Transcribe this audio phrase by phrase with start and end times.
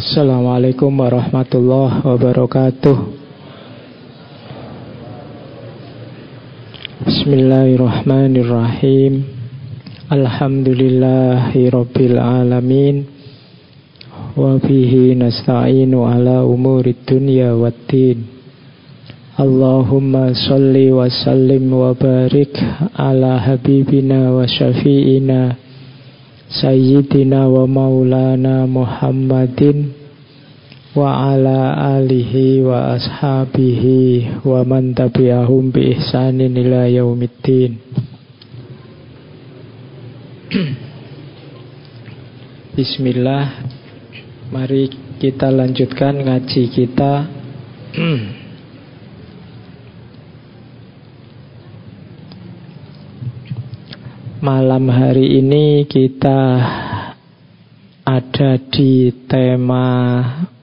[0.00, 2.96] Assalamualaikum warahmatullahi wabarakatuh.
[7.04, 9.28] Bismillahirrahmanirrahim.
[10.08, 11.68] Alhamdulillahi
[12.16, 13.04] alamin.
[14.40, 18.24] Wabihi nasta'inu ala umuri dunya waddin
[19.36, 22.56] Allahumma salli wa sallim wa barik
[22.96, 25.68] ala habibina wa syafi'ina
[26.50, 29.94] Sayyidina wa maulana Muhammadin
[30.98, 37.78] wa ala alihi wa ashabihi wa man tabi'ahum bi ihsanin ila yaumiddin.
[42.74, 43.70] Bismillah
[44.50, 44.90] Mari
[45.22, 47.30] kita lanjutkan ngaji kita
[54.40, 56.40] Malam hari ini kita
[58.08, 59.84] ada di tema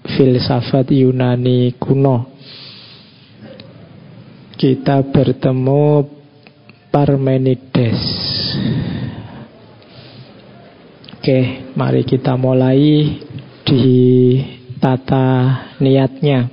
[0.02, 2.26] filsafat Yunani kuno.
[4.58, 6.10] Kita bertemu
[6.90, 8.02] Parmenides.
[11.22, 13.22] Oke, mari kita mulai
[13.62, 13.94] di
[14.82, 16.50] tata niatnya.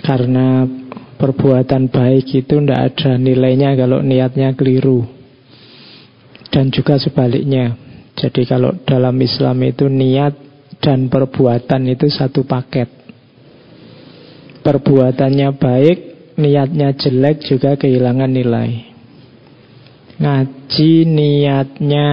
[0.00, 0.64] Karena
[1.16, 5.06] perbuatan baik itu tidak ada nilainya kalau niatnya keliru.
[6.52, 7.74] Dan juga sebaliknya.
[8.14, 10.34] Jadi kalau dalam Islam itu niat
[10.78, 12.86] dan perbuatan itu satu paket.
[14.62, 15.98] Perbuatannya baik,
[16.38, 18.70] niatnya jelek juga kehilangan nilai.
[20.14, 22.08] Ngaji niatnya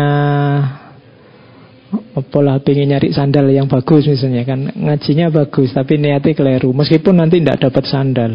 [2.15, 7.43] apalah pengen nyari sandal yang bagus misalnya kan ngajinya bagus tapi niatnya keliru meskipun nanti
[7.43, 8.31] tidak dapat sandal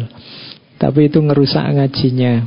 [0.77, 2.45] tapi itu ngerusak ngajinya.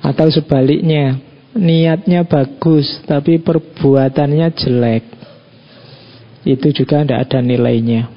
[0.00, 1.20] Atau sebaliknya,
[1.54, 5.04] niatnya bagus tapi perbuatannya jelek.
[6.48, 8.08] Itu juga tidak ada nilainya.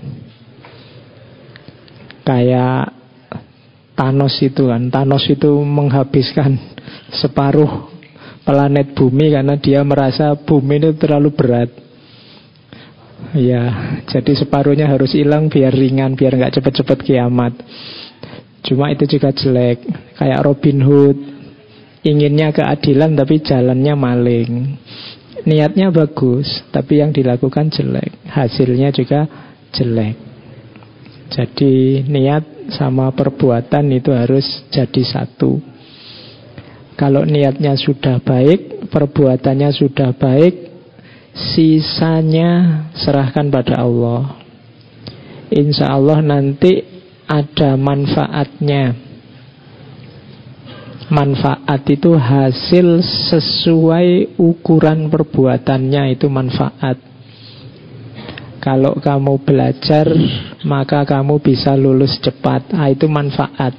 [2.24, 2.96] Kayak
[3.94, 6.56] Thanos itu kan, Thanos itu menghabiskan
[7.22, 7.92] separuh
[8.48, 11.70] planet bumi karena dia merasa bumi itu terlalu berat.
[13.34, 13.64] Ya,
[14.06, 17.56] jadi separuhnya harus hilang biar ringan, biar nggak cepet-cepet kiamat.
[18.64, 19.84] Cuma itu juga jelek.
[20.16, 21.18] Kayak Robin Hood.
[22.04, 24.52] Inginnya keadilan tapi jalannya maling.
[25.44, 28.24] Niatnya bagus Tapi yang dilakukan jelek.
[28.28, 29.28] Hasilnya juga
[29.76, 30.16] jelek.
[31.34, 35.60] Jadi niat sama perbuatan itu harus jadi satu.
[36.94, 40.74] Kalau niatnya sudah baik Perbuatannya sudah baik
[41.34, 44.38] Sisanya serahkan pada Allah.
[45.50, 46.93] Insya Allah nanti
[47.28, 48.96] ada manfaatnya.
[51.14, 56.98] Manfaat itu hasil sesuai ukuran perbuatannya itu manfaat.
[58.64, 60.08] Kalau kamu belajar,
[60.64, 62.72] maka kamu bisa lulus cepat.
[62.72, 63.76] Ah, itu manfaat.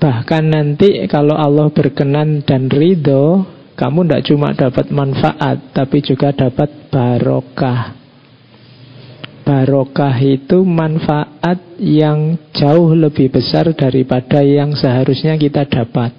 [0.00, 3.44] Bahkan nanti kalau Allah berkenan dan ridho,
[3.76, 7.97] kamu tidak cuma dapat manfaat, tapi juga dapat barokah.
[9.48, 16.12] Barokah itu manfaat yang jauh lebih besar daripada yang seharusnya kita dapat.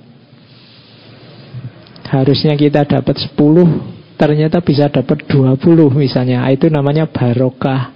[2.09, 5.61] Harusnya kita dapat 10, ternyata bisa dapat 20
[5.93, 6.41] misalnya.
[6.41, 7.93] Ah, itu namanya barokah.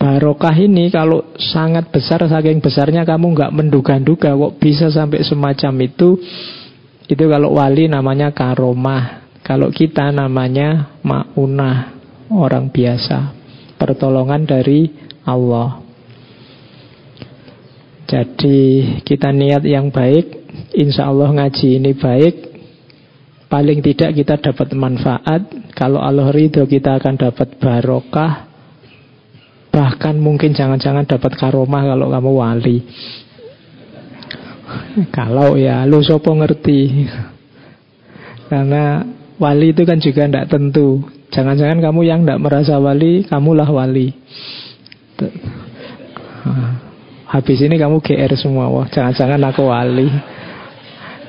[0.00, 6.16] Barokah ini kalau sangat besar, saking besarnya kamu nggak menduga-duga kok bisa sampai semacam itu.
[7.12, 9.28] Itu kalau wali namanya karomah.
[9.44, 11.95] Kalau kita namanya maunah
[12.30, 13.34] orang biasa.
[13.76, 14.88] Pertolongan dari
[15.26, 15.84] Allah.
[18.06, 18.58] Jadi
[19.02, 20.46] kita niat yang baik,
[20.78, 22.34] insya Allah ngaji ini baik.
[23.46, 25.42] Paling tidak kita dapat manfaat.
[25.74, 28.46] Kalau Allah ridho kita akan dapat barokah.
[29.70, 32.78] Bahkan mungkin jangan-jangan dapat karomah kalau kamu wali.
[35.16, 37.06] Kalau ya lu sopo ngerti.
[38.50, 39.04] Karena
[39.36, 41.06] wali itu kan juga tidak tentu.
[41.34, 44.14] Jangan-jangan kamu yang tidak merasa wali, kamulah wali.
[47.26, 48.70] Habis ini kamu GR semua.
[48.70, 50.08] Wah, jangan-jangan aku wali.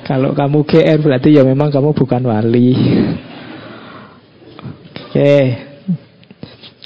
[0.05, 2.71] Kalau kamu GR berarti ya memang kamu bukan wali.
[5.09, 5.35] Oke.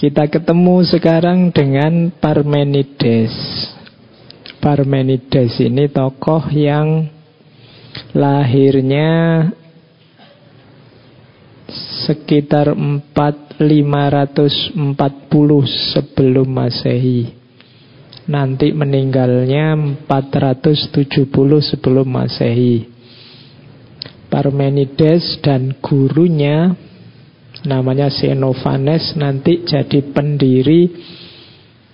[0.01, 3.29] Kita ketemu sekarang dengan Parmenides.
[4.57, 7.05] Parmenides ini tokoh yang
[8.17, 9.45] lahirnya
[12.07, 13.61] sekitar 4540
[15.93, 17.37] sebelum Masehi.
[18.29, 19.75] Nanti meninggalnya
[20.09, 22.89] 470 sebelum Masehi.
[24.31, 26.71] Parmenides dan gurunya
[27.67, 30.87] namanya Xenophanes nanti jadi pendiri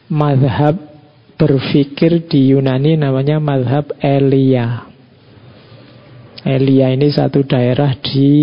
[0.07, 0.75] madhab
[1.37, 4.86] berpikir di Yunani namanya madhab Elia.
[6.45, 8.33] Elia ini satu daerah di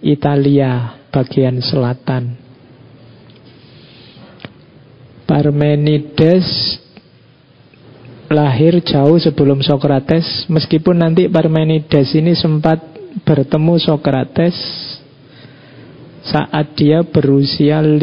[0.00, 2.36] Italia bagian selatan.
[5.28, 6.48] Parmenides
[8.32, 12.80] lahir jauh sebelum Socrates, meskipun nanti Parmenides ini sempat
[13.28, 14.56] bertemu Socrates
[16.24, 18.00] saat dia berusia 5,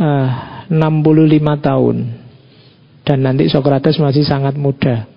[0.00, 0.30] uh,
[0.72, 1.96] 65 tahun.
[3.04, 5.15] Dan nanti Socrates masih sangat muda.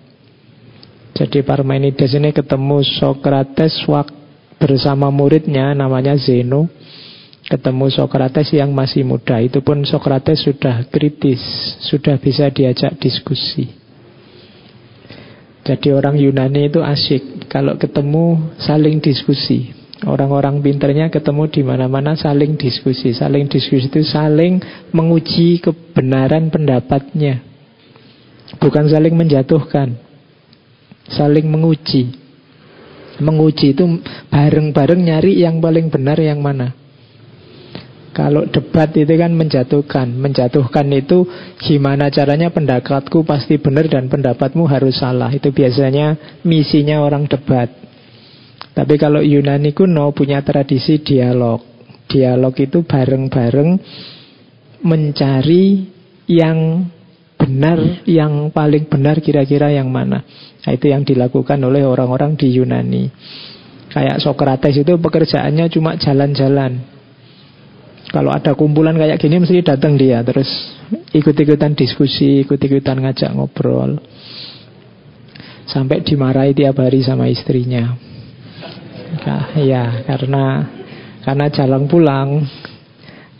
[1.10, 3.82] Jadi Parmenides ini ketemu Socrates
[4.60, 6.70] bersama muridnya namanya Zeno.
[7.50, 9.42] Ketemu Socrates yang masih muda.
[9.42, 11.40] Itu pun Socrates sudah kritis,
[11.82, 13.66] sudah bisa diajak diskusi.
[15.66, 19.76] Jadi orang Yunani itu asyik kalau ketemu saling diskusi.
[20.00, 23.12] Orang-orang pinternya ketemu di mana-mana saling diskusi.
[23.12, 24.56] Saling diskusi itu saling
[24.96, 27.44] menguji kebenaran pendapatnya.
[28.56, 30.09] Bukan saling menjatuhkan.
[31.10, 32.14] Saling menguji.
[33.20, 33.84] Menguji itu
[34.32, 36.72] bareng-bareng nyari yang paling benar yang mana.
[38.10, 40.08] Kalau debat itu kan menjatuhkan.
[40.10, 41.26] Menjatuhkan itu
[41.62, 45.30] gimana caranya pendapatku pasti benar dan pendapatmu harus salah.
[45.30, 47.70] Itu biasanya misinya orang debat.
[48.74, 51.62] Tapi kalau Yunani kuno punya tradisi dialog.
[52.10, 53.70] Dialog itu bareng-bareng
[54.82, 55.86] mencari
[56.26, 56.86] yang
[57.50, 60.22] benar, yang paling benar kira-kira yang mana.
[60.62, 63.10] Nah, itu yang dilakukan oleh orang-orang di Yunani.
[63.90, 66.78] Kayak Socrates itu pekerjaannya cuma jalan-jalan.
[68.10, 70.46] Kalau ada kumpulan kayak gini mesti datang dia terus
[71.10, 73.98] ikut-ikutan diskusi, ikut-ikutan ngajak ngobrol.
[75.66, 77.94] Sampai dimarahi tiap hari sama istrinya.
[79.26, 80.70] Nah, ya, karena
[81.26, 82.46] karena jalan pulang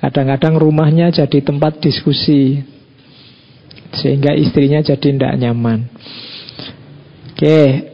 [0.02, 2.58] kadang-kadang rumahnya jadi tempat diskusi.
[3.90, 5.90] Sehingga istrinya jadi tidak nyaman.
[7.34, 7.90] Oke,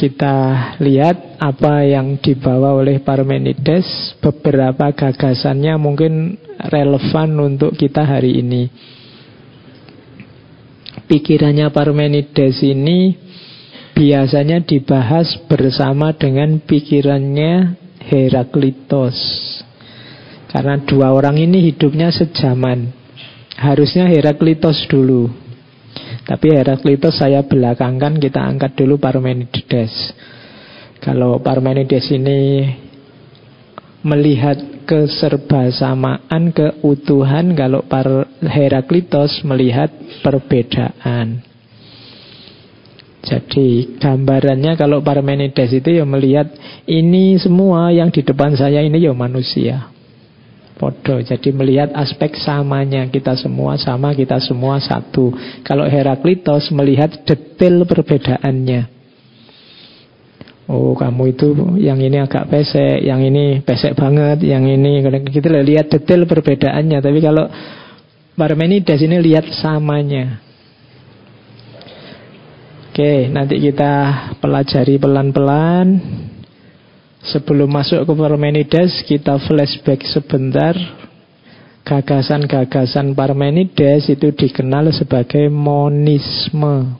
[0.00, 0.36] kita
[0.80, 4.16] lihat apa yang dibawa oleh Parmenides.
[4.24, 8.72] Beberapa gagasannya mungkin relevan untuk kita hari ini.
[11.04, 13.12] Pikirannya Parmenides ini
[13.92, 19.18] biasanya dibahas bersama dengan pikirannya Heraklitos.
[20.48, 22.99] Karena dua orang ini hidupnya sejaman.
[23.58, 25.30] Harusnya Heraklitos dulu.
[26.26, 30.14] Tapi Heraklitos saya belakangkan kita angkat dulu Parmenides.
[31.02, 32.70] Kalau Parmenides ini
[34.06, 34.56] melihat
[34.86, 37.82] keserbasamaan, keutuhan, kalau
[38.44, 39.90] Heraklitos melihat
[40.22, 41.42] perbedaan.
[43.20, 46.48] Jadi gambarannya kalau Parmenides itu ya melihat
[46.88, 49.92] ini semua yang di depan saya ini ya manusia.
[50.80, 51.20] Podo.
[51.20, 55.28] Jadi melihat aspek samanya kita semua sama, kita semua satu.
[55.60, 58.88] Kalau Heraklitos melihat detail perbedaannya.
[60.70, 61.48] Oh kamu itu
[61.82, 66.98] yang ini agak pesek, yang ini pesek banget, yang ini kita lihat detail perbedaannya.
[67.04, 67.44] Tapi kalau
[68.40, 70.40] Parmenides ini lihat samanya.
[72.88, 73.92] Oke, nanti kita
[74.40, 75.86] pelajari pelan-pelan.
[77.20, 80.72] Sebelum masuk ke Parmenides, kita flashback sebentar.
[81.84, 86.96] Gagasan-gagasan Parmenides itu dikenal sebagai monisme.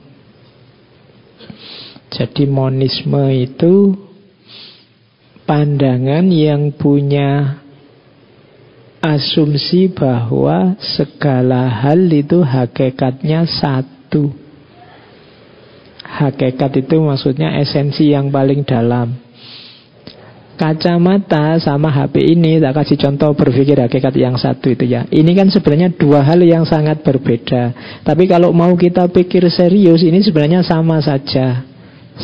[2.11, 3.97] Jadi monisme itu
[5.47, 7.61] pandangan yang punya
[9.01, 14.29] asumsi bahwa segala hal itu hakikatnya satu.
[16.05, 19.30] Hakikat itu maksudnya esensi yang paling dalam.
[20.61, 25.09] Kacamata sama HP ini tak kasih contoh berpikir hakikat yang satu itu ya.
[25.09, 27.73] Ini kan sebenarnya dua hal yang sangat berbeda.
[28.05, 31.65] Tapi kalau mau kita pikir serius ini sebenarnya sama saja.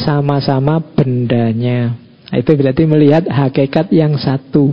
[0.06, 1.98] Sama-sama bendanya.
[2.30, 4.70] Nah, itu berarti melihat hakikat yang satu.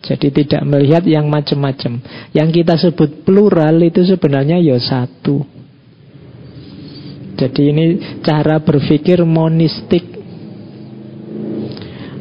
[0.00, 2.00] Jadi tidak melihat yang macam-macam.
[2.32, 5.44] Yang kita sebut plural itu sebenarnya ya satu.
[7.36, 7.84] Jadi ini
[8.24, 10.17] cara berpikir monistik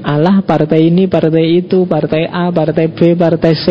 [0.07, 3.65] Allah partai ini, partai itu, partai A, partai B, partai C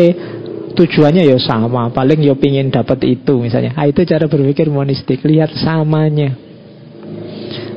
[0.77, 3.73] tujuannya ya sama, paling ya pingin dapat itu misalnya.
[3.73, 6.37] Ah, itu cara berpikir monistik, lihat samanya.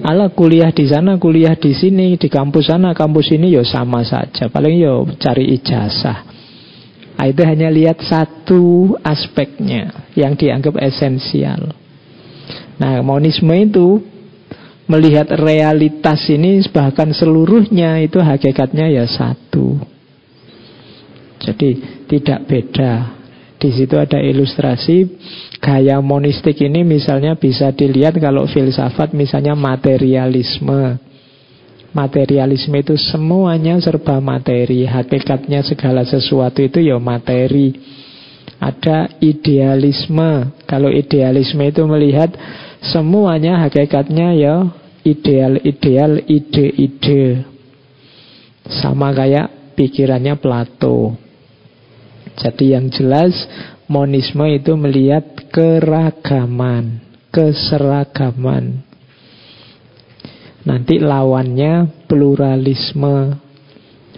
[0.05, 4.53] Allah kuliah di sana, kuliah di sini, di kampus sana, kampus ini ya sama saja.
[4.53, 6.29] Paling ya cari ijazah.
[7.17, 11.73] Ah, itu hanya lihat satu aspeknya yang dianggap esensial.
[12.77, 14.05] Nah, monisme itu
[14.91, 19.79] melihat realitas ini bahkan seluruhnya itu hakikatnya ya satu.
[21.39, 21.71] Jadi
[22.11, 22.93] tidak beda.
[23.61, 25.05] Di situ ada ilustrasi
[25.61, 30.99] gaya monistik ini misalnya bisa dilihat kalau filsafat misalnya materialisme.
[31.91, 37.75] Materialisme itu semuanya serba materi, hakikatnya segala sesuatu itu ya materi.
[38.61, 40.55] Ada idealisme.
[40.69, 42.31] Kalau idealisme itu melihat
[42.81, 44.57] semuanya hakikatnya ya
[45.05, 47.45] ideal-ideal, ide-ide.
[48.69, 51.17] Sama kayak pikirannya Plato.
[52.41, 53.35] Jadi yang jelas
[53.91, 57.03] monisme itu melihat keragaman,
[57.35, 58.87] keseragaman.
[60.63, 63.41] Nanti lawannya pluralisme.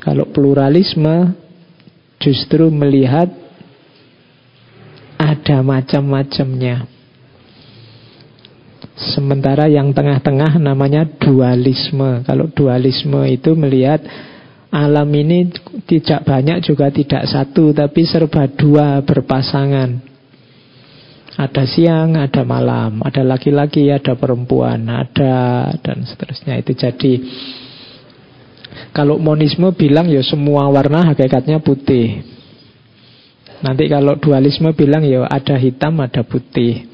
[0.03, 1.31] Kalau pluralisme
[2.19, 3.31] justru melihat
[5.17, 6.91] ada macam-macamnya.
[8.93, 12.21] Sementara yang tengah-tengah namanya dualisme.
[12.29, 14.05] Kalau dualisme itu melihat
[14.69, 15.49] alam ini
[15.89, 20.13] tidak banyak juga tidak satu, tapi serba dua berpasangan.
[21.33, 26.61] Ada siang, ada malam, ada laki-laki, ada perempuan, ada dan seterusnya.
[26.61, 27.13] Itu jadi
[28.93, 32.21] kalau monisme bilang ya semua warna hakikatnya putih.
[33.65, 36.92] Nanti kalau dualisme bilang ya ada hitam, ada putih.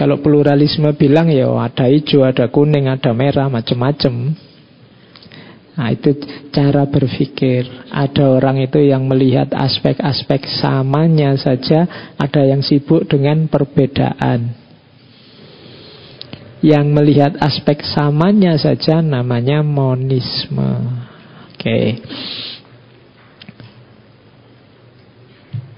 [0.00, 4.32] Kalau pluralisme bilang ya ada hijau, ada kuning, ada merah, macam-macam.
[5.80, 6.12] Nah itu
[6.52, 14.52] cara berpikir Ada orang itu yang melihat aspek-aspek samanya saja Ada yang sibuk dengan perbedaan
[16.60, 21.00] Yang melihat aspek samanya saja namanya monisme
[21.54, 21.86] Oke okay.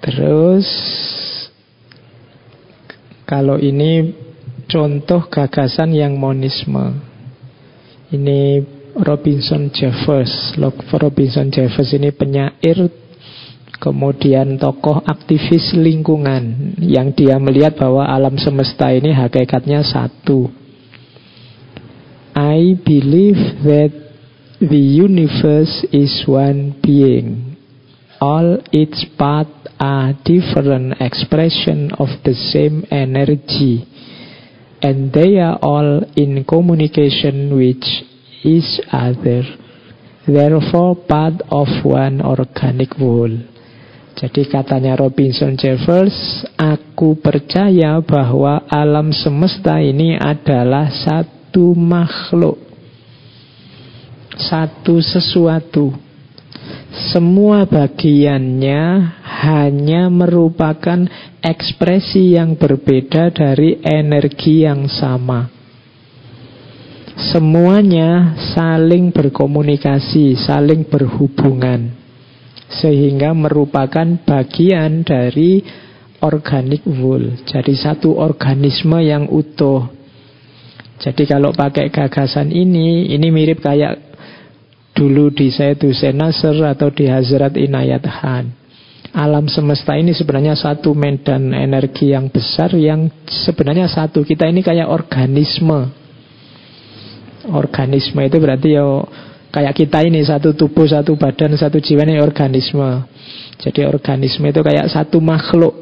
[0.03, 0.67] Terus
[3.33, 4.13] Kalau ini
[4.69, 7.01] contoh gagasan yang monisme
[8.13, 8.61] Ini
[8.93, 10.53] Robinson Jeffers.
[10.93, 12.93] Robinson Jeffers ini penyair
[13.81, 20.53] kemudian tokoh aktivis lingkungan yang dia melihat bahwa alam semesta ini hakikatnya satu.
[22.37, 23.97] I believe that
[24.61, 27.57] the universe is one being.
[28.21, 33.83] All its parts are different expression of the same energy.
[34.79, 37.83] And they are all in communication with
[38.47, 39.43] each other,
[40.27, 43.51] therefore part of one organic whole.
[44.15, 52.59] Jadi katanya Robinson Jeffers, aku percaya bahwa alam semesta ini adalah satu makhluk,
[54.39, 56.12] satu sesuatu.
[56.93, 58.85] Semua bagiannya
[59.25, 61.09] hanya merupakan
[61.41, 65.63] ekspresi yang berbeda dari energi yang sama.
[67.13, 71.93] Semuanya saling berkomunikasi, saling berhubungan
[72.73, 75.61] Sehingga merupakan bagian dari
[76.25, 79.93] organic whole Jadi satu organisme yang utuh
[81.05, 84.12] Jadi kalau pakai gagasan ini Ini mirip kayak
[84.93, 85.83] dulu di Sayyid
[86.15, 88.53] Nasr Atau di Hazrat Inayat Khan
[89.13, 94.89] Alam semesta ini sebenarnya satu medan energi yang besar Yang sebenarnya satu Kita ini kayak
[94.89, 96.03] organisme
[97.43, 98.87] Organisme itu berarti ya
[99.51, 103.03] kayak kita ini satu tubuh, satu badan, satu jiwa ini organisme.
[103.59, 105.75] Jadi organisme itu kayak satu makhluk.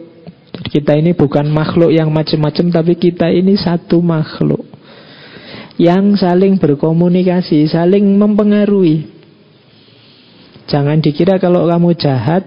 [0.57, 4.70] Jadi kita ini bukan makhluk yang macam-macam tapi kita ini satu makhluk
[5.81, 9.09] yang saling berkomunikasi, saling mempengaruhi.
[10.69, 12.45] Jangan dikira kalau kamu jahat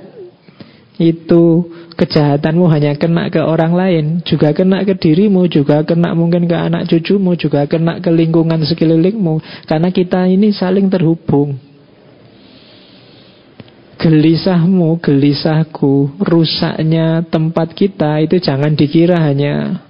[1.01, 1.65] itu
[1.97, 6.85] kejahatanmu hanya kena ke orang lain, juga kena ke dirimu, juga kena mungkin ke anak
[6.85, 9.65] cucumu, juga kena ke lingkungan sekelilingmu.
[9.65, 11.57] Karena kita ini saling terhubung.
[13.97, 19.82] Gelisahmu, gelisahku, rusaknya tempat kita itu jangan dikira hanya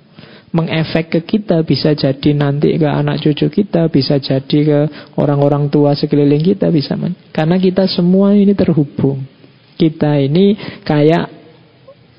[0.54, 4.80] mengefek ke kita bisa jadi nanti ke anak cucu kita bisa jadi ke
[5.18, 6.94] orang-orang tua sekeliling kita bisa
[7.34, 9.26] karena kita semua ini terhubung
[9.78, 10.54] kita ini
[10.86, 11.44] kayak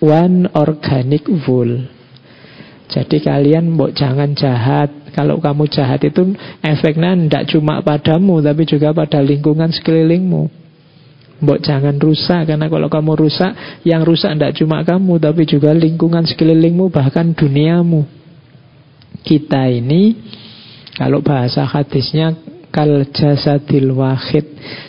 [0.02, 1.88] one organic whole.
[2.92, 4.92] Jadi kalian mbok jangan jahat.
[5.14, 10.50] Kalau kamu jahat itu efeknya tidak cuma padamu tapi juga pada lingkungan sekelilingmu.
[11.42, 16.26] Mbok jangan rusak karena kalau kamu rusak yang rusak tidak cuma kamu tapi juga lingkungan
[16.26, 18.23] sekelilingmu bahkan duniamu.
[19.24, 20.12] Kita ini
[20.94, 22.36] kalau bahasa hadisnya
[22.68, 24.46] kal jasadil wahid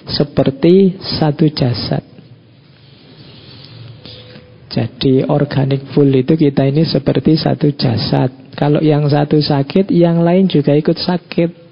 [0.09, 2.03] seperti satu jasad.
[4.75, 8.27] Jadi organic full itu kita ini seperti satu jasad.
[8.59, 11.63] Kalau yang satu sakit, yang lain juga ikut sakit.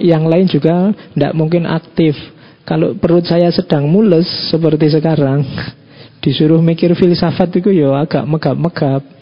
[0.00, 2.16] Yang lain juga tidak mungkin aktif.
[2.64, 5.44] Kalau perut saya sedang mules seperti sekarang,
[6.24, 9.17] disuruh mikir filsafat itu ya agak megap-megap.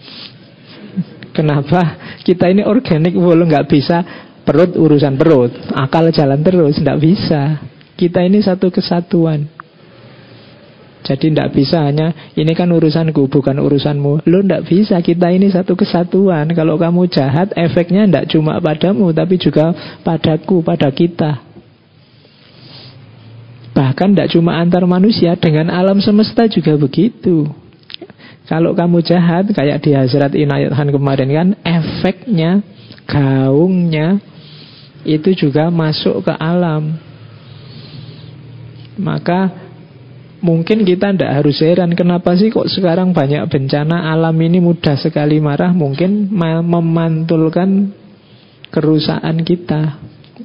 [1.36, 2.16] Kenapa?
[2.24, 4.00] Kita ini organik, belum nggak bisa
[4.40, 7.60] perut urusan perut, akal jalan terus, nggak bisa.
[7.92, 9.52] Kita ini satu kesatuan.
[11.06, 14.26] Jadi tidak bisa hanya ini kan urusanku bukan urusanmu.
[14.26, 16.50] Lo tidak bisa kita ini satu kesatuan.
[16.50, 19.70] Kalau kamu jahat efeknya tidak cuma padamu tapi juga
[20.02, 21.46] padaku, pada kita.
[23.70, 27.46] Bahkan tidak cuma antar manusia dengan alam semesta juga begitu.
[28.46, 32.62] Kalau kamu jahat kayak di Hazrat Inayat Han kemarin kan efeknya,
[33.10, 34.22] gaungnya
[35.02, 36.94] itu juga masuk ke alam.
[38.96, 39.66] Maka
[40.36, 45.40] Mungkin kita tidak harus heran kenapa sih kok sekarang banyak bencana alam ini mudah sekali
[45.40, 45.72] marah?
[45.72, 46.28] Mungkin
[46.62, 47.90] memantulkan
[48.68, 49.96] kerusakan kita.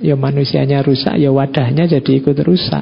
[0.02, 2.82] Ya manusianya rusak, ya wadahnya jadi ikut rusak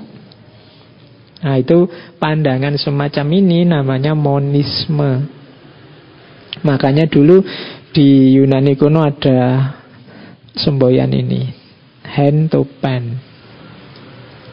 [1.40, 1.88] Nah itu
[2.20, 5.24] pandangan semacam ini namanya monisme
[6.68, 7.40] Makanya dulu
[7.96, 9.72] di Yunani kuno ada
[10.52, 11.48] semboyan ini
[12.04, 13.30] Hand to pen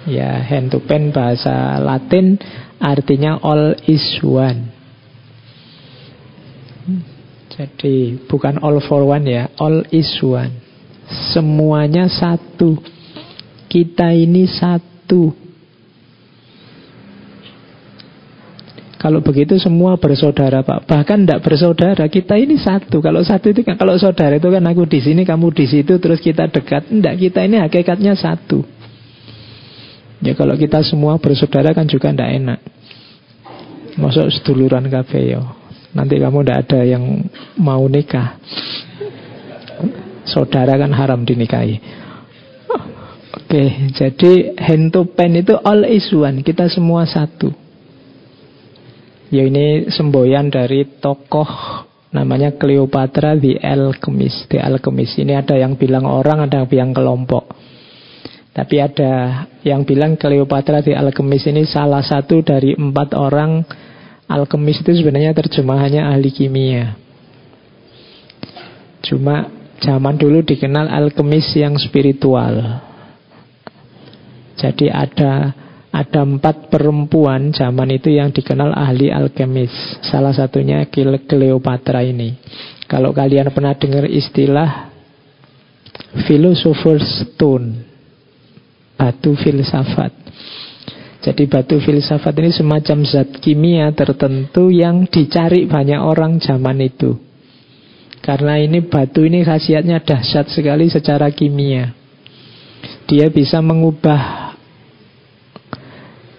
[0.07, 2.39] Ya, hand to pen bahasa Latin
[2.79, 4.71] artinya all is one.
[7.51, 10.63] Jadi bukan all for one ya, all is one.
[11.35, 12.79] Semuanya satu.
[13.67, 15.46] Kita ini satu.
[18.97, 20.89] Kalau begitu semua bersaudara Pak.
[20.89, 23.05] Bahkan tidak bersaudara, kita ini satu.
[23.05, 26.17] Kalau satu itu kan kalau saudara itu kan aku di sini, kamu di situ, terus
[26.17, 26.89] kita dekat.
[26.89, 28.65] Tidak, kita ini hakikatnya satu.
[30.25, 32.61] Ya kalau kita semua bersaudara kan juga tidak enak.
[34.01, 35.45] Masuk seduluran kafe yo.
[35.93, 37.05] Nanti kamu tidak ada yang
[37.61, 38.41] mau nikah.
[40.25, 41.81] Saudara kan haram dinikahi.
[43.37, 46.41] Oke, jadi hand to pen itu all is one.
[46.41, 47.66] Kita semua satu.
[49.31, 51.49] Ya ini semboyan dari tokoh
[52.15, 54.47] namanya Cleopatra the Alchemist.
[54.49, 55.19] The Alchemist.
[55.19, 57.57] Ini ada yang bilang orang, ada yang bilang kelompok.
[58.57, 63.61] Tapi ada yang bilang Cleopatra di alkemis ini salah satu dari empat orang
[64.33, 66.97] alkemis itu sebenarnya terjemahannya ahli kimia.
[69.05, 72.81] Cuma zaman dulu dikenal alkemis yang spiritual.
[74.57, 75.53] Jadi ada
[75.97, 79.73] ada empat perempuan zaman itu yang dikenal ahli alkemis.
[80.05, 82.37] Salah satunya Cleopatra ini.
[82.85, 84.93] Kalau kalian pernah dengar istilah
[86.29, 87.81] philosopher's stone
[89.01, 90.13] batu filsafat.
[91.25, 97.17] Jadi batu filsafat ini semacam zat kimia tertentu yang dicari banyak orang zaman itu.
[98.21, 101.97] Karena ini batu ini khasiatnya dahsyat sekali secara kimia.
[103.09, 104.46] Dia bisa mengubah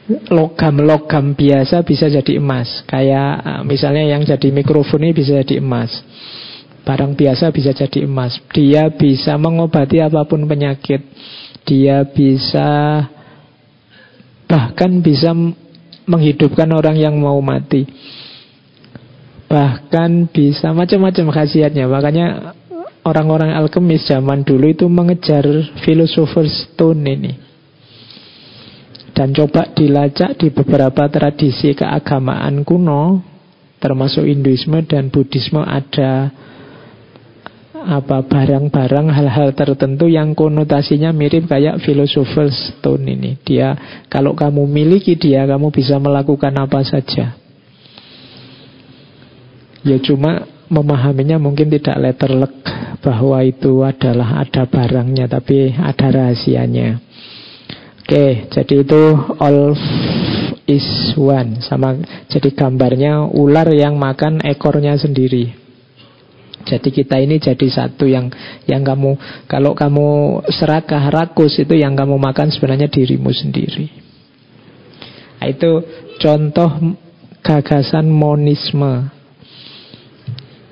[0.08, 2.84] logam-logam biasa bisa jadi emas.
[2.88, 5.91] Kayak eh, misalnya yang jadi mikrofon ini bisa jadi emas.
[6.88, 8.39] Barang biasa bisa jadi emas.
[8.56, 11.04] Dia bisa mengobati apa pun penyakit.
[11.67, 13.04] Dia bisa
[14.48, 15.36] bahkan bisa
[16.08, 17.84] menghidupkan orang yang mau mati.
[19.52, 21.91] Bahkan bisa macam-macam khasiatnya.
[21.91, 22.56] Makanya
[23.04, 25.43] orang-orang alkemis zaman dulu itu mengejar
[25.84, 27.46] filosofer stone ini.
[29.17, 33.17] Dan coba dilacak di beberapa tradisi keagamaan kuno,
[33.82, 36.30] termasuk Hinduisme dan Buddhisme ada
[37.88, 43.41] apa barang-barang hal-hal tertentu yang konotasinya mirip kayak philosopher's stone ini.
[43.41, 43.73] Dia
[44.06, 47.34] kalau kamu miliki dia kamu bisa melakukan apa saja.
[49.82, 52.53] Ya cuma memahaminya mungkin tidak letterlek
[52.99, 57.07] bahwa itu adalah ada barangnya tapi ada rahasianya.
[58.08, 59.04] Oke, jadi itu
[59.36, 59.76] all
[60.63, 62.00] is one sama
[62.32, 65.52] jadi gambarnya ular yang makan ekornya sendiri.
[66.63, 68.32] Jadi kita ini jadi satu yang
[68.63, 69.20] yang kamu
[69.52, 73.91] kalau kamu serakah rakus itu yang kamu makan sebenarnya dirimu sendiri.
[75.43, 75.72] Nah, itu
[76.24, 76.96] contoh
[77.43, 79.12] gagasan monisme.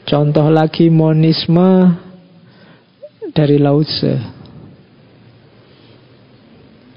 [0.07, 1.99] Contoh lagi monisme
[3.35, 4.44] dari Lao Tse.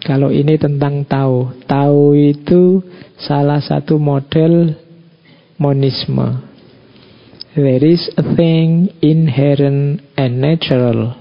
[0.09, 2.81] Kalau ini tentang tahu, tahu itu
[3.21, 4.73] salah satu model
[5.61, 6.49] monisme.
[7.53, 11.13] There is a thing inherent and natural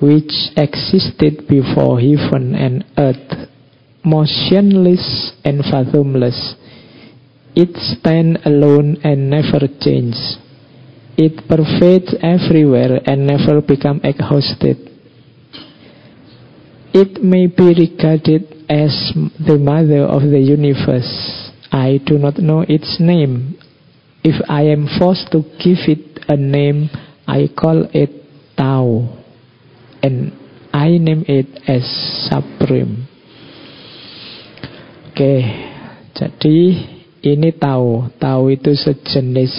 [0.00, 3.52] which existed before heaven and earth,
[4.00, 6.56] motionless and fathomless.
[7.52, 10.40] It stands alone and never changes.
[11.20, 14.93] It pervades everywhere and never become exhausted.
[16.94, 18.94] It may be regarded as
[19.34, 21.50] the mother of the universe.
[21.74, 23.58] I do not know its name.
[24.22, 26.88] If I am forced to give it a name,
[27.26, 28.14] I call it
[28.56, 29.10] Tao.
[30.06, 30.38] And
[30.72, 31.82] I name it as
[32.30, 33.10] Supreme.
[35.10, 35.40] Oke, okay.
[36.14, 36.58] jadi
[37.26, 38.10] ini tahu.
[38.22, 39.50] Tahu itu sejenis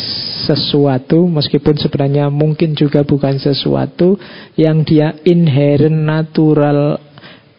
[0.47, 4.15] sesuatu, meskipun sebenarnya mungkin juga bukan sesuatu
[4.55, 6.99] yang dia inherent, natural,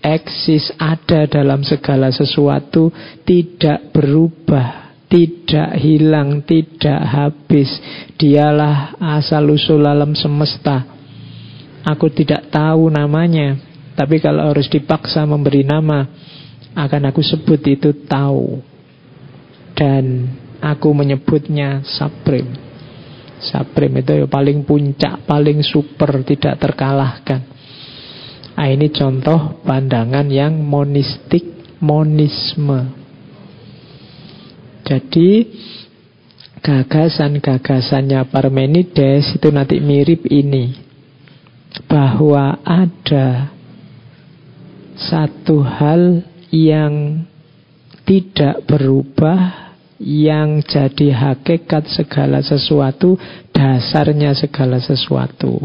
[0.07, 2.95] eksis, ada dalam segala sesuatu,
[3.27, 7.71] tidak berubah, tidak hilang, tidak habis.
[8.15, 10.87] Dialah asal-usul alam semesta.
[11.87, 13.59] Aku tidak tahu namanya,
[13.99, 16.07] tapi kalau harus dipaksa memberi nama,
[16.77, 18.61] akan aku sebut itu tahu
[19.73, 22.65] dan aku menyebutnya Supreme.
[23.37, 27.56] Supreme itu ya paling puncak, paling super, tidak terkalahkan.
[28.57, 31.45] Nah, ini contoh pandangan yang monistik,
[31.85, 32.89] monisme.
[34.81, 35.45] Jadi
[36.65, 40.73] gagasan-gagasannya Parmenides itu nanti mirip ini.
[41.85, 43.53] Bahwa ada
[44.97, 47.21] satu hal yang
[48.09, 49.67] tidak berubah
[50.01, 53.21] yang jadi hakikat segala sesuatu,
[53.53, 55.61] dasarnya segala sesuatu.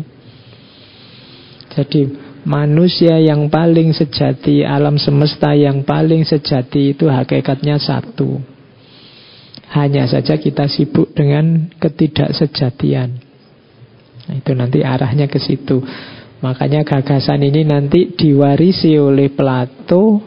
[1.72, 8.42] Jadi manusia yang paling sejati, alam semesta yang paling sejati itu hakikatnya satu.
[9.72, 13.10] Hanya saja kita sibuk dengan ketidaksejatian.
[14.28, 15.80] Nah, itu nanti arahnya ke situ.
[16.44, 20.20] Makanya gagasan ini nanti diwarisi oleh Plato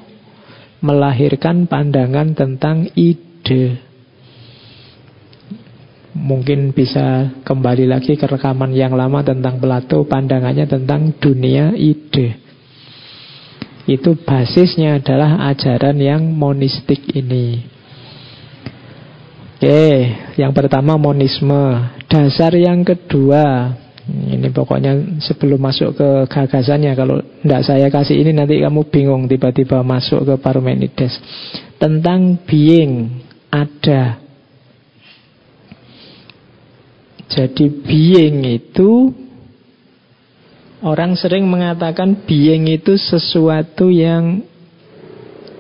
[0.81, 3.84] melahirkan pandangan tentang ide
[6.15, 12.39] mungkin bisa kembali lagi ke rekaman yang lama tentang Plato, pandangannya tentang dunia ide.
[13.85, 17.61] Itu basisnya adalah ajaran yang monistik ini.
[19.61, 19.85] Oke,
[20.41, 21.93] yang pertama monisme.
[22.09, 23.77] Dasar yang kedua,
[24.09, 29.85] ini pokoknya sebelum masuk ke gagasannya, kalau tidak saya kasih ini nanti kamu bingung tiba-tiba
[29.85, 31.17] masuk ke Parmenides.
[31.77, 33.21] Tentang being,
[33.53, 34.24] ada.
[37.35, 39.11] Jadi being itu
[40.85, 44.45] Orang sering mengatakan being itu sesuatu yang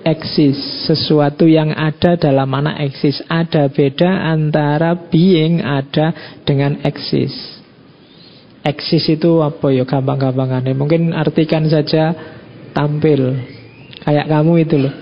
[0.05, 3.25] eksis Sesuatu yang ada dalam mana eksis.
[3.25, 7.33] Ada beda antara being ada dengan eksis.
[8.61, 9.89] Eksis itu apa ya?
[9.89, 10.77] Gampang-gampangannya.
[10.77, 12.13] Mungkin artikan saja
[12.77, 13.33] tampil.
[14.05, 14.93] Kayak kamu itu loh.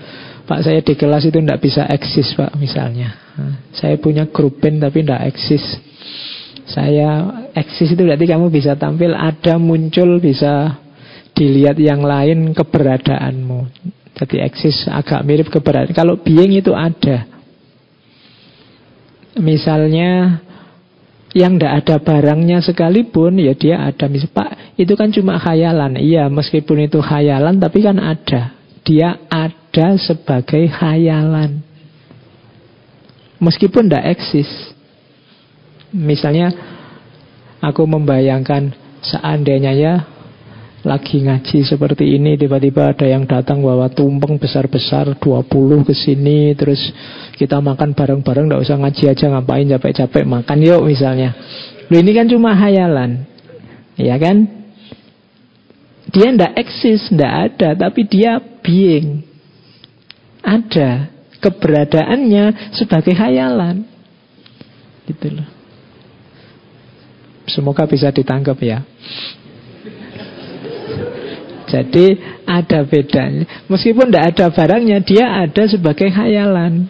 [0.46, 3.18] Pak saya di kelas itu tidak bisa eksis pak misalnya.
[3.74, 5.62] Saya punya grup band tapi tidak eksis
[6.68, 10.79] saya eksis itu berarti kamu bisa tampil ada muncul bisa
[11.35, 13.61] dilihat yang lain keberadaanmu.
[14.12, 15.96] Jadi eksis agak mirip keberadaan.
[15.96, 17.25] Kalau being itu ada.
[19.40, 20.42] Misalnya
[21.33, 26.29] yang tidak ada barangnya sekalipun ya dia ada misal Pak itu kan cuma khayalan iya
[26.29, 28.53] meskipun itu khayalan tapi kan ada
[28.85, 31.64] dia ada sebagai khayalan
[33.40, 34.71] meskipun tidak eksis
[35.92, 36.48] Misalnya
[37.61, 38.72] aku membayangkan
[39.05, 39.94] seandainya ya
[40.83, 46.90] lagi ngaji seperti ini tiba-tiba ada yang datang bawa tumpeng besar-besar 20 ke sini terus
[47.38, 51.37] kita makan bareng-bareng nggak usah ngaji aja ngapain capek-capek makan yuk misalnya.
[51.87, 53.28] Loh ini kan cuma hayalan.
[54.00, 54.48] Ya kan?
[56.09, 59.20] Dia ndak eksis, ndak ada, tapi dia being.
[60.40, 63.85] Ada keberadaannya sebagai hayalan.
[65.05, 65.48] Gitu loh.
[67.50, 68.87] Semoga bisa ditangkap ya.
[71.72, 73.48] Jadi ada bedanya.
[73.66, 76.85] Meskipun tidak ada barangnya, dia ada sebagai khayalan.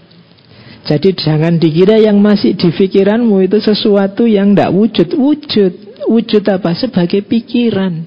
[0.82, 5.08] Jadi jangan dikira yang masih di pikiranmu itu sesuatu yang tidak wujud.
[5.14, 5.72] Wujud.
[6.10, 6.74] Wujud apa?
[6.74, 8.02] Sebagai pikiran.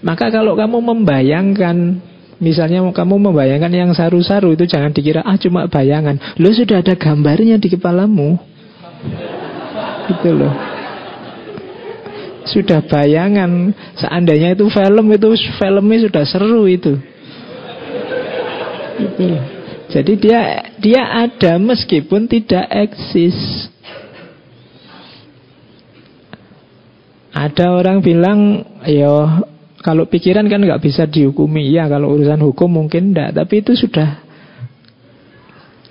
[0.00, 2.00] Maka kalau kamu membayangkan
[2.36, 6.36] Misalnya kamu membayangkan yang saru-saru itu jangan dikira ah cuma bayangan.
[6.36, 8.36] Lo sudah ada gambarnya di kepalamu.
[10.06, 10.54] Gitu loh.
[12.46, 16.94] Sudah bayangan seandainya itu film itu filmnya sudah seru itu.
[18.96, 19.44] Gitu loh.
[19.86, 20.40] Jadi dia
[20.78, 23.70] dia ada meskipun tidak eksis.
[27.36, 29.44] Ada orang bilang, ya
[29.84, 31.68] kalau pikiran kan nggak bisa dihukumi.
[31.68, 34.24] Ya kalau urusan hukum mungkin enggak, tapi itu sudah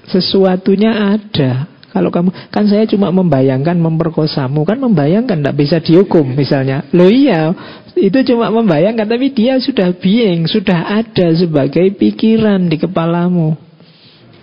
[0.09, 1.74] sesuatunya ada.
[1.95, 6.83] Kalau kamu kan saya cuma membayangkan memperkosamu, kan membayangkan tidak bisa dihukum misalnya.
[6.91, 7.55] Loh iya,
[7.95, 13.55] itu cuma membayangkan tapi dia sudah being, sudah ada sebagai pikiran di kepalamu.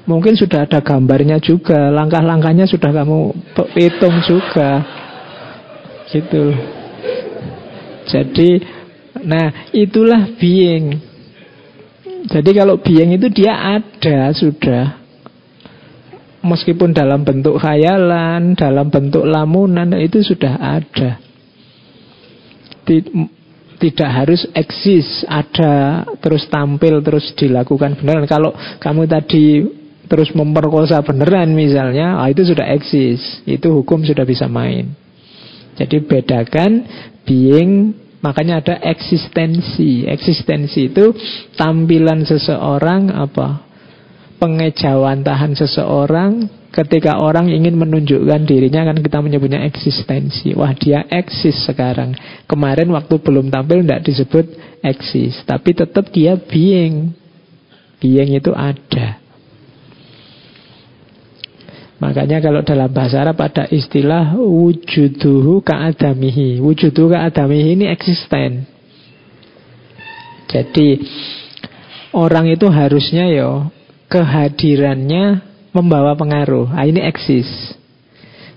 [0.09, 3.37] Mungkin sudah ada gambarnya juga, langkah-langkahnya sudah kamu
[3.77, 4.71] hitung juga.
[6.09, 6.57] Gitu.
[8.09, 8.51] Jadi,
[9.29, 10.97] nah itulah being.
[12.33, 15.02] Jadi kalau being itu dia ada sudah
[16.43, 21.23] meskipun dalam bentuk khayalan, dalam bentuk lamunan itu sudah ada.
[23.83, 28.27] Tidak harus eksis, ada, terus tampil, terus dilakukan beneran.
[28.31, 29.67] Kalau kamu tadi
[30.07, 33.43] terus memperkosa beneran misalnya, ah, itu sudah eksis.
[33.47, 34.93] Itu hukum sudah bisa main.
[35.79, 36.85] Jadi bedakan
[37.25, 40.07] being Makanya ada eksistensi.
[40.07, 41.11] Eksistensi itu
[41.59, 43.72] tampilan seseorang apa?
[44.43, 50.51] Pengejawantahan seseorang ketika orang ingin menunjukkan dirinya kan kita menyebutnya eksistensi.
[50.59, 52.19] Wah dia eksis sekarang.
[52.51, 54.47] Kemarin waktu belum tampil tidak disebut
[54.83, 57.15] eksis, tapi tetap dia being.
[58.03, 59.23] Being itu ada.
[62.03, 66.59] Makanya kalau dalam bahasa Arab ada istilah wujuduhu ka'adamihi.
[66.59, 68.67] Wujuduhu ka'adamihi ini eksisten.
[70.51, 70.99] Jadi
[72.11, 73.71] orang itu harusnya ya
[74.13, 75.41] kehadirannya
[75.73, 76.69] membawa pengaruh.
[76.69, 77.49] Ah, ini eksis.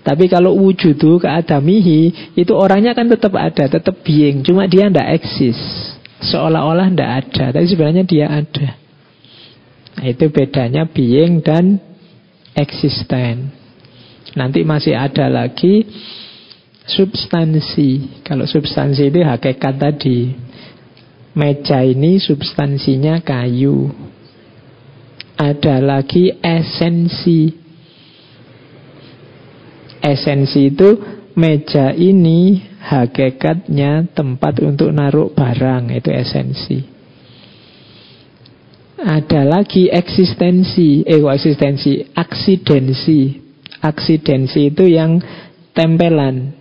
[0.04, 5.58] Tapi kalau wujudu keadamihi itu orangnya kan tetap ada, tetap being, cuma dia tidak eksis.
[6.22, 8.78] Seolah-olah tidak ada, tapi sebenarnya dia ada.
[9.96, 11.80] Nah, itu bedanya being dan
[12.54, 13.50] eksisten.
[14.36, 15.88] Nanti masih ada lagi
[16.86, 18.22] substansi.
[18.22, 20.36] Kalau substansi itu hakikat tadi.
[21.36, 23.92] Meja ini substansinya kayu
[25.36, 27.52] ada lagi esensi.
[30.00, 30.96] Esensi itu
[31.36, 36.80] meja ini hakikatnya tempat untuk naruh barang, itu esensi.
[38.96, 43.44] Ada lagi eksistensi, eh eksistensi, aksidensi.
[43.84, 45.22] Aksidensi itu yang
[45.76, 46.56] tempelan.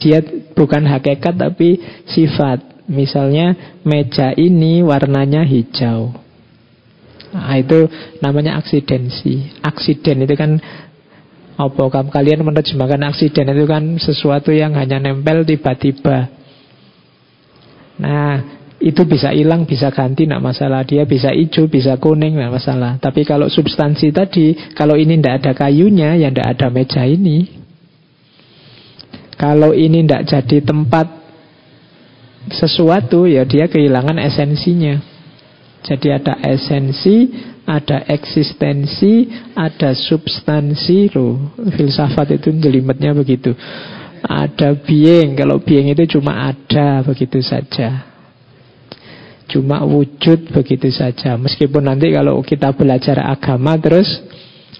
[0.00, 0.24] Dia
[0.56, 1.76] bukan hakikat tapi
[2.08, 2.88] sifat.
[2.88, 6.29] Misalnya meja ini warnanya hijau.
[7.30, 7.86] Nah, itu
[8.18, 9.54] namanya aksidensi.
[9.62, 10.58] Aksiden itu kan
[11.60, 16.32] apa kalian menerjemahkan aksiden itu kan sesuatu yang hanya nempel tiba-tiba.
[18.00, 20.88] Nah, itu bisa hilang, bisa ganti, tidak masalah.
[20.88, 22.96] Dia bisa hijau, bisa kuning, tidak masalah.
[22.96, 27.60] Tapi kalau substansi tadi, kalau ini tidak ada kayunya, ya tidak ada meja ini.
[29.36, 31.06] Kalau ini tidak jadi tempat
[32.56, 35.09] sesuatu, ya dia kehilangan esensinya.
[35.80, 37.32] Jadi ada esensi,
[37.64, 41.08] ada eksistensi, ada substansi.
[41.16, 43.56] Loh, filsafat itu jelimetnya begitu.
[44.20, 48.04] Ada being, kalau being itu cuma ada begitu saja.
[49.48, 51.34] Cuma wujud begitu saja.
[51.34, 54.06] Meskipun nanti kalau kita belajar agama terus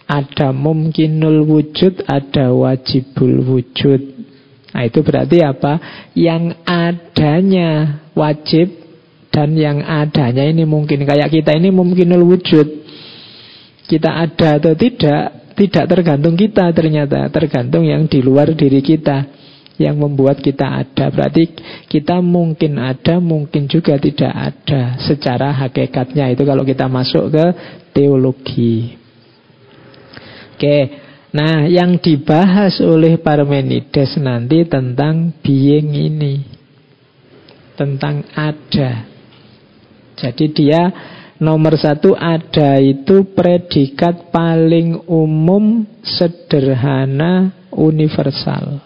[0.07, 4.21] ada mungkinul wujud, ada wajibul wujud.
[4.71, 5.73] Nah itu berarti apa?
[6.15, 7.71] Yang adanya
[8.15, 8.80] wajib
[9.31, 11.07] dan yang adanya ini mungkin.
[11.07, 12.66] Kayak kita ini mungkin wujud.
[13.87, 17.31] Kita ada atau tidak Tidak tergantung kita ternyata.
[17.31, 19.29] Tergantung yang di luar diri kita
[19.77, 21.12] Yang membuat kita ada.
[21.12, 21.53] Berarti
[21.90, 26.33] kita mungkin ada Mungkin juga tidak ada Secara hakikatnya.
[26.33, 27.47] Itu kalau kita masuk ke
[27.93, 28.99] teologi.
[30.57, 30.79] Oke.
[31.31, 36.43] Nah, yang dibahas oleh Parmenides nanti tentang being ini.
[37.79, 39.10] Tentang ada.
[40.21, 40.83] Jadi dia
[41.41, 48.85] nomor satu ada itu predikat paling umum, sederhana, universal.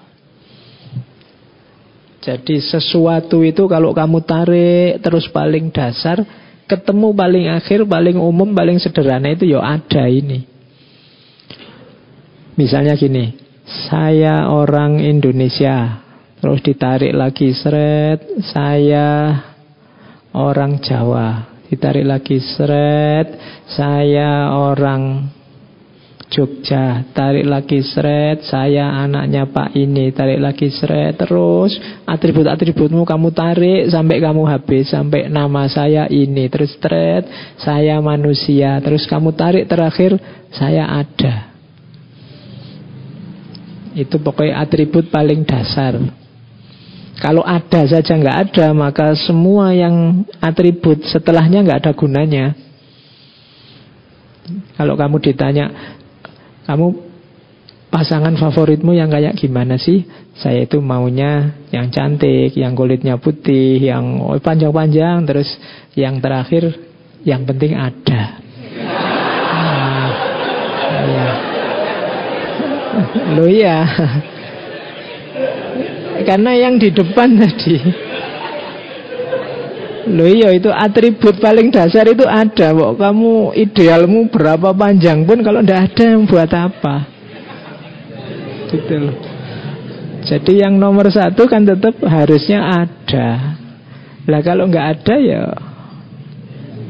[2.24, 6.24] Jadi sesuatu itu kalau kamu tarik terus paling dasar,
[6.64, 10.48] ketemu paling akhir, paling umum, paling sederhana itu ya ada ini.
[12.54, 13.34] Misalnya gini,
[13.90, 16.00] saya orang Indonesia,
[16.38, 19.36] terus ditarik lagi seret, saya
[20.34, 21.54] orang Jawa.
[21.70, 23.34] Ditarik lagi seret,
[23.66, 25.32] saya orang
[26.34, 33.82] Jogja, tarik lagi seret, saya anaknya Pak ini, tarik lagi seret, terus atribut-atributmu kamu tarik
[33.86, 40.18] sampai kamu habis, sampai nama saya ini, terus seret, saya manusia, terus kamu tarik terakhir,
[40.50, 41.54] saya ada.
[43.94, 46.23] Itu pokoknya atribut paling dasar.
[47.22, 52.58] Kalau ada saja nggak ada, maka semua yang atribut setelahnya nggak ada gunanya.
[54.74, 55.70] Kalau kamu ditanya,
[56.66, 56.86] kamu
[57.94, 60.02] pasangan favoritmu yang kayak gimana sih?
[60.34, 65.46] Saya itu maunya yang cantik, yang kulitnya putih, yang panjang-panjang, terus
[65.94, 66.74] yang terakhir
[67.22, 68.42] yang penting ada.
[68.82, 70.10] Nah,
[71.06, 71.26] ya.
[73.38, 73.78] Loh iya.
[76.22, 77.76] Karena yang di depan tadi.
[80.04, 82.70] Loh iya itu atribut paling dasar itu ada.
[82.70, 86.94] Kok Kamu idealmu berapa panjang pun Kalau tidak ada yang buat apa.
[88.70, 88.94] Gitu.
[89.00, 89.16] Loh
[90.24, 93.58] Jadi yang nomor satu kan tetap harusnya ada.
[94.28, 95.44] Lah kalau nggak ada ya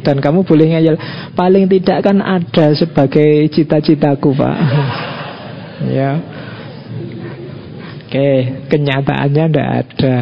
[0.04, 0.96] Dan kamu boleh ngeyel.
[1.38, 4.56] Paling tidak kan ada sebagai cita-citaku pak.
[5.84, 6.33] Ya
[8.14, 8.30] Oke,
[8.70, 10.16] kenyataannya tidak ada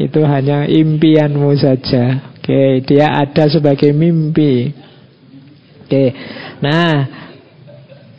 [0.00, 4.68] Itu hanya impianmu saja Oke, dia ada sebagai mimpi.
[5.80, 6.12] Oke,
[6.60, 7.08] nah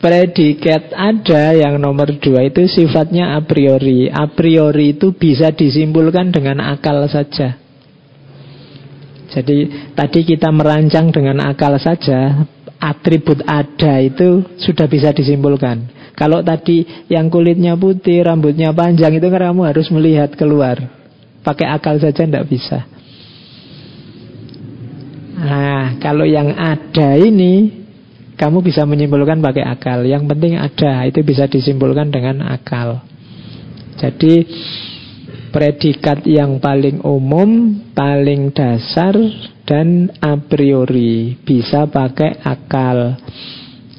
[0.02, 4.10] predikat ada yang nomor dua itu sifatnya a priori.
[4.10, 7.54] A priori itu bisa disimpulkan dengan akal saja.
[9.30, 12.50] Jadi tadi kita merancang dengan akal saja,
[12.82, 15.86] atribut ada itu sudah bisa disimpulkan.
[16.16, 20.80] Kalau tadi yang kulitnya putih, rambutnya panjang itu kan kamu harus melihat keluar.
[21.44, 22.88] Pakai akal saja tidak bisa.
[25.36, 27.84] Nah, kalau yang ada ini
[28.40, 30.08] kamu bisa menyimpulkan pakai akal.
[30.08, 33.04] Yang penting ada, itu bisa disimpulkan dengan akal.
[34.00, 34.44] Jadi
[35.52, 39.16] predikat yang paling umum, paling dasar
[39.64, 43.16] dan a priori bisa pakai akal.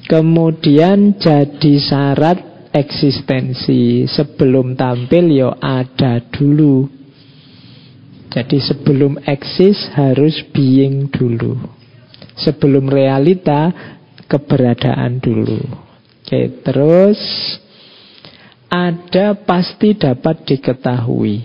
[0.08, 4.08] Kemudian jadi syarat eksistensi.
[4.08, 6.88] Sebelum tampil ya ada dulu.
[8.32, 11.60] Jadi sebelum eksis harus being dulu.
[12.39, 13.72] Sebelum realita
[14.32, 15.60] keberadaan dulu.
[16.24, 17.20] Oke, terus
[18.67, 21.39] ada pasti dapat diketahui.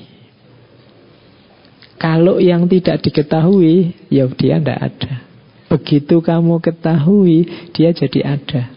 [2.03, 5.32] Kalau yang tidak diketahui, ya dia tidak ada.
[5.73, 8.69] Begitu kamu ketahui, dia jadi ada.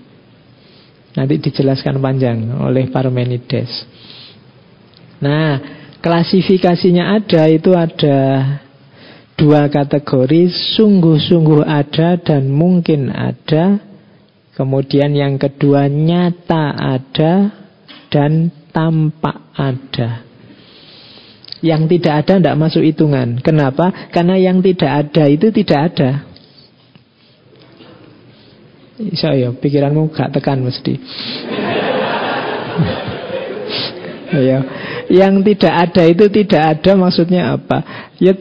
[1.20, 3.84] Nanti dijelaskan panjang oleh Parmenides.
[5.20, 5.60] Nah,
[6.06, 8.18] Klasifikasinya ada itu ada
[9.34, 13.82] dua kategori sungguh-sungguh ada dan mungkin ada.
[14.54, 17.50] Kemudian yang kedua nyata ada
[18.14, 20.22] dan tampak ada.
[21.66, 23.42] Yang tidak ada tidak masuk hitungan.
[23.42, 24.14] Kenapa?
[24.14, 26.10] Karena yang tidak ada itu tidak ada.
[28.96, 30.96] Iso ya, pikiranmu gak tekan mesti.
[34.32, 34.60] ya.
[35.12, 37.84] Yang tidak ada itu tidak ada maksudnya apa?
[38.18, 38.34] Ya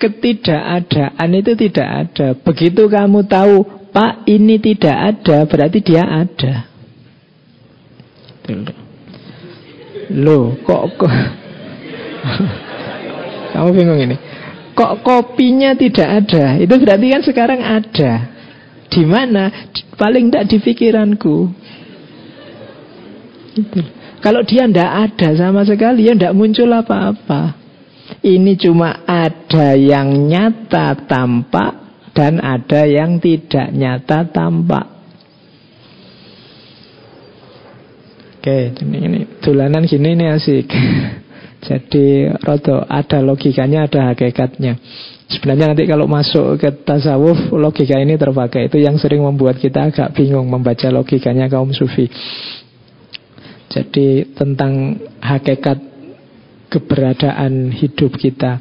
[0.00, 2.32] ketidakadaan itu tidak ada.
[2.38, 6.70] Begitu kamu tahu, Pak ini tidak ada, berarti dia ada.
[10.10, 11.10] Loh, kok kok
[13.52, 14.16] Kamu bingung ini.
[14.78, 16.56] Kok kopinya tidak ada?
[16.56, 18.39] Itu berarti kan sekarang ada.
[18.90, 19.70] Di mana?
[19.94, 21.36] Paling tidak di pikiranku.
[23.54, 23.80] Gitu.
[24.20, 27.56] Kalau dia tidak ada sama sekali, ya tidak muncul apa-apa.
[28.20, 31.72] Ini cuma ada yang nyata tampak
[32.12, 34.86] dan ada yang tidak nyata tampak.
[38.40, 40.68] Oke, ini, ini tulanan gini ini asik.
[41.68, 44.80] Jadi roto ada logikanya, ada hakikatnya.
[45.30, 50.10] Sebenarnya nanti kalau masuk ke tasawuf logika ini terpakai itu yang sering membuat kita agak
[50.18, 52.10] bingung membaca logikanya kaum sufi.
[53.70, 55.78] Jadi tentang hakikat
[56.66, 58.58] keberadaan hidup kita.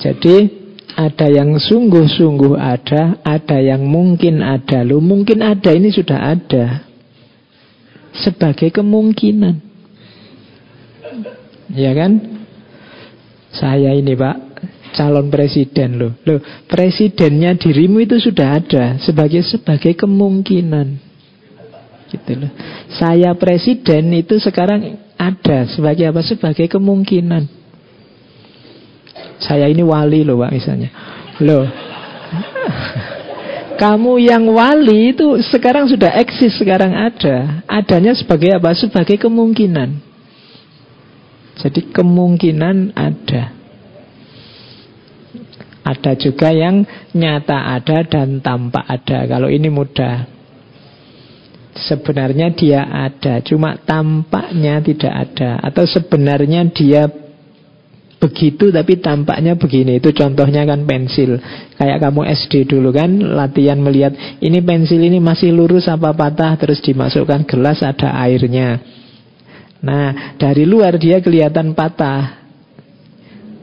[0.00, 0.64] Jadi
[0.96, 4.80] ada yang sungguh-sungguh ada, ada yang mungkin ada.
[4.84, 6.88] Lu mungkin ada ini sudah ada
[8.16, 9.60] sebagai kemungkinan.
[11.72, 12.40] Ya kan?
[13.52, 14.51] Saya ini Pak
[14.92, 16.12] calon presiden loh.
[16.28, 20.86] Loh, presidennya dirimu itu sudah ada sebagai sebagai kemungkinan.
[22.12, 22.52] Gitu loh.
[22.92, 26.20] Saya presiden itu sekarang ada sebagai apa?
[26.20, 27.48] Sebagai kemungkinan.
[29.42, 30.90] Saya ini wali loh Pak misalnya.
[31.42, 31.66] Loh.
[33.82, 37.64] Kamu yang wali itu sekarang sudah eksis, sekarang ada.
[37.66, 38.70] Adanya sebagai apa?
[38.78, 39.98] Sebagai kemungkinan.
[41.58, 43.61] Jadi kemungkinan ada.
[45.82, 49.26] Ada juga yang nyata ada dan tampak ada.
[49.26, 50.30] Kalau ini mudah.
[51.72, 55.56] Sebenarnya dia ada, cuma tampaknya tidak ada.
[55.64, 57.08] Atau sebenarnya dia
[58.22, 59.98] begitu tapi tampaknya begini.
[59.98, 61.42] Itu contohnya kan pensil.
[61.74, 66.78] Kayak kamu SD dulu kan latihan melihat ini pensil ini masih lurus apa patah terus
[66.78, 68.78] dimasukkan gelas ada airnya.
[69.82, 72.41] Nah, dari luar dia kelihatan patah.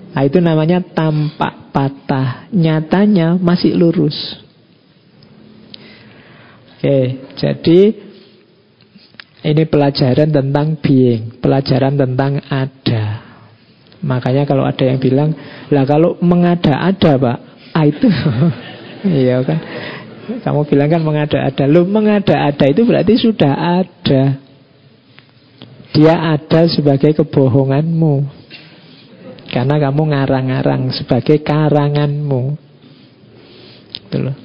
[0.10, 2.50] Nah, itu namanya tampak patah.
[2.50, 4.18] Nyatanya masih lurus.
[6.80, 7.80] Oke, jadi
[9.40, 13.04] ini pelajaran tentang being, pelajaran tentang ada.
[14.00, 15.36] Makanya kalau ada yang bilang,
[15.68, 17.38] lah kalau mengada-ada pak,
[17.76, 18.08] ah itu,
[19.28, 19.60] iya kan?
[20.40, 24.40] Kamu bilang kan mengada-ada, lu mengada-ada itu berarti sudah ada.
[25.92, 28.39] Dia ada sebagai kebohonganmu.
[29.50, 32.44] Karena kamu ngarang-ngarang sebagai karanganmu.
[33.90, 34.36] Gitu loh.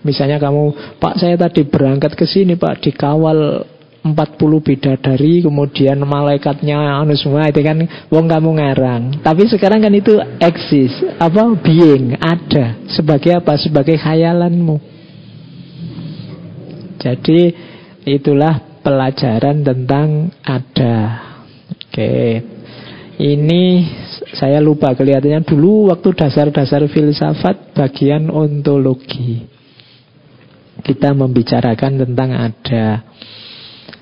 [0.00, 3.66] Misalnya kamu, Pak saya tadi berangkat ke sini Pak dikawal
[4.06, 9.02] 40 bidadari kemudian malaikatnya anu semua itu kan wong kamu ngarang.
[9.18, 13.58] Tapi sekarang kan itu eksis, apa being, ada sebagai apa?
[13.58, 14.78] Sebagai khayalanmu.
[17.02, 17.50] Jadi
[18.06, 20.96] itulah pelajaran tentang ada.
[21.74, 22.42] Oke.
[23.16, 23.62] Ini
[24.34, 29.46] saya lupa kelihatannya dulu waktu dasar-dasar filsafat bagian ontologi.
[30.82, 33.06] Kita membicarakan tentang ada.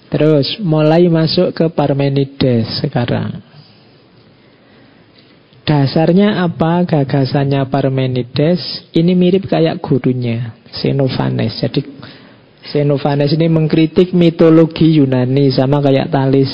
[0.08, 3.44] Terus mulai masuk ke Parmenides sekarang.
[5.64, 8.92] Dasarnya apa gagasannya Parmenides?
[8.92, 11.56] Ini mirip kayak gurunya, Xenophanes.
[11.56, 11.80] Jadi
[12.68, 16.52] Xenophanes ini mengkritik mitologi Yunani sama kayak Talis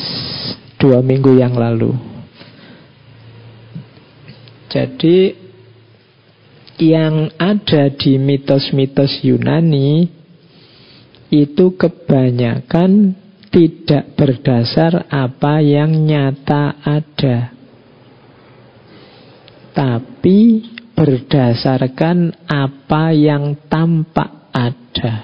[0.78, 1.90] dua minggu yang lalu.
[4.70, 5.34] Jadi
[6.80, 10.08] yang ada di mitos-mitos Yunani
[11.28, 13.12] itu kebanyakan
[13.50, 17.50] tidak berdasar apa yang nyata ada.
[19.74, 20.38] Tapi
[20.94, 25.14] berdasarkan apa yang tampak ada.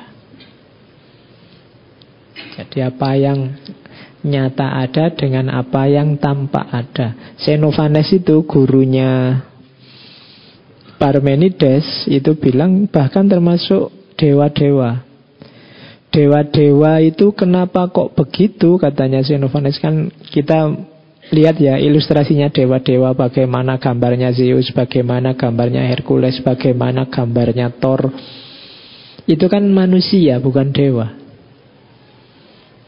[2.56, 3.52] Jadi apa yang
[4.26, 7.38] nyata ada dengan apa yang tampak ada.
[7.38, 9.40] Xenophanes itu gurunya
[10.96, 15.04] Parmenides itu bilang bahkan termasuk dewa-dewa.
[16.08, 20.72] Dewa-dewa itu kenapa kok begitu katanya Xenophanes kan kita
[21.34, 28.08] lihat ya ilustrasinya dewa-dewa bagaimana gambarnya Zeus, bagaimana gambarnya Hercules, bagaimana gambarnya Thor.
[29.26, 31.25] Itu kan manusia bukan dewa.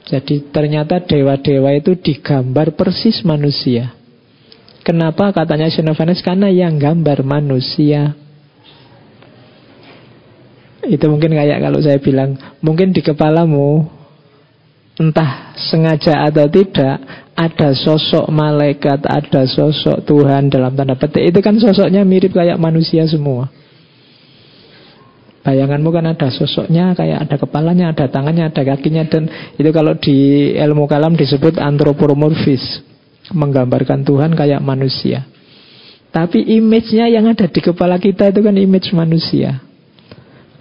[0.09, 3.93] Jadi ternyata dewa-dewa itu digambar persis manusia.
[4.81, 6.25] Kenapa katanya Xenophanes?
[6.25, 8.17] Karena yang gambar manusia.
[10.89, 13.85] Itu mungkin kayak kalau saya bilang, mungkin di kepalamu,
[14.97, 17.05] entah sengaja atau tidak,
[17.37, 21.37] ada sosok malaikat, ada sosok Tuhan dalam tanda petik.
[21.37, 23.53] Itu kan sosoknya mirip kayak manusia semua.
[25.39, 30.51] Bayanganmu kan ada sosoknya, kayak ada kepalanya, ada tangannya, ada kakinya Dan itu kalau di
[30.59, 32.83] ilmu kalam disebut antropomorfis
[33.29, 35.29] Menggambarkan Tuhan kayak manusia.
[36.09, 39.61] Tapi image-nya yang ada di kepala kita itu kan image manusia.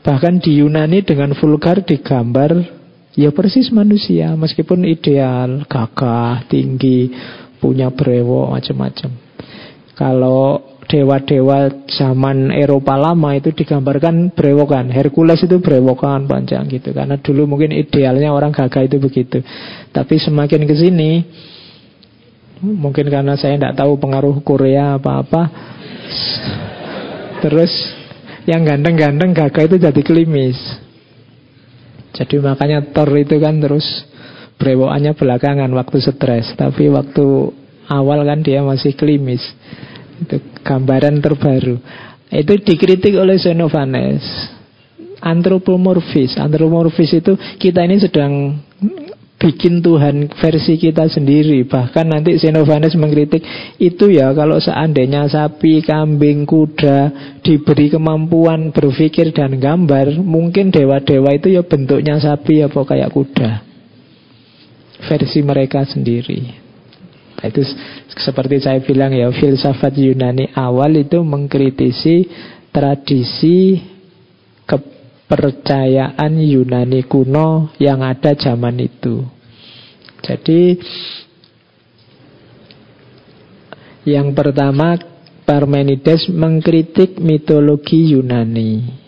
[0.04, 2.78] Bahkan di Yunani dengan vulgar digambar
[3.18, 7.10] Ya persis manusia Meskipun ideal, gagah, tinggi
[7.58, 9.10] Punya brewo, macam-macam.
[9.98, 14.88] Kalau dewa-dewa zaman Eropa lama itu digambarkan brewokan.
[14.88, 16.96] Hercules itu brewokan panjang gitu.
[16.96, 19.44] Karena dulu mungkin idealnya orang gagah itu begitu.
[19.92, 21.12] Tapi semakin ke sini,
[22.64, 25.42] mungkin karena saya tidak tahu pengaruh Korea apa-apa,
[27.44, 27.72] terus
[28.48, 30.58] yang ganteng-ganteng gagah itu jadi klimis.
[32.16, 33.86] Jadi makanya Thor itu kan terus
[34.58, 36.56] brewokannya belakangan waktu stres.
[36.56, 37.26] Tapi waktu
[37.92, 39.44] awal kan dia masih klimis.
[40.18, 41.78] Itu gambaran terbaru.
[42.28, 44.24] Itu dikritik oleh Xenophanes.
[45.24, 46.38] Antropomorfis.
[46.38, 48.62] Antropomorfis itu kita ini sedang
[49.38, 51.64] bikin Tuhan versi kita sendiri.
[51.64, 53.42] Bahkan nanti Xenophanes mengkritik
[53.78, 57.14] itu ya kalau seandainya sapi, kambing, kuda
[57.46, 63.50] diberi kemampuan berpikir dan gambar, mungkin dewa-dewa itu ya bentuknya sapi apa kayak kuda.
[64.98, 66.67] Versi mereka sendiri.
[67.38, 67.62] Nah, itu
[68.18, 72.26] seperti saya bilang ya, filsafat Yunani awal itu mengkritisi
[72.74, 73.78] tradisi
[74.66, 79.22] kepercayaan Yunani kuno yang ada zaman itu.
[80.26, 80.82] Jadi
[84.10, 84.98] yang pertama
[85.48, 89.06] Parmenides mengkritik mitologi Yunani.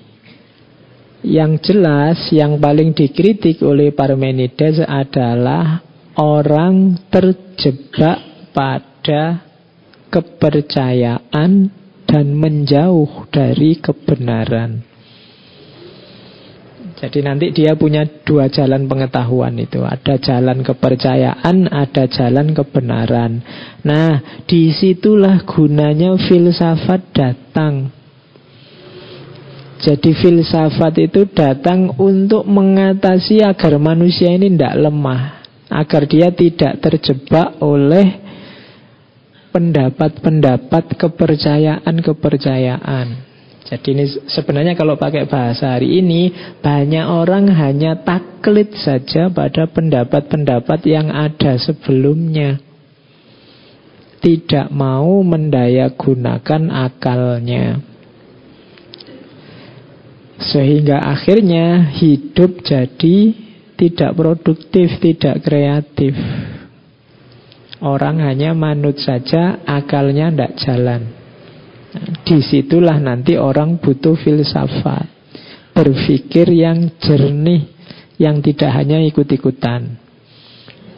[1.19, 5.83] Yang jelas yang paling dikritik oleh Parmenides adalah
[6.15, 6.95] orang
[7.59, 8.23] terjebak
[8.55, 9.43] pada
[10.07, 11.51] kepercayaan
[12.07, 14.79] dan menjauh dari kebenaran.
[16.99, 19.83] Jadi nanti dia punya dua jalan pengetahuan itu.
[19.83, 23.43] Ada jalan kepercayaan, ada jalan kebenaran.
[23.83, 27.91] Nah, di situlah gunanya filsafat datang.
[29.79, 35.38] Jadi filsafat itu datang untuk mengatasi agar manusia ini tidak lemah.
[35.69, 38.25] Agar dia tidak terjebak oleh
[39.49, 43.29] pendapat-pendapat kepercayaan-kepercayaan.
[43.69, 50.79] Jadi ini sebenarnya kalau pakai bahasa hari ini banyak orang hanya taklid saja pada pendapat-pendapat
[50.89, 52.57] yang ada sebelumnya.
[54.19, 57.77] Tidak mau mendaya gunakan akalnya.
[60.39, 63.37] Sehingga akhirnya hidup jadi
[63.79, 66.11] tidak produktif, tidak kreatif.
[67.79, 71.01] Orang hanya manut saja, akalnya tidak jalan.
[72.21, 75.09] Di situlah nanti orang butuh filsafat
[75.73, 77.65] Berpikir yang jernih
[78.21, 79.97] Yang tidak hanya ikut-ikutan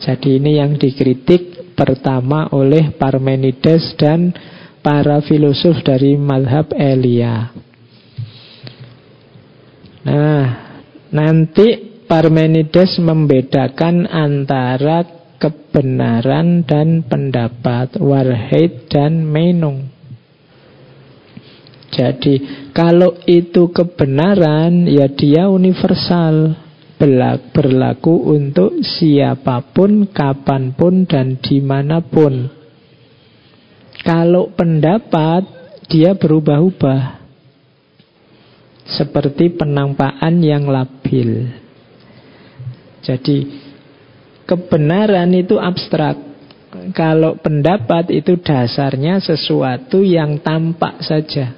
[0.03, 4.36] Jadi ini yang dikritik pertama oleh Parmenides dan
[4.84, 7.55] para filosof dari madhab Elia
[10.01, 10.45] Nah,
[11.13, 15.07] nanti Parmenides membedakan antara
[15.39, 20.01] kebenaran dan pendapat Warheit dan Menung
[21.91, 22.36] jadi
[22.72, 26.55] kalau itu kebenaran ya dia universal
[27.51, 32.47] berlaku untuk siapa pun, kapan pun dan di mana pun.
[34.05, 35.43] Kalau pendapat
[35.91, 37.20] dia berubah-ubah
[38.88, 41.51] seperti penampaan yang labil.
[43.02, 43.38] Jadi
[44.45, 46.30] kebenaran itu abstrak.
[46.95, 51.52] Kalau pendapat itu dasarnya sesuatu yang tampak saja.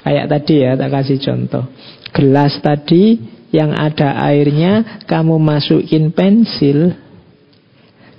[0.00, 1.64] Kayak tadi ya, tak kasih contoh.
[2.12, 3.16] Gelas tadi
[3.52, 6.96] yang ada airnya, kamu masukin pensil.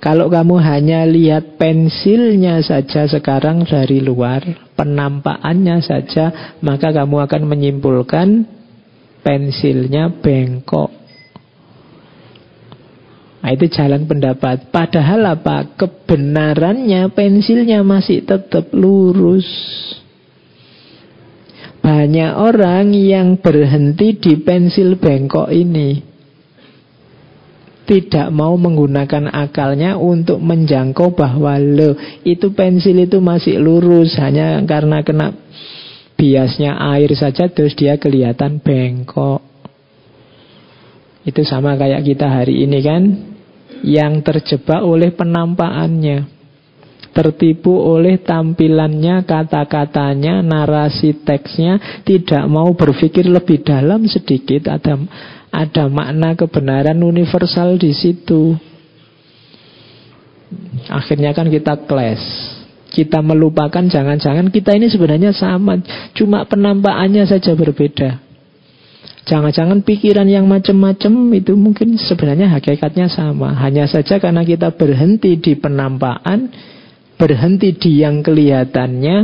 [0.02, 4.42] Kalau kamu hanya lihat pensilnya saja sekarang dari luar,
[4.74, 8.42] penampakannya saja, maka kamu akan menyimpulkan
[9.22, 11.01] pensilnya bengkok.
[13.42, 14.70] Nah, itu jalan pendapat.
[14.70, 15.74] Padahal apa?
[15.74, 19.50] Kebenarannya pensilnya masih tetap lurus.
[21.82, 25.98] Banyak orang yang berhenti di pensil bengkok ini
[27.82, 35.02] Tidak mau menggunakan akalnya untuk menjangkau bahwa lo Itu pensil itu masih lurus Hanya karena
[35.02, 35.34] kena
[36.14, 39.42] biasnya air saja terus dia kelihatan bengkok
[41.26, 43.31] Itu sama kayak kita hari ini kan
[43.82, 46.42] Yang terjebak oleh penampakannya
[47.12, 54.72] tertipu oleh tampilannya, kata-katanya, narasi teksnya, tidak mau berpikir lebih dalam sedikit.
[54.72, 54.96] Ada
[55.52, 58.56] ada makna kebenaran universal di situ.
[60.88, 62.24] Akhirnya kan kita clash.
[62.92, 65.80] Kita melupakan jangan-jangan kita ini sebenarnya sama,
[66.12, 68.20] cuma penampakannya saja berbeda.
[69.22, 73.54] Jangan-jangan pikiran yang macam-macam itu mungkin sebenarnya hakikatnya sama.
[73.54, 76.50] Hanya saja karena kita berhenti di penampakan,
[77.14, 79.16] berhenti di yang kelihatannya,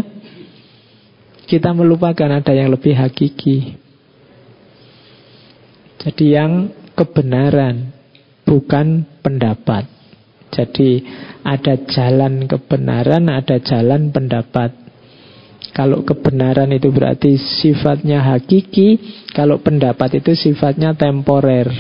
[1.51, 3.75] kita melupakan ada yang lebih hakiki.
[5.99, 7.91] Jadi yang kebenaran,
[8.47, 9.91] bukan pendapat.
[10.55, 11.03] Jadi
[11.43, 14.88] ada jalan kebenaran, ada jalan pendapat.
[15.79, 18.99] Kalau kebenaran itu berarti sifatnya hakiki,
[19.31, 21.71] kalau pendapat itu sifatnya temporer.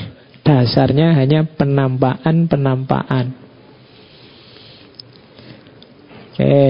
[0.46, 3.34] Dasarnya hanya penampakan-penampakan.
[6.30, 6.62] Oke.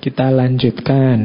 [0.00, 1.16] Kita lanjutkan.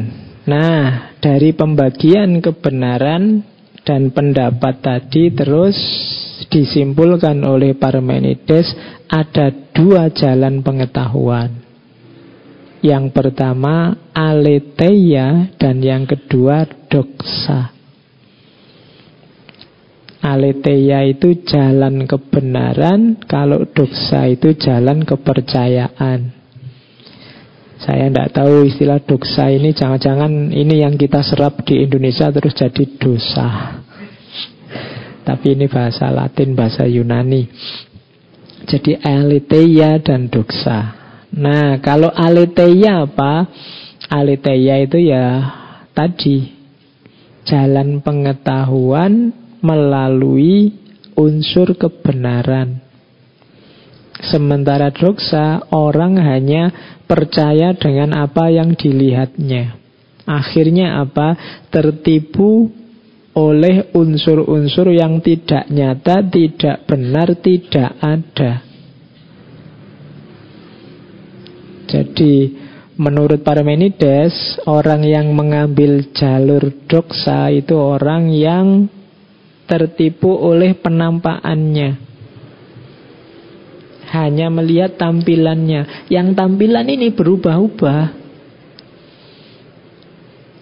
[0.51, 3.39] Nah, dari pembagian kebenaran
[3.87, 5.79] dan pendapat tadi terus
[6.51, 8.67] disimpulkan oleh Parmenides
[9.07, 11.60] ada dua jalan pengetahuan.
[12.81, 17.77] Yang pertama aletheia dan yang kedua doksa.
[20.21, 26.33] Aletheia itu jalan kebenaran, kalau doksa itu jalan kepercayaan.
[27.81, 32.85] Saya tidak tahu istilah doksa ini, jangan-jangan ini yang kita serap di Indonesia terus jadi
[33.01, 33.49] dosa.
[35.25, 37.49] Tapi ini bahasa Latin, bahasa Yunani.
[38.69, 41.00] Jadi aletheia dan doksa.
[41.31, 43.47] Nah, kalau aletheia apa?
[44.11, 45.39] Aletheia itu ya
[45.95, 46.51] tadi
[47.47, 49.31] jalan pengetahuan
[49.63, 50.75] melalui
[51.15, 52.83] unsur kebenaran.
[54.21, 56.69] Sementara doksa, orang hanya
[57.09, 59.79] percaya dengan apa yang dilihatnya.
[60.29, 61.33] Akhirnya apa?
[61.73, 62.69] Tertipu
[63.33, 68.70] oleh unsur-unsur yang tidak nyata, tidak benar, tidak ada.
[71.91, 72.55] Jadi
[72.95, 78.87] menurut Parmenides, orang yang mengambil jalur doksa itu orang yang
[79.67, 81.99] tertipu oleh penampakannya.
[84.11, 86.07] Hanya melihat tampilannya.
[86.11, 88.03] Yang tampilan ini berubah-ubah.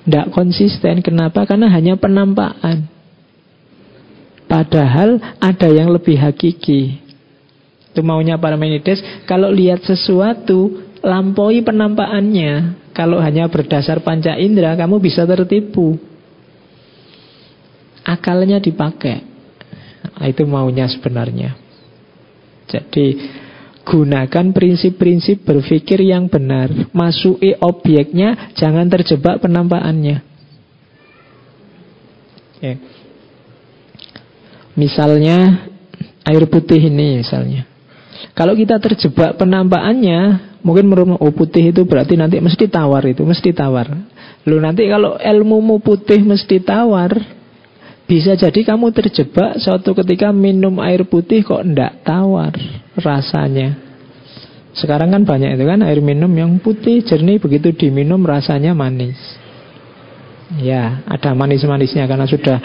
[0.05, 1.01] Tidak konsisten.
[1.01, 1.49] Kenapa?
[1.49, 2.85] Karena hanya penampakan.
[4.45, 7.01] Padahal ada yang lebih hakiki.
[7.89, 9.01] Itu maunya Parmenides.
[9.25, 12.79] Kalau lihat sesuatu, lampaui penampakannya.
[12.95, 15.95] Kalau hanya berdasar panca indera, kamu bisa tertipu.
[18.03, 19.23] Akalnya dipakai.
[20.19, 21.55] Nah, itu maunya sebenarnya.
[22.67, 23.15] Jadi
[23.89, 26.69] Gunakan prinsip-prinsip berpikir yang benar.
[26.93, 30.21] Masuki objeknya, jangan terjebak penampakannya.
[32.53, 32.73] Oke.
[34.77, 35.65] Misalnya
[36.21, 37.65] air putih ini misalnya.
[38.35, 43.51] Kalau kita terjebak penampakannya, mungkin menurut oh putih itu berarti nanti mesti tawar itu, mesti
[43.51, 43.87] tawar.
[44.47, 47.11] Lu nanti kalau ilmumu putih mesti tawar,
[48.09, 52.57] bisa jadi kamu terjebak suatu ketika minum air putih kok ndak tawar
[52.97, 53.77] rasanya.
[54.73, 59.17] Sekarang kan banyak itu kan air minum yang putih jernih begitu diminum rasanya manis.
[60.57, 62.57] Ya, ada manis-manisnya karena sudah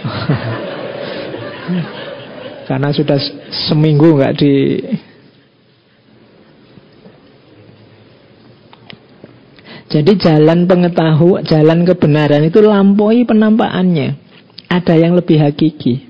[2.70, 3.18] karena sudah
[3.66, 4.52] seminggu nggak di
[9.90, 14.14] Jadi jalan pengetahuan, jalan kebenaran itu lampaui penampakannya.
[14.70, 16.06] Ada yang lebih hakiki.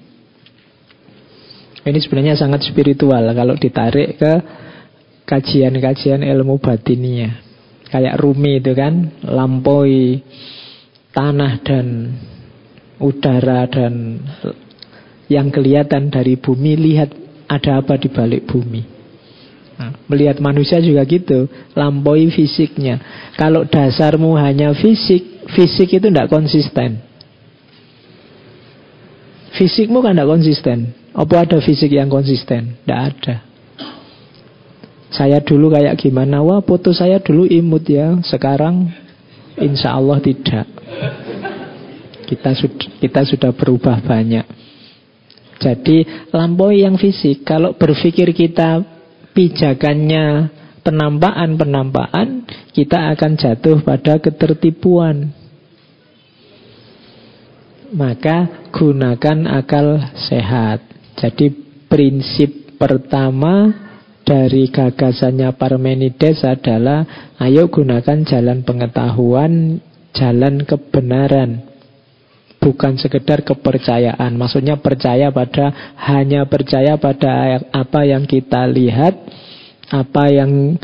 [1.81, 4.33] Ini sebenarnya sangat spiritual kalau ditarik ke
[5.25, 7.41] kajian-kajian ilmu batinia.
[7.89, 10.21] Kayak Rumi itu kan, lampaui
[11.17, 11.87] tanah dan
[13.01, 14.21] udara dan
[15.31, 17.14] yang kelihatan dari bumi, lihat
[17.47, 18.83] ada apa di balik bumi.
[19.81, 23.01] Nah, melihat manusia juga gitu, lampaui fisiknya.
[23.39, 27.01] Kalau dasarmu hanya fisik, fisik itu tidak konsisten.
[29.57, 30.78] Fisikmu kan tidak konsisten.
[31.16, 32.76] Apa ada fisik yang konsisten?
[32.85, 33.37] Tidak ada.
[35.11, 36.39] Saya dulu kayak gimana?
[36.45, 38.14] Wah, foto saya dulu imut ya.
[38.22, 38.87] Sekarang
[39.59, 40.68] insya Allah tidak.
[42.31, 44.47] Kita sudah, kita sudah berubah banyak.
[45.61, 47.45] Jadi lampaui yang fisik.
[47.45, 48.81] Kalau berpikir kita
[49.37, 50.49] pijakannya
[50.81, 55.37] penampakan-penampakan, kita akan jatuh pada ketertipuan
[57.95, 59.99] maka gunakan akal
[60.31, 60.83] sehat.
[61.19, 61.53] Jadi
[61.91, 63.75] prinsip pertama
[64.23, 69.83] dari gagasannya Parmenides adalah ayo gunakan jalan pengetahuan,
[70.15, 71.70] jalan kebenaran.
[72.61, 74.37] Bukan sekedar kepercayaan.
[74.37, 79.17] Maksudnya percaya pada hanya percaya pada apa yang kita lihat,
[79.89, 80.77] apa yang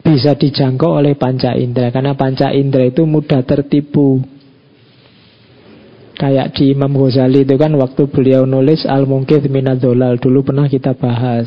[0.00, 1.92] bisa dijangkau oleh panca indera.
[1.92, 4.24] Karena panca indera itu mudah tertipu.
[6.18, 11.46] Kayak di Imam Ghazali itu kan waktu beliau nulis Al-Mungkid Minadolal dulu pernah kita bahas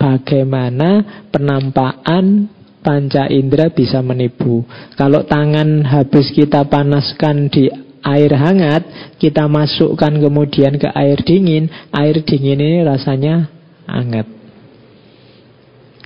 [0.00, 2.48] bagaimana penampakan
[2.80, 4.62] panca indera bisa menipu.
[4.94, 7.68] Kalau tangan habis kita panaskan di
[8.06, 8.86] air hangat,
[9.18, 13.50] kita masukkan kemudian ke air dingin, air dingin ini rasanya
[13.90, 14.30] hangat.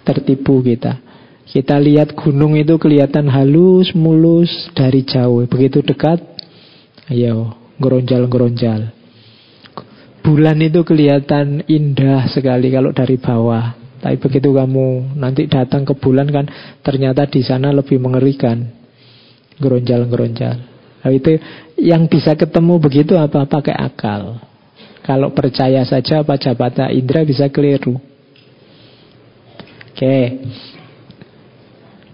[0.00, 0.96] Tertipu kita.
[1.50, 5.44] Kita lihat gunung itu kelihatan halus, mulus dari jauh.
[5.50, 6.22] Begitu dekat,
[7.10, 8.96] ayo geronjal-geronjal.
[10.20, 13.76] Bulan itu kelihatan indah sekali kalau dari bawah.
[14.00, 16.46] Tapi begitu kamu nanti datang ke bulan kan
[16.80, 18.64] ternyata di sana lebih mengerikan.
[19.60, 20.69] Geronjal-geronjal.
[21.00, 21.40] Nah, itu
[21.80, 24.36] yang bisa ketemu begitu apa pakai akal.
[25.00, 27.96] Kalau percaya saja apa jabatan indra bisa keliru.
[29.90, 30.18] Oke.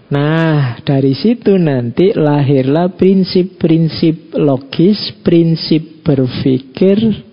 [0.07, 7.27] Nah, dari situ nanti lahirlah prinsip-prinsip logis, prinsip berpikir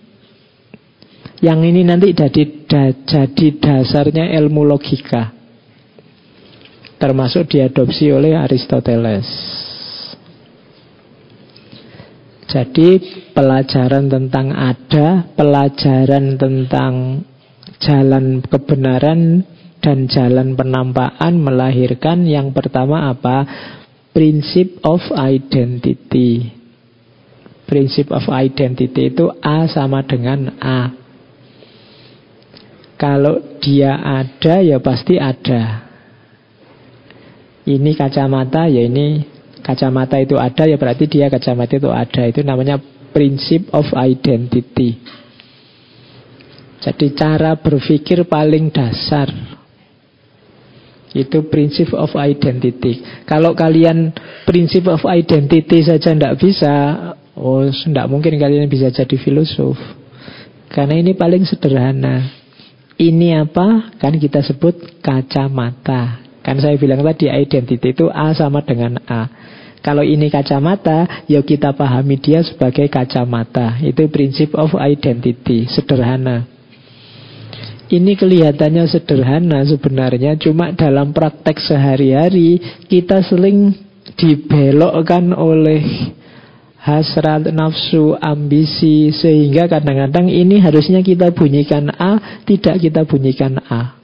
[1.39, 5.31] yang ini nanti jadi da, jadi dasarnya ilmu logika.
[6.99, 9.29] Termasuk diadopsi oleh Aristoteles.
[12.55, 13.03] Jadi
[13.35, 17.27] pelajaran tentang ada, pelajaran tentang
[17.83, 19.43] jalan kebenaran
[19.83, 23.43] dan jalan penampakan melahirkan yang pertama apa?
[24.15, 26.55] Prinsip of identity.
[27.67, 30.95] Prinsip of identity itu A sama dengan A.
[32.95, 35.91] Kalau dia ada ya pasti ada.
[37.67, 39.34] Ini kacamata ya ini
[39.65, 42.23] kacamata itu ada ya berarti dia kacamata itu ada.
[42.29, 42.77] Itu namanya
[43.17, 45.01] prinsip of identity.
[46.85, 49.33] Jadi cara berpikir paling dasar
[51.15, 53.01] itu prinsip of identity.
[53.25, 54.11] Kalau kalian
[54.45, 56.75] prinsip of identity saja tidak bisa,
[57.39, 59.79] oh tidak mungkin kalian bisa jadi filosof.
[60.69, 62.43] Karena ini paling sederhana.
[62.99, 63.95] Ini apa?
[63.95, 66.19] Kan kita sebut kacamata.
[66.43, 69.31] Kan saya bilang tadi identity itu A sama dengan A.
[69.85, 73.77] Kalau ini kacamata, ya kita pahami dia sebagai kacamata.
[73.85, 76.49] Itu prinsip of identity, sederhana.
[77.93, 82.57] Ini kelihatannya sederhana sebenarnya, cuma dalam praktek sehari-hari
[82.89, 83.77] kita sering
[84.17, 85.85] dibelokkan oleh
[86.81, 94.04] hasrat, nafsu, ambisi, sehingga kadang-kadang ini harusnya kita bunyikan A, tidak kita bunyikan A.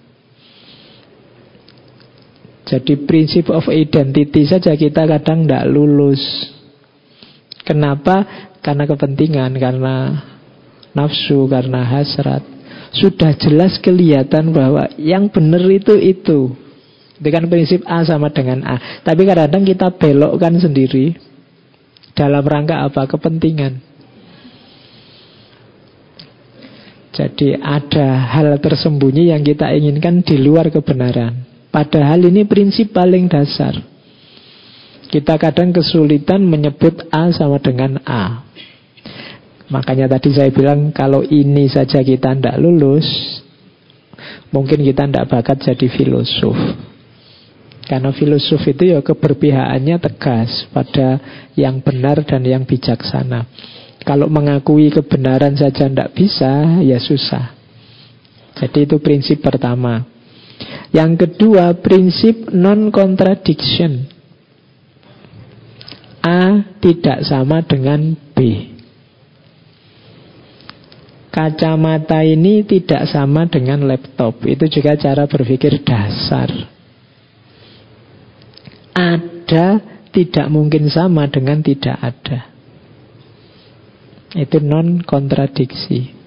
[2.70, 6.22] Jadi prinsip of identity saja kita kadang tidak lulus.
[7.66, 8.46] Kenapa?
[8.62, 9.94] Karena kepentingan, karena
[10.94, 12.46] nafsu, karena hasrat.
[12.94, 16.54] Sudah jelas kelihatan bahwa yang benar itu itu.
[17.18, 19.02] Dengan prinsip A sama dengan A.
[19.02, 21.18] Tapi kadang-kadang kita belokkan sendiri.
[22.14, 23.02] Dalam rangka apa?
[23.10, 23.82] Kepentingan.
[27.10, 31.49] Jadi ada hal tersembunyi yang kita inginkan di luar kebenaran.
[31.70, 33.78] Padahal ini prinsip paling dasar.
[35.10, 38.46] Kita kadang kesulitan menyebut A sama dengan A.
[39.70, 43.06] Makanya tadi saya bilang kalau ini saja kita tidak lulus,
[44.50, 46.58] mungkin kita tidak bakat jadi filosof.
[47.86, 51.18] Karena filosof itu ya keberpihakannya tegas pada
[51.54, 53.46] yang benar dan yang bijaksana.
[54.02, 57.54] Kalau mengakui kebenaran saja tidak bisa, ya susah.
[58.58, 60.09] Jadi itu prinsip pertama.
[60.90, 64.10] Yang kedua, prinsip non-contradiction.
[66.20, 68.38] A tidak sama dengan B.
[71.30, 74.42] Kacamata ini tidak sama dengan laptop.
[74.44, 76.50] Itu juga cara berpikir dasar.
[78.90, 79.78] Ada
[80.10, 82.50] tidak mungkin sama dengan tidak ada.
[84.34, 86.18] Itu non-kontradiksi.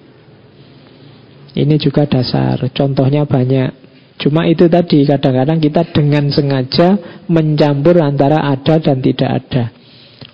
[1.54, 2.64] Ini juga dasar.
[2.72, 3.83] Contohnya banyak.
[4.14, 9.64] Cuma itu tadi kadang-kadang kita dengan sengaja mencampur antara ada dan tidak ada.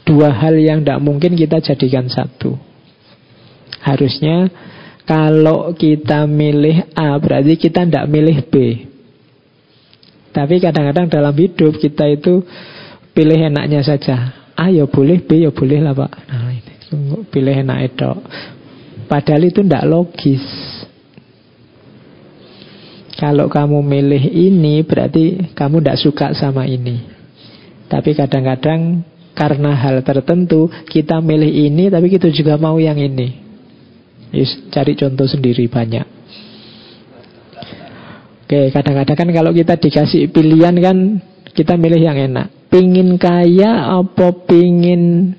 [0.05, 2.59] Dua hal yang tidak mungkin kita jadikan satu.
[3.81, 4.53] Harusnya
[5.09, 8.55] kalau kita milih A berarti kita tidak milih B.
[10.31, 12.45] Tapi kadang-kadang dalam hidup kita itu
[13.17, 14.47] pilih enaknya saja.
[14.55, 16.13] A ya boleh, B ya boleh lah pak.
[16.31, 16.73] Nah, ini
[17.33, 18.13] pilih enak itu.
[19.11, 20.45] Padahal itu tidak logis.
[23.21, 27.05] Kalau kamu milih ini berarti kamu tidak suka sama ini.
[27.85, 29.05] Tapi kadang-kadang
[29.37, 33.37] karena hal tertentu kita milih ini tapi kita juga mau yang ini.
[34.33, 36.07] Yes, cari contoh sendiri banyak.
[38.49, 41.21] Oke, kadang-kadang kan kalau kita dikasih pilihan kan
[41.53, 42.73] kita milih yang enak.
[42.73, 45.35] Pingin kaya apa pingin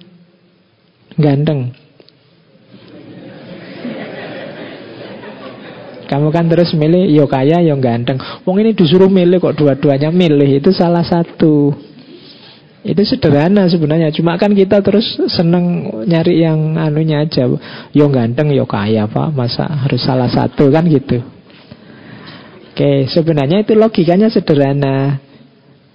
[1.18, 1.81] ganteng?
[6.12, 8.20] Kamu kan terus milih yo kaya yo ganteng.
[8.44, 11.72] Wong ini disuruh milih kok dua-duanya milih itu salah satu.
[12.84, 14.12] Itu sederhana sebenarnya.
[14.12, 17.48] Cuma kan kita terus seneng nyari yang anunya aja.
[17.96, 19.32] Yo ganteng yo kaya pak.
[19.32, 21.24] Masa harus salah satu kan gitu.
[22.76, 25.16] Oke, sebenarnya itu logikanya sederhana.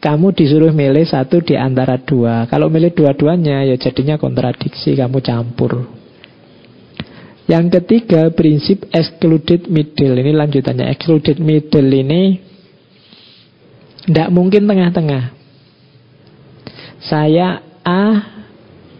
[0.00, 2.48] Kamu disuruh milih satu di antara dua.
[2.48, 4.96] Kalau milih dua-duanya ya jadinya kontradiksi.
[4.96, 5.95] Kamu campur.
[7.46, 10.18] Yang ketiga, prinsip excluded middle.
[10.18, 10.90] Ini lanjutannya.
[10.90, 12.42] Excluded middle ini
[14.06, 15.34] tidak mungkin tengah-tengah.
[17.06, 18.04] Saya A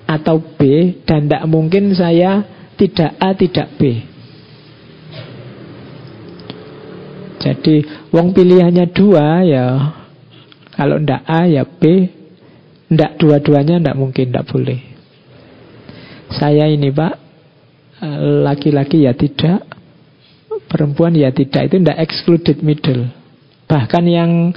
[0.07, 4.05] atau B dan tidak mungkin saya tidak A, tidak B.
[7.41, 7.77] Jadi,
[8.13, 9.67] wong pilihannya dua ya.
[10.77, 11.83] Kalau tidak A ya B,
[12.93, 14.81] tidak dua-duanya tidak mungkin, tidak boleh.
[16.37, 17.26] Saya ini Pak,
[18.45, 19.65] laki-laki ya tidak,
[20.69, 21.73] perempuan ya tidak.
[21.73, 23.09] Itu tidak excluded middle.
[23.67, 24.53] Bahkan yang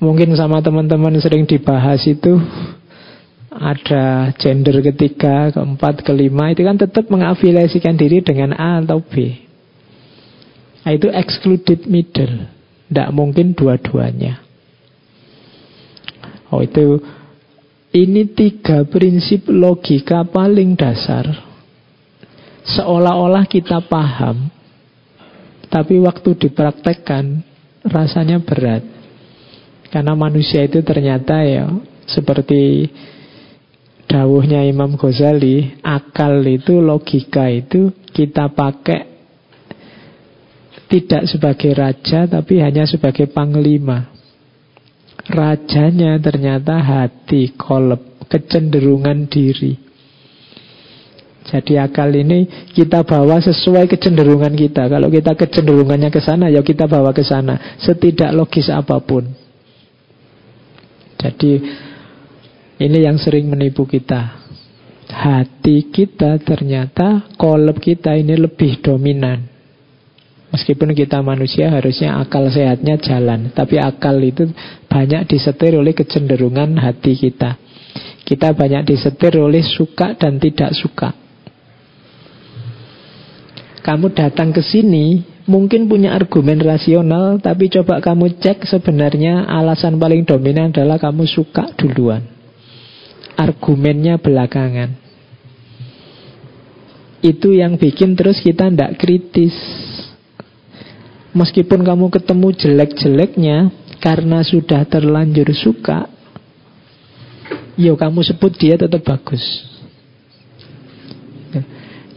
[0.00, 2.40] mungkin sama teman-teman sering dibahas itu
[3.50, 9.36] ada gender ketiga, keempat, kelima itu kan tetap mengafiliasikan diri dengan A atau B.
[10.80, 12.48] Nah, itu excluded middle.
[12.88, 14.42] Tidak mungkin dua-duanya.
[16.50, 16.98] Oh itu
[17.94, 21.49] ini tiga prinsip logika paling dasar
[22.78, 24.50] seolah-olah kita paham,
[25.70, 27.42] tapi waktu dipraktekkan
[27.86, 28.82] rasanya berat.
[29.90, 31.66] Karena manusia itu ternyata ya
[32.06, 32.86] seperti
[34.06, 39.10] dawuhnya Imam Ghazali, akal itu, logika itu kita pakai
[40.90, 44.10] tidak sebagai raja tapi hanya sebagai panglima.
[45.30, 49.89] Rajanya ternyata hati, kolep, kecenderungan diri.
[51.50, 54.86] Jadi akal ini kita bawa sesuai kecenderungan kita.
[54.86, 57.74] Kalau kita kecenderungannya ke sana, ya kita bawa ke sana.
[57.82, 59.26] Setidak logis apa pun.
[61.18, 61.52] Jadi
[62.86, 64.38] ini yang sering menipu kita.
[65.10, 69.50] Hati kita ternyata kolep kita ini lebih dominan.
[70.54, 74.50] Meskipun kita manusia harusnya akal sehatnya jalan Tapi akal itu
[74.90, 77.54] banyak disetir oleh kecenderungan hati kita
[78.26, 81.29] Kita banyak disetir oleh suka dan tidak suka
[83.80, 90.28] Kamu datang ke sini Mungkin punya argumen rasional Tapi coba kamu cek sebenarnya Alasan paling
[90.28, 92.22] dominan adalah kamu suka duluan.
[93.40, 94.92] Argumennya belakangan.
[97.24, 99.56] Itu yang bikin terus kita tidak kritis.
[101.32, 103.58] Meskipun kamu ketemu jelek-jeleknya
[103.96, 106.04] Karena sudah terlanjur suka
[107.80, 109.69] Yo kamu sebut dia tetap bagus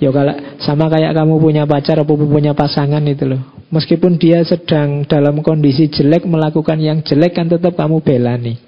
[0.03, 3.39] Yo kalau sama kayak kamu punya pacar atau punya pasangan itu loh
[3.71, 8.59] Meskipun dia sedang dalam kondisi jelek Melakukan yang jelek kan tetap kamu belani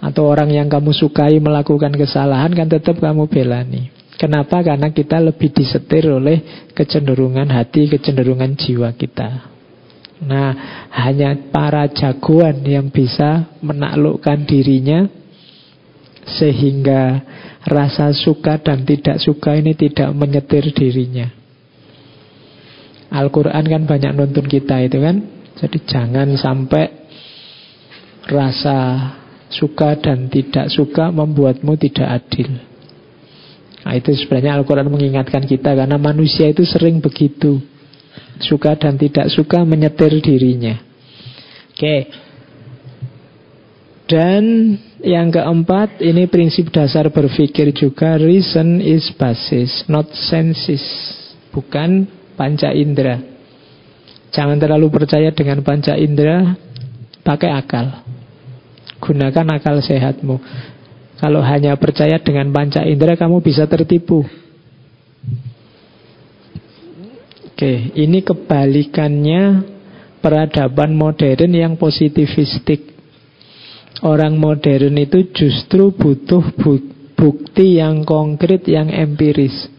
[0.00, 3.92] Atau orang yang kamu sukai melakukan kesalahan kan tetap kamu belani
[4.22, 4.62] Kenapa?
[4.62, 9.50] Karena kita lebih disetir oleh kecenderungan hati, kecenderungan jiwa kita.
[10.22, 10.50] Nah,
[10.94, 15.10] hanya para jagoan yang bisa menaklukkan dirinya
[16.22, 17.22] sehingga
[17.66, 21.30] rasa suka dan tidak suka ini tidak menyetir dirinya.
[23.12, 25.16] Al-Quran kan banyak nuntun kita itu kan.
[25.52, 26.84] Jadi jangan sampai
[28.24, 28.78] rasa
[29.52, 32.50] suka dan tidak suka membuatmu tidak adil.
[33.82, 37.60] Nah, itu sebenarnya Al-Quran mengingatkan kita karena manusia itu sering begitu.
[38.40, 40.80] Suka dan tidak suka menyetir dirinya.
[41.72, 42.08] Oke.
[44.12, 48.20] Dan yang keempat, ini prinsip dasar berpikir juga.
[48.20, 50.84] Reason is basis, not senses.
[51.48, 52.04] Bukan
[52.36, 53.16] panca indera.
[54.36, 56.52] Jangan terlalu percaya dengan panca indera,
[57.24, 58.04] pakai akal.
[59.00, 60.36] Gunakan akal sehatmu.
[61.16, 64.28] Kalau hanya percaya dengan panca indera kamu bisa tertipu.
[67.48, 69.64] Oke, ini kebalikannya
[70.20, 72.91] peradaban modern yang positivistik.
[74.02, 76.42] Orang modern itu justru butuh
[77.14, 79.70] bukti yang konkret, yang empiris.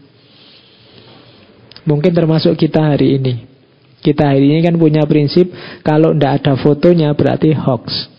[1.84, 3.44] Mungkin termasuk kita hari ini.
[4.00, 5.52] Kita hari ini kan punya prinsip
[5.84, 8.12] kalau tidak ada fotonya berarti hoax.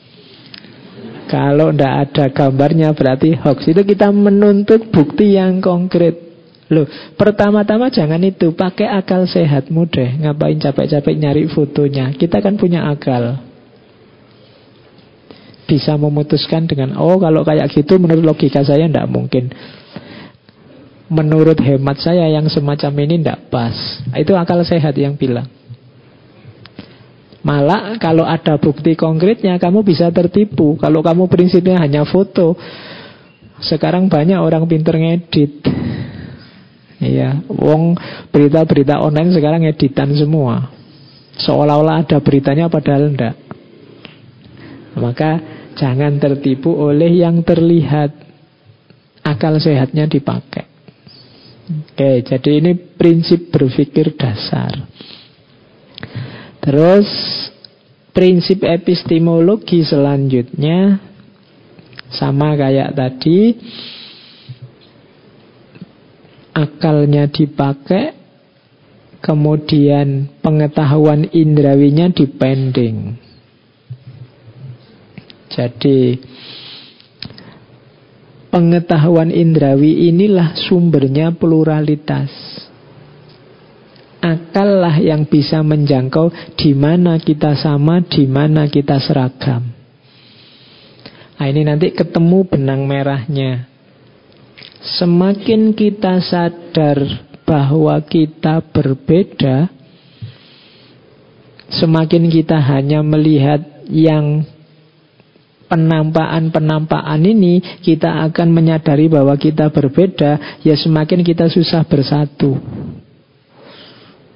[1.26, 3.66] Kalau tidak ada gambarnya berarti hoax.
[3.66, 6.22] Itu kita menuntut bukti yang konkret.
[6.70, 10.26] Loh, pertama-tama jangan itu, pakai akal sehatmu deh.
[10.26, 12.14] Ngapain capek-capek nyari fotonya?
[12.18, 13.45] Kita kan punya akal.
[15.66, 19.50] Bisa memutuskan dengan, oh kalau kayak gitu menurut logika saya tidak mungkin.
[21.10, 23.74] Menurut hemat saya yang semacam ini tidak pas.
[24.14, 25.50] Itu akal sehat yang bilang.
[27.46, 30.82] Malah kalau ada bukti konkretnya kamu bisa tertipu.
[30.82, 32.58] Kalau kamu prinsipnya hanya foto.
[33.62, 35.62] Sekarang banyak orang pinter ngedit.
[37.06, 37.94] Iya, wong
[38.34, 40.74] berita-berita online sekarang editan semua.
[41.38, 43.36] Seolah-olah ada beritanya padahal enggak.
[44.98, 45.38] Maka
[45.76, 48.26] jangan tertipu oleh yang terlihat.
[49.26, 50.70] Akal sehatnya dipakai.
[51.66, 54.86] Oke, jadi ini prinsip berpikir dasar.
[56.62, 57.10] Terus
[58.14, 61.02] prinsip epistemologi selanjutnya
[62.14, 63.58] sama kayak tadi
[66.54, 68.14] akalnya dipakai
[69.26, 73.25] kemudian pengetahuan indrawinya dipending.
[75.56, 76.20] Jadi
[78.52, 82.32] pengetahuan indrawi inilah sumbernya pluralitas
[84.26, 89.62] akal lah yang bisa menjangkau di mana kita sama, di mana kita seragam.
[91.36, 93.70] Nah, ini nanti ketemu benang merahnya.
[94.98, 97.06] Semakin kita sadar
[97.46, 99.70] bahwa kita berbeda,
[101.70, 104.42] semakin kita hanya melihat yang
[105.66, 112.58] penampakan-penampakan ini, kita akan menyadari bahwa kita berbeda, ya semakin kita susah bersatu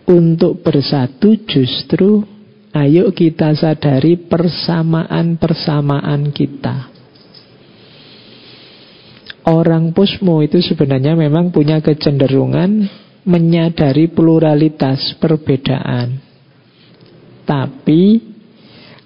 [0.10, 2.26] untuk bersatu justru
[2.74, 6.90] ayo kita sadari persamaan-persamaan kita.
[9.50, 12.90] Orang pusmo itu sebenarnya memang punya kecenderungan
[13.26, 16.20] menyadari pluralitas perbedaan.
[17.50, 18.22] Tapi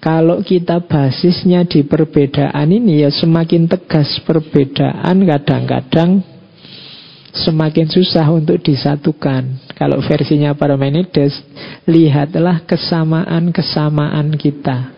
[0.04, 6.20] kalau kita basisnya di perbedaan ini ya semakin tegas perbedaan kadang-kadang
[7.32, 9.64] semakin susah untuk disatukan.
[9.72, 11.40] Kalau versinya Parmenides,
[11.88, 14.92] lihatlah kesamaan-kesamaan kita.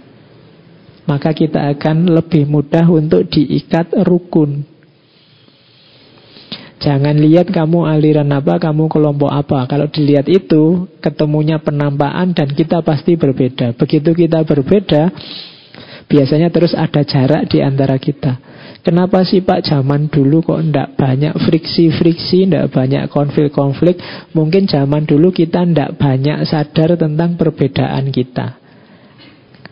[1.07, 4.76] Maka kita akan lebih mudah untuk diikat rukun.
[6.77, 9.64] Jangan lihat kamu aliran apa, kamu kelompok apa.
[9.64, 13.72] Kalau dilihat itu, ketemunya penampakan dan kita pasti berbeda.
[13.72, 15.09] Begitu kita berbeda,
[16.05, 18.37] biasanya terus ada jarak di antara kita.
[18.85, 23.99] Kenapa sih Pak zaman dulu kok ndak banyak friksi-friksi, ndak banyak konflik-konflik?
[24.31, 28.65] Mungkin zaman dulu kita ndak banyak sadar tentang perbedaan kita.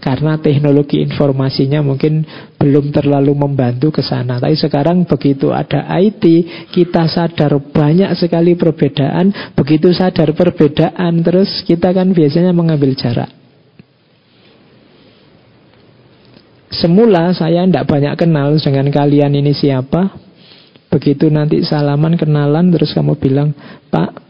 [0.05, 2.21] Karena teknologi informasinya mungkin
[2.61, 4.37] belum terlalu membantu ke sana.
[4.37, 6.21] Tapi sekarang begitu ada IT,
[6.69, 9.57] kita sadar banyak sekali perbedaan.
[9.57, 13.33] Begitu sadar perbedaan, terus kita kan biasanya mengambil jarak.
[16.69, 20.21] Semula saya tidak banyak kenal dengan kalian ini siapa.
[20.93, 23.57] Begitu nanti salaman kenalan terus kamu bilang,
[23.89, 24.21] Pak,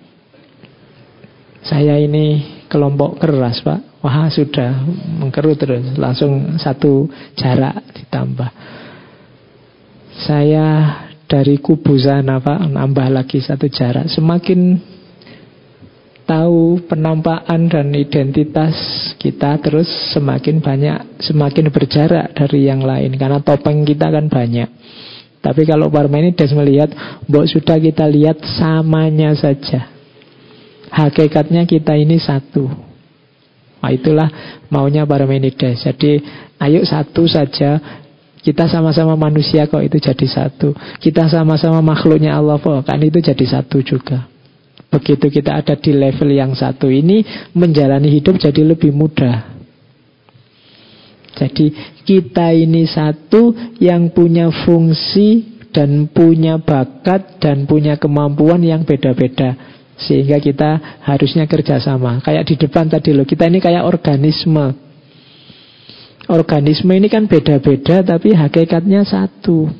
[1.67, 4.85] saya ini kelompok keras pak Wah sudah
[5.17, 7.09] mengkerut terus Langsung satu
[7.41, 8.51] jarak ditambah
[10.29, 10.69] Saya
[11.25, 14.93] dari kubu sana Pak Nambah lagi satu jarak Semakin
[16.25, 18.75] tahu penampakan dan identitas
[19.21, 24.69] kita terus semakin banyak, semakin berjarak dari yang lain karena topeng kita kan banyak.
[25.45, 26.89] Tapi kalau Parmenides melihat,
[27.29, 29.93] mbok sudah kita lihat samanya saja.
[30.89, 32.94] Hakikatnya kita ini satu.
[33.85, 34.29] Nah, itulah
[34.73, 35.85] maunya Parmenides.
[35.85, 36.17] Jadi
[36.57, 37.77] ayo satu saja
[38.41, 40.73] kita sama-sama manusia kok itu jadi satu.
[40.97, 44.25] Kita sama-sama makhluknya Allah kok kan itu jadi satu juga.
[44.89, 47.21] Begitu kita ada di level yang satu ini
[47.53, 49.53] menjalani hidup jadi lebih mudah.
[51.37, 51.69] Jadi
[52.09, 53.53] kita ini satu
[53.85, 59.77] yang punya fungsi dan punya bakat dan punya kemampuan yang beda-beda.
[59.95, 62.19] Sehingga kita harusnya kerjasama.
[62.19, 64.75] Kayak di depan tadi loh Kita ini kayak organisme.
[66.25, 69.71] Organisme ini kan beda-beda Tapi hakikatnya satu.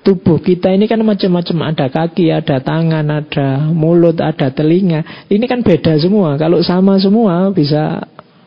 [0.00, 1.76] Tubuh kita ini kan macam-macam.
[1.76, 5.28] Ada kaki, ada tangan, ada mulut, ada telinga.
[5.28, 6.40] Ini kan beda semua.
[6.40, 8.00] Kalau sama semua bisa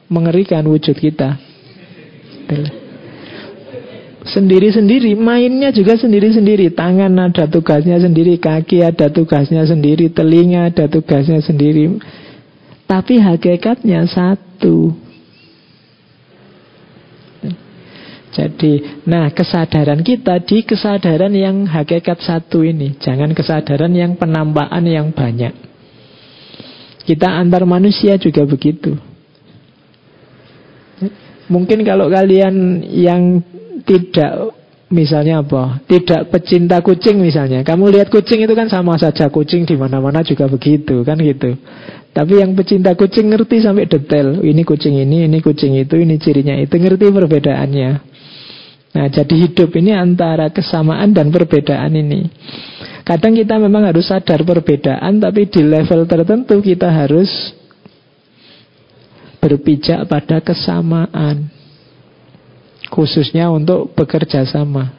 [0.10, 1.38] mengerikan wujud kita
[4.24, 6.72] sendiri-sendiri, mainnya juga sendiri-sendiri.
[6.72, 12.00] Tangan ada tugasnya sendiri, kaki ada tugasnya sendiri, telinga ada tugasnya sendiri.
[12.88, 14.96] Tapi hakikatnya satu.
[18.34, 22.98] Jadi, nah kesadaran kita di kesadaran yang hakikat satu ini.
[22.98, 25.54] Jangan kesadaran yang penampakan yang banyak.
[27.06, 28.98] Kita antar manusia juga begitu.
[31.52, 33.44] Mungkin kalau kalian yang
[33.84, 34.56] tidak
[34.94, 35.82] misalnya apa?
[35.84, 37.66] Tidak pecinta kucing misalnya.
[37.66, 41.58] Kamu lihat kucing itu kan sama saja kucing di mana-mana juga begitu kan gitu.
[42.14, 44.46] Tapi yang pecinta kucing ngerti sampai detail.
[44.46, 47.92] Ini kucing ini, ini kucing itu, ini cirinya itu ngerti perbedaannya.
[48.94, 52.30] Nah, jadi hidup ini antara kesamaan dan perbedaan ini.
[53.02, 57.28] Kadang kita memang harus sadar perbedaan, tapi di level tertentu kita harus
[59.42, 61.63] berpijak pada kesamaan
[62.94, 64.94] khususnya untuk bekerja sama.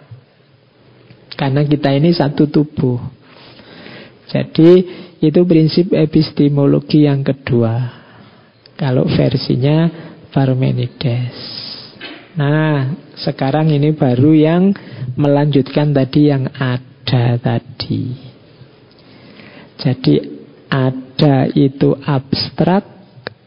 [1.39, 2.99] Karena kita ini satu tubuh.
[4.27, 4.71] Jadi
[5.23, 8.03] itu prinsip epistemologi yang kedua.
[8.75, 9.87] Kalau versinya
[10.35, 11.39] Parmenides.
[12.35, 14.75] Nah, sekarang ini baru yang
[15.15, 18.11] melanjutkan tadi yang ada tadi.
[19.79, 20.15] Jadi
[20.67, 22.94] ada itu abstrak,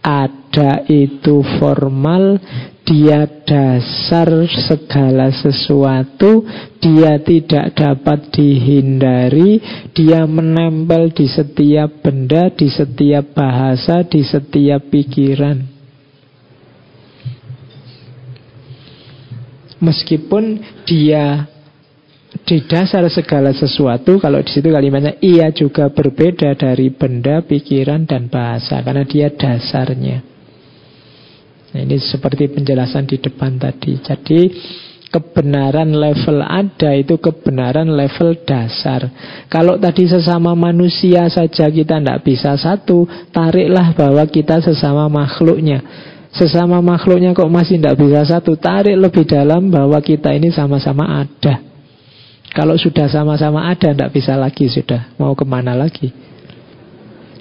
[0.08, 2.40] ada itu formal,
[2.88, 6.48] dia dasar segala sesuatu,
[6.80, 9.60] dia tidak dapat dihindari,
[9.92, 15.76] dia menempel di setiap benda, di setiap bahasa, di setiap pikiran.
[19.84, 21.52] Meskipun dia
[22.48, 28.32] di dasar segala sesuatu, kalau di situ kalimatnya ia juga berbeda dari benda, pikiran, dan
[28.32, 30.24] bahasa, karena dia dasarnya.
[31.76, 34.00] Nah, ini seperti penjelasan di depan tadi.
[34.00, 34.40] Jadi
[35.12, 39.12] kebenaran level ada itu kebenaran level dasar.
[39.52, 43.04] Kalau tadi sesama manusia saja kita tidak bisa satu,
[43.36, 45.84] tariklah bahwa kita sesama makhluknya.
[46.32, 51.67] Sesama makhluknya kok masih tidak bisa satu, tarik lebih dalam bahwa kita ini sama-sama ada.
[52.56, 55.14] Kalau sudah sama-sama ada, tidak bisa lagi sudah.
[55.20, 56.10] Mau ke mana lagi?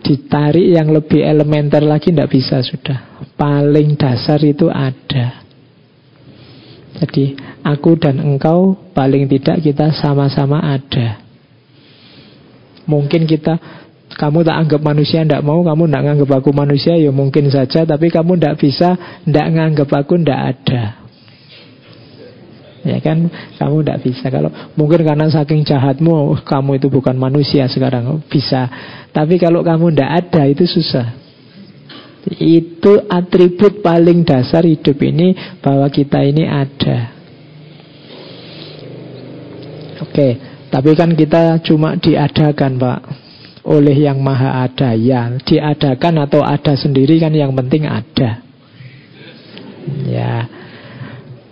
[0.02, 3.22] Ditarik yang lebih elementer lagi, tidak bisa sudah.
[3.34, 5.46] Paling dasar itu ada.
[6.96, 11.20] Jadi aku dan engkau paling tidak kita sama-sama ada.
[12.88, 13.58] Mungkin kita
[14.16, 17.84] kamu tak anggap manusia tidak mau, kamu tidak anggap aku manusia, ya mungkin saja.
[17.84, 21.05] Tapi kamu tidak bisa tidak nganggap aku tidak ada.
[22.86, 23.26] Ya kan,
[23.58, 24.30] kamu tidak bisa.
[24.30, 28.70] Kalau mungkin karena saking jahatmu, kamu itu bukan manusia sekarang bisa.
[29.10, 31.18] Tapi kalau kamu tidak ada itu susah.
[32.38, 37.10] Itu atribut paling dasar hidup ini bahwa kita ini ada.
[40.06, 40.38] Oke,
[40.70, 43.00] tapi kan kita cuma diadakan, Pak,
[43.66, 44.94] oleh yang maha ada.
[44.94, 48.42] Ya, diadakan atau ada sendiri kan yang penting ada.
[50.06, 50.46] Ya,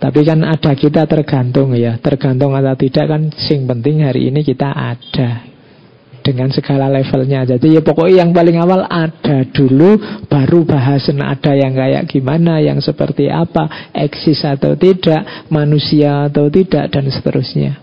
[0.05, 1.97] tapi kan ada kita tergantung ya.
[1.97, 5.49] Tergantung atau tidak kan Sing penting hari ini kita ada.
[6.21, 7.41] Dengan segala levelnya.
[7.41, 9.97] Jadi ya pokoknya yang paling awal ada dulu
[10.29, 16.93] Baru bahasan ada yang kayak gimana Yang seperti apa Eksis atau tidak Manusia atau tidak
[16.93, 17.81] Dan seterusnya.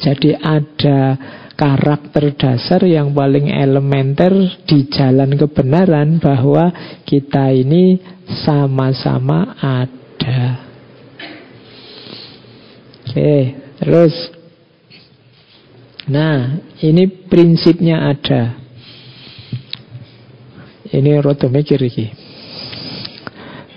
[0.00, 1.16] Jadi ada
[1.56, 4.32] karakter dasar yang paling elementer
[4.64, 6.72] di jalan kebenaran bahwa
[7.04, 8.00] kita ini
[8.44, 10.69] sama-sama ada.
[13.10, 14.14] Oke, terus
[16.10, 18.58] Nah, ini prinsipnya ada.
[20.90, 22.10] Ini roto mikir iki.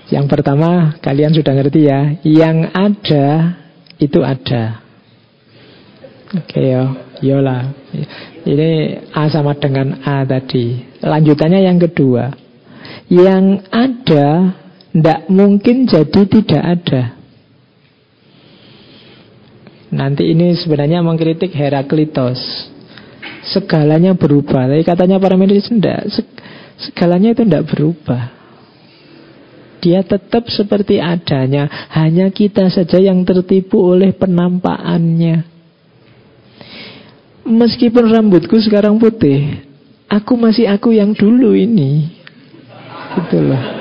[0.10, 3.54] Yang pertama, kalian sudah ngerti ya, yang ada
[4.02, 4.82] itu ada.
[6.34, 7.70] Oke yo, yola.
[8.50, 8.70] Ini
[9.14, 10.82] A sama dengan A tadi.
[11.06, 12.34] Lanjutannya yang kedua.
[13.14, 14.58] Yang ada
[14.90, 17.23] tidak mungkin jadi tidak ada.
[19.94, 22.42] Nanti ini sebenarnya mengkritik Heraklitos.
[23.46, 24.66] Segalanya berubah.
[24.66, 26.10] Tapi katanya para medis tidak.
[26.82, 28.34] Segalanya itu tidak berubah.
[29.86, 31.70] Dia tetap seperti adanya.
[31.94, 35.46] Hanya kita saja yang tertipu oleh penampakannya.
[37.44, 39.62] Meskipun rambutku sekarang putih,
[40.10, 42.10] aku masih aku yang dulu ini.
[43.22, 43.64] Gitu loh.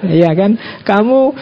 [0.00, 0.56] Iya kan?
[0.80, 1.36] Kamu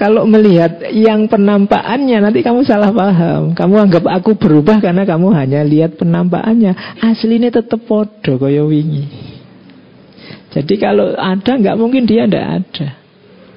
[0.00, 3.52] kalau melihat yang penampakannya nanti kamu salah paham.
[3.52, 6.72] Kamu anggap aku berubah karena kamu hanya lihat penampakannya.
[7.04, 9.04] Aslinya tetap podo kaya wingi.
[10.56, 12.88] Jadi kalau ada nggak mungkin dia tidak ada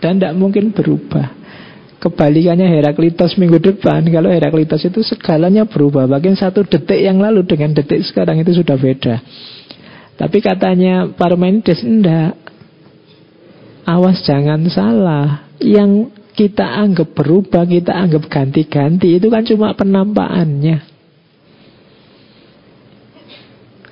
[0.04, 1.40] dan tidak mungkin berubah.
[2.04, 7.72] Kebalikannya Heraklitos minggu depan Kalau Heraklitos itu segalanya berubah Bahkan satu detik yang lalu dengan
[7.72, 9.24] detik sekarang itu sudah beda
[10.20, 12.36] Tapi katanya Parmenides Enggak
[13.88, 20.82] Awas jangan salah Yang kita anggap berubah, kita anggap ganti-ganti, itu kan cuma penampakannya.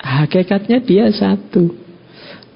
[0.01, 1.77] Hakikatnya dia satu.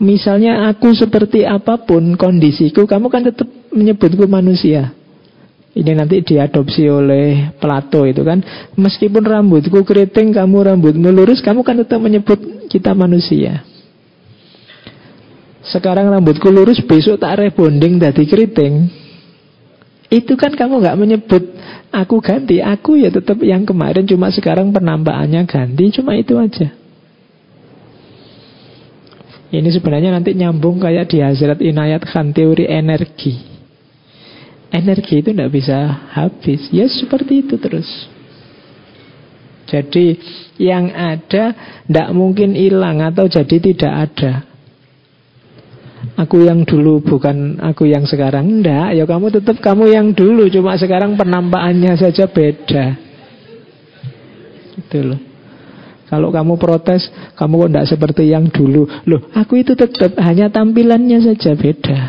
[0.01, 4.91] Misalnya aku seperti apa pun kondisiku, kamu kan tetap menyebutku manusia.
[5.75, 8.39] Ini nanti diadopsi oleh Plato itu kan.
[8.79, 13.61] Meskipun rambutku keriting, kamu rambutmu lurus, kamu kan tetap menyebut kita manusia.
[15.67, 19.04] Sekarang rambutku lurus, besok tak rebonding dari keriting.
[20.15, 21.43] Itu kan kamu nggak menyebut
[21.91, 26.71] aku ganti, aku ya tetap yang kemarin cuma sekarang penambahannya ganti, cuma itu aja.
[29.51, 33.35] Ini sebenarnya nanti nyambung kayak di Hazrat Inayat Khan teori energi.
[34.71, 36.67] Energi itu tidak bisa habis.
[36.71, 37.87] Ya seperti itu terus.
[39.67, 40.19] Jadi
[40.59, 41.55] yang ada
[41.87, 44.33] tidak mungkin hilang atau jadi tidak ada.
[46.13, 48.61] Aku yang dulu bukan aku yang sekarang.
[48.61, 50.45] Enggak, ya kamu tetap kamu yang dulu.
[50.53, 52.85] Cuma sekarang penampakannya saja beda.
[54.77, 55.21] Itu loh.
[56.05, 58.87] Kalau kamu protes Kamu kok enggak seperti yang dulu.
[59.09, 61.99] Loh, aku itu tetap hanya tampilannya saja beda.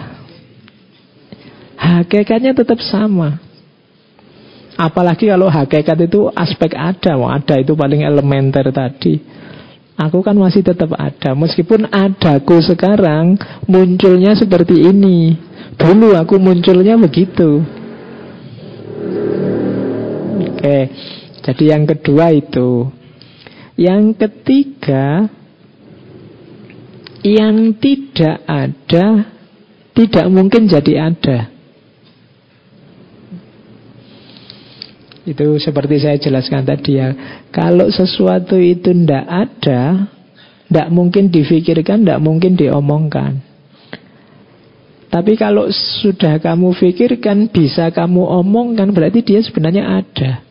[1.76, 3.42] Hakikatnya tetap sama.
[4.76, 7.16] Apalagi kalau hakikat itu aspek ada.
[7.16, 9.36] Wah, Ada itu paling elementer tadi
[9.96, 11.32] Aku kan masih tetap ada.
[11.32, 15.36] Meskipun adaku sekarang Munculnya seperti ini.
[15.76, 17.64] Dulu aku munculnya begitu.
[20.36, 20.78] Oke
[21.44, 22.88] Jadi yang kedua itu.
[23.76, 25.28] Yang ketiga
[27.20, 29.06] Yang tidak ada
[29.92, 31.55] Tidak mungkin jadi ada
[35.26, 37.10] Itu seperti saya jelaskan tadi ya.
[37.50, 40.06] Kalau sesuatu itu tidak ada,
[40.70, 43.42] tidak mungkin difikirkan, tidak mungkin diomongkan.
[45.10, 45.66] Tapi kalau
[46.02, 50.46] sudah kamu pikirkan, bisa kamu omongkan, berarti dia sebenarnya ada.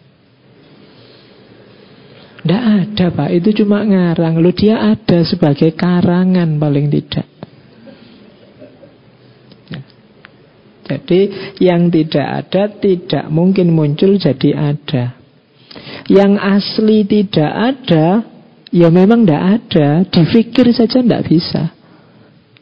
[2.46, 4.38] Tidak ada pak, itu cuma ngarang.
[4.38, 7.35] Lu dia ada sebagai karangan paling tidak.
[10.86, 11.22] Jadi
[11.66, 15.18] yang tidak ada tidak mungkin muncul jadi ada.
[16.06, 18.22] Yang asli tidak ada,
[18.70, 19.88] ya memang tidak ada.
[20.06, 21.74] Difikir saja tidak bisa.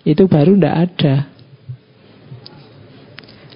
[0.07, 1.15] Itu baru tidak ada.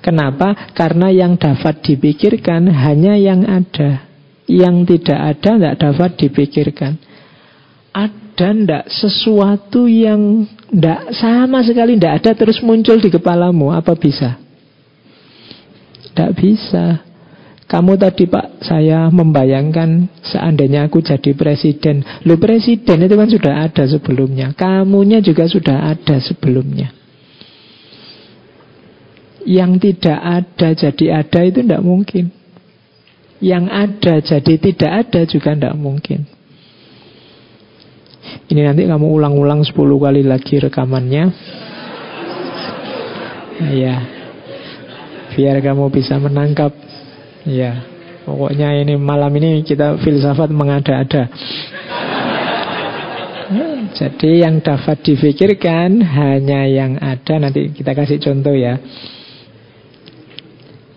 [0.04, 0.72] Kenapa?
[0.72, 4.08] Karena yang dapat dipikirkan hanya yang ada.
[4.48, 6.94] Yang tidak ada tidak dapat dipikirkan.
[7.92, 13.72] Ada ndak sesuatu yang ndak sama sekali ndak ada terus muncul di kepalamu?
[13.76, 14.47] Apa bisa?
[16.18, 17.06] Tidak bisa.
[17.70, 22.02] Kamu tadi Pak, saya membayangkan seandainya aku jadi presiden.
[22.26, 24.50] Lu presiden itu kan sudah ada sebelumnya.
[24.58, 26.90] Kamunya juga sudah ada sebelumnya.
[29.46, 32.34] Yang tidak ada jadi ada itu tidak mungkin.
[33.38, 36.26] Yang ada jadi tidak ada juga tidak mungkin.
[38.50, 41.24] Ini nanti kamu ulang-ulang 10 kali lagi rekamannya.
[43.78, 44.17] Ya,
[45.38, 46.74] biar kamu bisa menangkap.
[47.46, 47.86] Ya,
[48.26, 51.30] pokoknya ini malam ini kita filsafat mengada-ada.
[53.94, 57.40] Jadi yang dapat difikirkan hanya yang ada.
[57.40, 58.76] Nanti kita kasih contoh ya.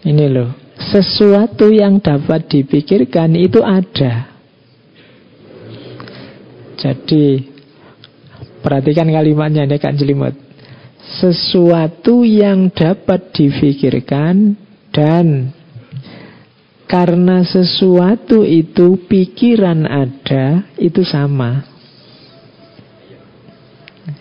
[0.00, 4.32] Ini loh, sesuatu yang dapat dipikirkan itu ada.
[6.80, 7.44] Jadi
[8.64, 10.49] perhatikan kalimatnya ini Kak Jelimut
[11.18, 14.54] sesuatu yang dapat difikirkan
[14.94, 15.50] dan
[16.90, 21.66] karena sesuatu itu pikiran ada itu sama.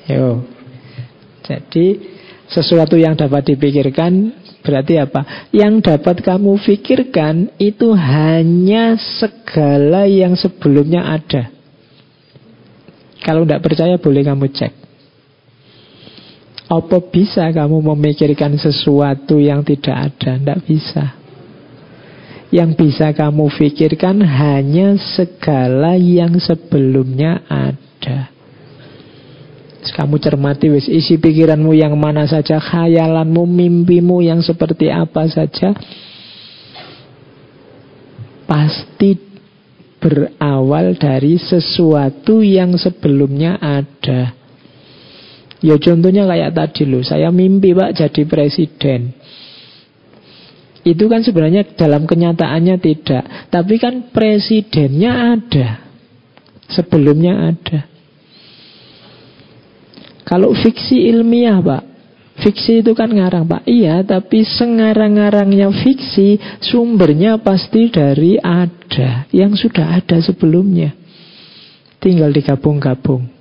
[0.09, 0.45] Yo.
[1.45, 1.97] Jadi
[2.49, 5.49] sesuatu yang dapat dipikirkan berarti apa?
[5.49, 11.49] Yang dapat kamu pikirkan itu hanya segala yang sebelumnya ada.
[13.25, 14.78] Kalau tidak percaya boleh kamu cek.
[16.69, 20.37] Apa bisa kamu memikirkan sesuatu yang tidak ada?
[20.37, 21.05] Tidak bisa.
[22.53, 28.29] Yang bisa kamu pikirkan hanya segala yang sebelumnya ada.
[29.89, 35.73] Kamu cermati wis isi pikiranmu yang mana saja, khayalanmu, mimpimu yang seperti apa saja,
[38.45, 39.17] pasti
[39.97, 44.38] berawal dari sesuatu yang sebelumnya ada.
[45.60, 49.11] Ya contohnya kayak tadi loh, saya mimpi pak jadi presiden.
[50.88, 53.52] Itu kan sebenarnya dalam kenyataannya tidak.
[53.52, 55.84] Tapi kan presidennya ada.
[56.72, 57.80] Sebelumnya ada.
[60.23, 61.84] Kalau fiksi ilmiah pak,
[62.40, 63.68] fiksi itu kan ngarang pak.
[63.68, 69.27] Iya, tapi sengarang-ngarangnya fiksi sumbernya pasti dari ada.
[69.36, 70.95] Yang sudah ada sebelumnya.
[71.99, 73.38] Tinggal digabung-gabung.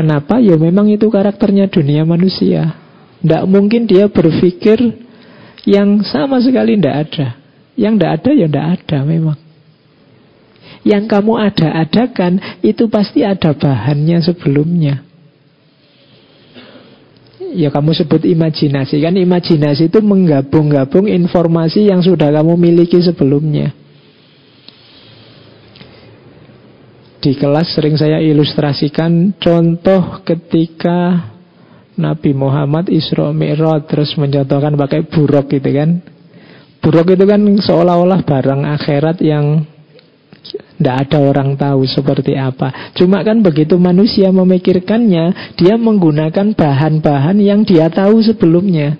[0.00, 0.40] Kenapa?
[0.40, 2.72] Ya memang itu karakternya dunia manusia.
[3.20, 4.80] Tidak mungkin dia berpikir
[5.68, 7.28] yang sama sekali tidak ada.
[7.76, 9.38] Yang tidak ada ya tidak ada memang.
[10.88, 12.32] Yang kamu ada-adakan
[12.64, 15.04] itu pasti ada bahannya sebelumnya.
[17.52, 23.76] Ya kamu sebut imajinasi kan imajinasi itu menggabung-gabung informasi yang sudah kamu miliki sebelumnya.
[27.20, 31.28] Di kelas sering saya ilustrasikan contoh ketika
[32.00, 36.00] Nabi Muhammad Isra Mi'raj terus mencontohkan pakai buruk gitu kan.
[36.80, 39.68] Buruk itu kan seolah-olah barang akhirat yang
[40.80, 42.96] tidak ada orang tahu seperti apa.
[42.96, 48.96] Cuma kan begitu manusia memikirkannya, dia menggunakan bahan-bahan yang dia tahu sebelumnya.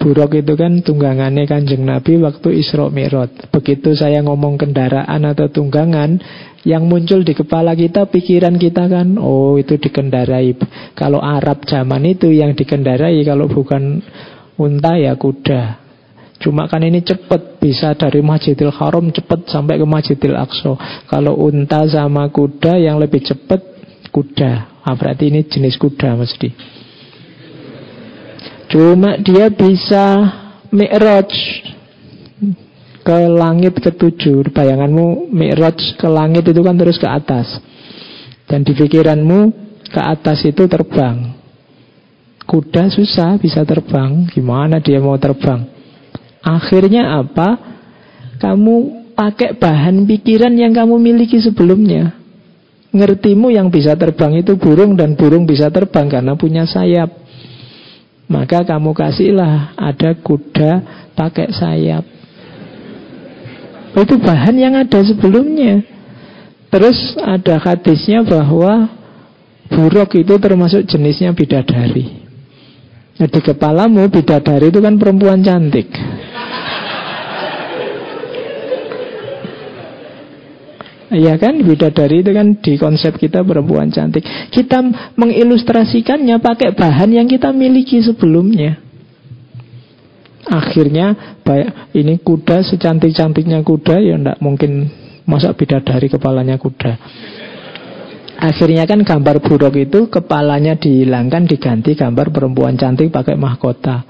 [0.00, 3.52] Buruk itu kan tunggangannya kanjeng Nabi waktu Isra Mi'raj.
[3.52, 6.16] Begitu saya ngomong kendaraan atau tunggangan,
[6.64, 10.56] yang muncul di kepala kita, pikiran kita kan, oh itu dikendarai.
[10.96, 14.00] Kalau Arab zaman itu yang dikendarai, kalau bukan
[14.56, 15.80] unta ya kuda.
[16.40, 21.04] Cuma kan ini cepat, bisa dari Masjidil Haram cepat sampai ke Masjidil Aqsa.
[21.12, 23.60] Kalau unta sama kuda yang lebih cepat,
[24.08, 24.80] kuda.
[24.80, 26.79] Ah, berarti ini jenis kuda mesti.
[28.70, 30.30] Cuma dia bisa
[30.70, 31.30] mi'raj
[33.02, 34.54] ke langit ketujuh.
[34.54, 37.58] Bayanganmu mi'raj ke langit itu kan terus ke atas.
[38.46, 39.40] Dan di pikiranmu
[39.90, 41.34] ke atas itu terbang.
[42.46, 44.30] Kuda susah bisa terbang.
[44.30, 45.66] Gimana dia mau terbang?
[46.42, 47.58] Akhirnya apa?
[48.38, 48.74] Kamu
[49.18, 52.16] pakai bahan pikiran yang kamu miliki sebelumnya.
[52.90, 57.29] ngertimu yang bisa terbang itu burung dan burung bisa terbang karena punya sayap.
[58.30, 60.72] Maka kamu kasihlah ada kuda
[61.18, 62.06] pakai sayap.
[63.98, 65.82] Itu bahan yang ada sebelumnya.
[66.70, 68.86] Terus ada hadisnya bahwa
[69.66, 72.22] buruk itu termasuk jenisnya bidadari.
[73.18, 75.90] Jadi kepalamu bidadari itu kan perempuan cantik.
[81.10, 84.22] Iya kan, bidadari itu kan di konsep kita perempuan cantik.
[84.54, 84.78] Kita
[85.18, 88.78] mengilustrasikannya pakai bahan yang kita miliki sebelumnya.
[90.46, 91.38] Akhirnya
[91.94, 94.86] ini kuda secantik-cantiknya kuda ya ndak mungkin
[95.26, 96.92] masa bidadari kepalanya kuda.
[98.40, 104.06] Akhirnya kan gambar buruk itu kepalanya dihilangkan diganti gambar perempuan cantik pakai mahkota.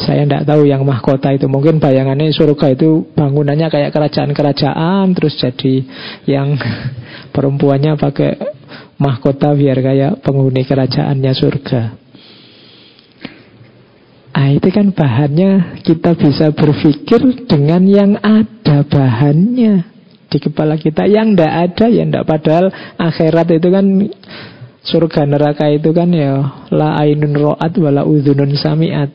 [0.00, 1.44] Saya tidak tahu yang mahkota itu.
[1.44, 5.74] Mungkin bayangannya surga itu bangunannya kayak kerajaan-kerajaan Terus jadi
[6.24, 6.56] yang
[7.34, 8.32] perempuannya pakai
[8.96, 11.82] mahkota biar kayak penghuni kerajaannya surga.
[14.30, 15.82] Ah itu kan bahannya.
[15.84, 19.84] Kita bisa berpikir dengan yang ada bahannya.
[20.30, 23.84] Di kepala kita yang tidak ada ya tidak padahal akhirat itu kan
[24.86, 29.10] surga neraka itu kan ya la ainun ro'at wala udhunun sami'at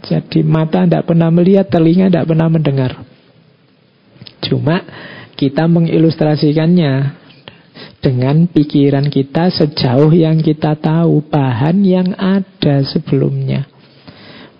[0.00, 2.92] jadi mata tidak pernah melihat, telinga tidak pernah mendengar.
[4.40, 4.80] Cuma
[5.36, 7.20] kita mengilustrasikannya
[8.00, 13.68] dengan pikiran kita sejauh yang kita tahu bahan yang ada sebelumnya.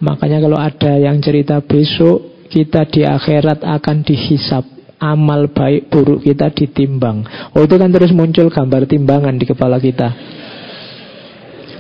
[0.01, 4.65] Makanya kalau ada yang cerita besok kita di akhirat akan dihisap
[5.01, 7.25] amal baik buruk kita ditimbang.
[7.57, 10.09] Oh itu kan terus muncul gambar timbangan di kepala kita.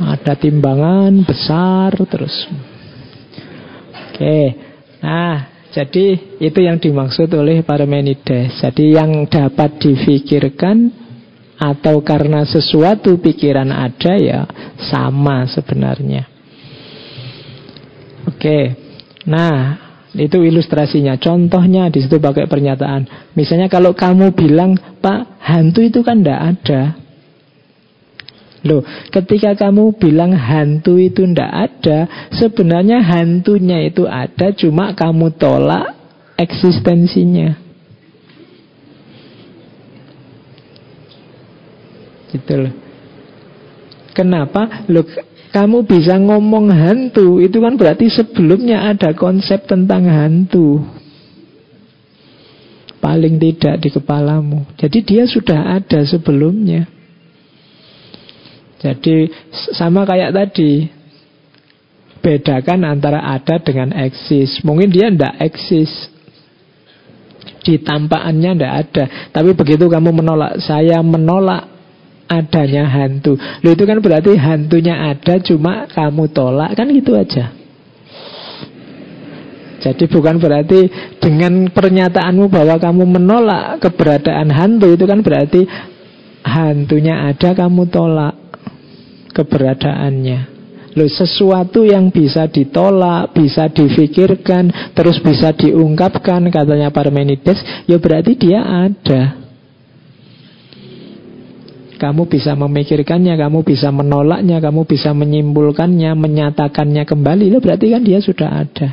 [0.01, 2.49] Ada timbangan besar terus
[4.20, 4.52] Oke.
[5.01, 8.60] Nah, jadi itu yang dimaksud oleh Parmenides.
[8.60, 10.92] Jadi yang dapat difikirkan
[11.56, 14.44] atau karena sesuatu pikiran ada ya
[14.92, 16.28] sama sebenarnya.
[18.28, 18.76] Oke.
[19.24, 19.56] Nah,
[20.12, 21.16] itu ilustrasinya.
[21.16, 23.32] Contohnya di situ pakai pernyataan.
[23.32, 26.82] Misalnya kalau kamu bilang, "Pak, hantu itu kan tidak ada."
[28.61, 35.97] Loh, ketika kamu bilang hantu itu ndak ada, sebenarnya hantunya itu ada, cuma kamu tolak
[36.37, 37.57] eksistensinya.
[42.28, 42.74] Gitu loh.
[44.12, 44.85] Kenapa?
[44.93, 45.09] Loh,
[45.57, 50.85] kamu bisa ngomong hantu, itu kan berarti sebelumnya ada konsep tentang hantu.
[53.01, 54.69] Paling tidak di kepalamu.
[54.77, 56.99] Jadi dia sudah ada sebelumnya.
[58.81, 59.28] Jadi
[59.77, 60.89] sama kayak tadi.
[62.20, 64.61] Bedakan antara ada dengan eksis.
[64.61, 65.89] Mungkin dia tidak eksis.
[67.65, 69.05] Di tampaannya tidak ada.
[69.32, 71.65] Tapi begitu kamu menolak Saya menolak
[72.28, 73.40] adanya hantu.
[73.65, 76.77] Loh itu kan berarti hantunya ada Cuma kamu tolak.
[76.77, 77.57] Kan gitu aja.
[79.81, 80.93] Jadi bukan berarti
[81.24, 85.65] dengan pernyataanmu bahwa kamu menolak keberadaan hantu itu kan berarti
[86.44, 88.39] hantunya ada kamu tolak
[89.40, 90.60] keberadaannya.
[90.90, 98.60] Loh, sesuatu yang bisa ditolak, bisa difikirkan, terus bisa diungkapkan, katanya Parmenides, ya berarti dia
[98.66, 99.38] ada.
[102.00, 108.18] Kamu bisa memikirkannya, kamu bisa menolaknya, kamu bisa menyimpulkannya, menyatakannya kembali, loh berarti kan dia
[108.18, 108.88] sudah ada.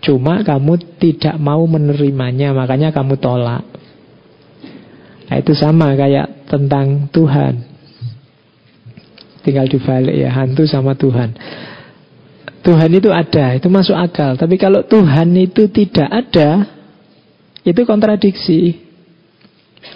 [0.00, 3.66] Cuma kamu tidak mau menerimanya, makanya kamu tolak.
[5.28, 7.77] Nah, itu sama kayak tentang Tuhan.
[9.48, 11.32] Tinggal dibalik ya, hantu sama Tuhan.
[12.60, 14.36] Tuhan itu ada, itu masuk akal.
[14.36, 16.68] Tapi kalau Tuhan itu tidak ada,
[17.64, 18.76] itu kontradiksi.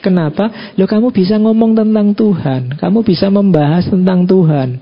[0.00, 0.72] Kenapa?
[0.80, 4.80] Lo kamu bisa ngomong tentang Tuhan, kamu bisa membahas tentang Tuhan,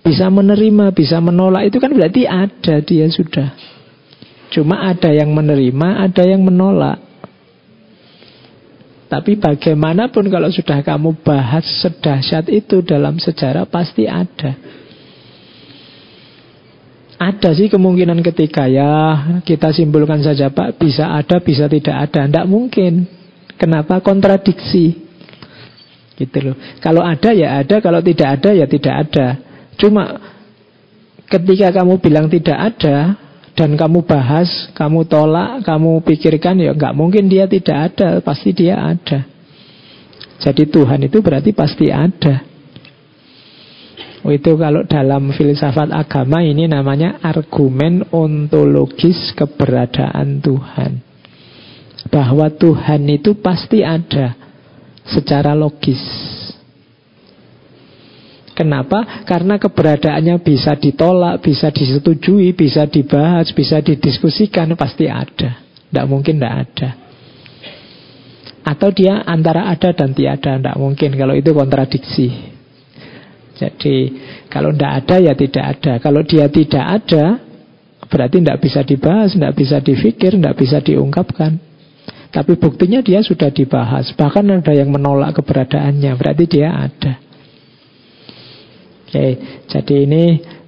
[0.00, 1.68] bisa menerima, bisa menolak.
[1.68, 3.52] Itu kan berarti ada dia sudah.
[4.48, 7.15] Cuma ada yang menerima, ada yang menolak.
[9.06, 14.58] Tapi bagaimanapun kalau sudah kamu bahas sedahsyat itu dalam sejarah pasti ada.
[17.16, 18.92] Ada sih kemungkinan ketika ya
[19.40, 22.28] kita simpulkan saja Pak bisa ada bisa tidak ada.
[22.28, 23.06] Tidak mungkin.
[23.56, 25.00] Kenapa kontradiksi?
[26.16, 26.56] Gitu loh.
[26.84, 29.26] Kalau ada ya ada, kalau tidak ada ya tidak ada.
[29.80, 30.18] Cuma
[31.28, 33.16] ketika kamu bilang tidak ada,
[33.56, 38.76] dan kamu bahas, kamu tolak, kamu pikirkan ya nggak mungkin dia tidak ada, pasti dia
[38.76, 39.24] ada.
[40.36, 42.44] Jadi Tuhan itu berarti pasti ada.
[44.26, 50.92] Itu kalau dalam filsafat agama ini namanya argumen ontologis keberadaan Tuhan.
[52.06, 54.34] bahwa Tuhan itu pasti ada
[55.06, 56.02] secara logis.
[58.56, 59.20] Kenapa?
[59.28, 65.60] Karena keberadaannya bisa ditolak, bisa disetujui, bisa dibahas, bisa didiskusikan, pasti ada.
[65.60, 66.88] Tidak mungkin tidak ada.
[68.64, 71.12] Atau dia antara ada dan tiada, tidak mungkin.
[71.20, 72.28] Kalau itu kontradiksi.
[73.60, 73.96] Jadi
[74.48, 75.92] kalau tidak ada ya tidak ada.
[76.00, 77.24] Kalau dia tidak ada,
[78.08, 81.60] berarti tidak bisa dibahas, tidak bisa difikir, tidak bisa diungkapkan.
[82.32, 84.16] Tapi buktinya dia sudah dibahas.
[84.16, 87.25] Bahkan ada yang menolak keberadaannya, berarti dia ada.
[89.06, 89.26] Oke,
[89.70, 90.24] jadi ini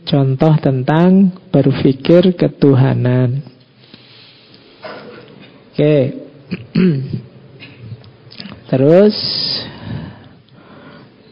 [0.06, 3.43] contoh tentang berpikir ketuhanan.
[5.74, 5.97] Oke.
[8.70, 9.16] Terus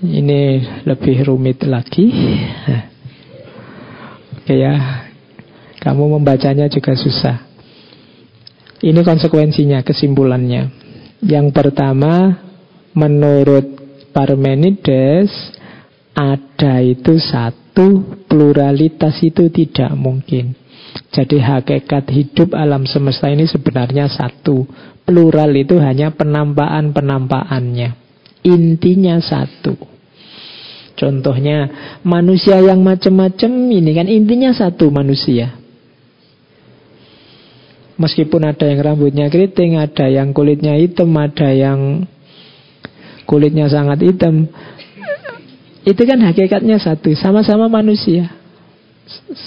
[0.03, 2.11] ini lebih rumit lagi.
[4.43, 5.07] Oke ya.
[5.79, 7.47] Kamu membacanya juga susah.
[8.83, 10.69] Ini konsekuensinya, kesimpulannya.
[11.25, 12.43] Yang pertama,
[12.93, 13.65] menurut
[14.13, 15.56] Parmenides,
[16.17, 20.57] ada itu satu, pluralitas itu tidak mungkin.
[21.13, 24.65] Jadi hakikat hidup alam semesta ini sebenarnya satu.
[25.05, 27.95] Plural itu hanya penampakan-penampakannya.
[28.49, 29.77] Intinya satu.
[30.97, 31.69] Contohnya
[32.01, 35.53] manusia yang macam-macam ini kan intinya satu manusia.
[38.01, 42.09] Meskipun ada yang rambutnya keriting, ada yang kulitnya hitam, ada yang
[43.25, 44.49] kulitnya sangat hitam,
[45.87, 48.35] itu kan hakikatnya satu, sama-sama manusia.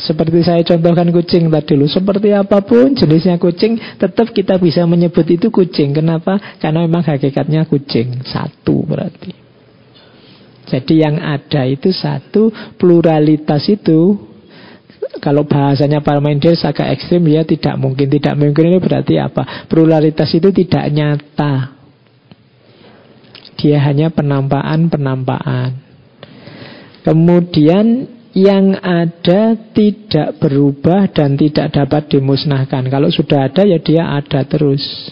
[0.07, 5.27] Seperti saya contohkan kucing tadi dulu Seperti apa pun jenisnya kucing Tetap kita bisa menyebut
[5.27, 6.39] itu kucing Kenapa?
[6.63, 9.35] Karena memang hakikatnya kucing Satu berarti
[10.63, 14.15] Jadi yang ada itu satu Pluralitas itu
[15.19, 19.67] Kalau bahasanya Parmenides agak ekstrim Ya tidak mungkin Tidak mungkin ini berarti apa?
[19.67, 21.75] Pluralitas itu tidak nyata
[23.59, 25.88] Dia hanya penampakan-penampakan
[27.09, 28.05] Kemudian
[28.37, 32.85] yang ada tidak berubah dan tidak dapat dimusnahkan.
[32.85, 35.09] Kalau sudah ada ya dia ada terus.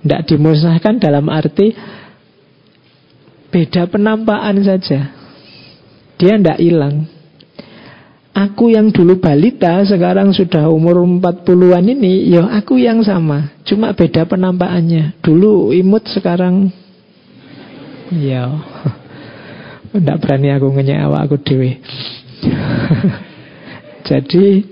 [0.00, 1.76] Tidak dimusnahkan dalam arti
[3.52, 5.12] beda penampakan saja.
[6.16, 7.04] Dia tidak hilang.
[8.32, 13.52] Aku yang dulu balita sekarang sudah umur 40-an ini, ya aku yang sama.
[13.68, 15.20] Cuma beda penampakannya.
[15.20, 16.72] Dulu imut sekarang
[18.08, 18.48] ya
[19.92, 21.76] tidak berani aku ngenyek awak aku dewi.
[24.08, 24.64] Jadi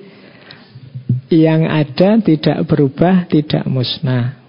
[1.31, 4.41] yang ada tidak berubah, tidak musnah.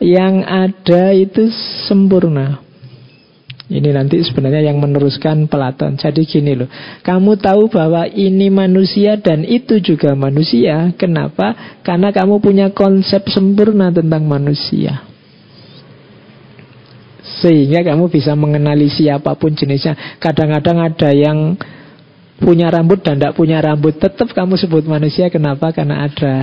[0.00, 1.50] Yang ada itu
[1.88, 2.62] sempurna.
[3.70, 5.94] Ini nanti sebenarnya yang meneruskan Platon.
[5.94, 6.66] Jadi gini loh,
[7.06, 10.90] kamu tahu bahwa ini manusia dan itu juga manusia.
[10.98, 11.78] Kenapa?
[11.86, 15.09] Karena kamu punya konsep sempurna tentang manusia.
[17.20, 20.16] Sehingga kamu bisa mengenali siapa pun jenisnya.
[20.16, 21.56] Kadang-kadang ada yang
[22.40, 24.00] punya rambut dan tidak punya rambut.
[24.00, 25.28] Tetap kamu sebut manusia.
[25.28, 25.68] Kenapa?
[25.70, 26.34] Karena ada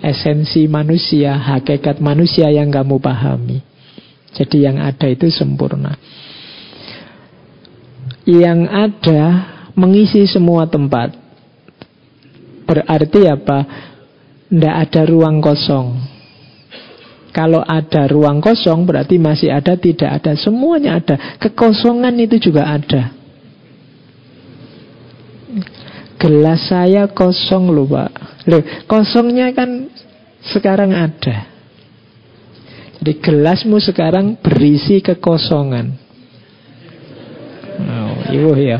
[0.00, 3.60] esensi manusia, hakikat manusia yang kamu pahami.
[4.30, 5.98] Jadi yang ada itu sempurna.
[8.22, 9.22] Yang ada
[9.74, 11.18] mengisi semua tempat.
[12.70, 13.58] Berarti apa?
[14.46, 16.19] Tidak ada ruang kosong.
[17.30, 20.34] Kalau ada ruang kosong berarti masih ada, tidak ada.
[20.34, 21.38] Semuanya ada.
[21.38, 23.14] Kekosongan itu juga ada.
[26.18, 28.10] Gelas saya kosong loh pak.
[28.50, 29.88] Loh, kosongnya kan
[30.42, 31.46] sekarang ada.
[33.00, 35.86] Jadi gelasmu sekarang berisi kekosongan.
[37.80, 38.78] Oh, ibu ya.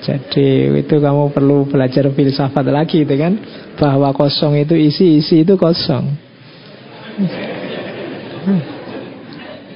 [0.00, 3.36] Jadi itu kamu perlu belajar filsafat lagi itu kan
[3.76, 6.23] Bahwa kosong itu isi, isi itu kosong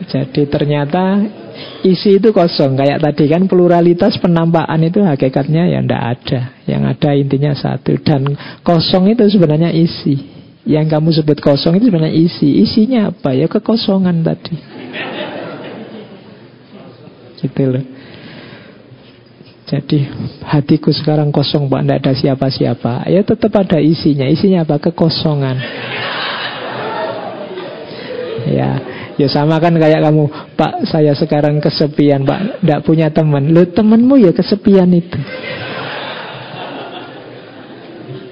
[0.09, 1.21] jadi ternyata
[1.85, 2.79] isi itu kosong.
[2.79, 6.41] Kayak tadi kan pluralitas penampakan itu hakikatnya ya ndak ada.
[6.65, 7.99] Yang ada intinya satu.
[8.01, 8.35] Dan
[8.65, 10.39] kosong itu sebenarnya isi.
[10.69, 12.49] Yang kamu sebut kosong itu sebenarnya isi.
[12.63, 13.37] Isinya apa?
[13.37, 14.57] Ya kekosongan tadi.
[17.39, 17.85] Gitu loh.
[19.69, 20.09] Jadi
[20.49, 22.93] hatiku sekarang kosong Pak, tidak ada siapa-siapa.
[23.13, 24.25] Ya tetap ada isinya.
[24.25, 24.81] Isinya apa?
[24.81, 25.61] Kekosongan
[28.49, 28.71] Ya,
[29.21, 30.25] ya sama kan kayak kamu,
[30.57, 33.53] Pak, saya sekarang kesepian, Pak, tidak punya teman.
[33.53, 35.21] Lu temanmu ya kesepian itu.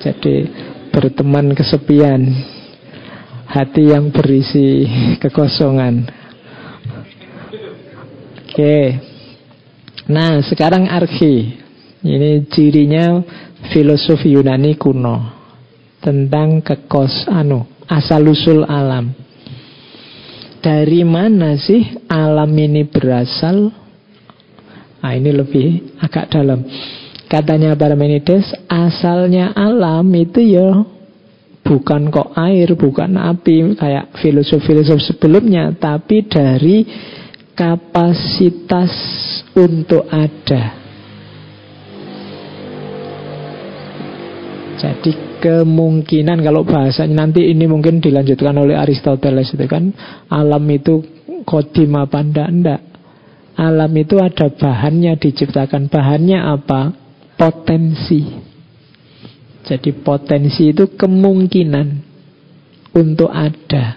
[0.00, 0.48] Jadi
[0.94, 2.30] berteman kesepian,
[3.44, 4.86] hati yang berisi
[5.20, 6.08] kekosongan.
[8.46, 8.78] Oke.
[10.06, 11.66] Nah, sekarang arki.
[12.06, 13.18] Ini cirinya
[13.74, 15.34] filosofi Yunani kuno
[15.98, 19.25] tentang kekos anu asal-usul alam.
[20.60, 23.70] Dari mana sih alam ini berasal?
[25.02, 26.66] Nah, ini lebih agak dalam.
[27.26, 30.82] Katanya Parmenides, asalnya alam itu ya
[31.66, 36.86] bukan kok air, bukan api kayak filosof-filosof sebelumnya, tapi dari
[37.54, 38.94] kapasitas
[39.58, 40.78] untuk ada.
[44.76, 49.94] Jadi kemungkinan kalau bahasanya nanti ini mungkin dilanjutkan oleh Aristoteles itu kan
[50.26, 51.06] alam itu
[51.46, 52.80] kodim apa ndak ndak.
[53.56, 55.88] Alam itu ada bahannya diciptakan.
[55.88, 56.92] Bahannya apa?
[57.40, 58.20] Potensi.
[59.64, 61.86] Jadi potensi itu kemungkinan
[62.92, 63.96] untuk ada.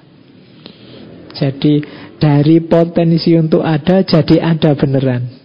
[1.35, 1.83] Jadi
[2.15, 5.38] dari potensi untuk ada jadi ada beneran.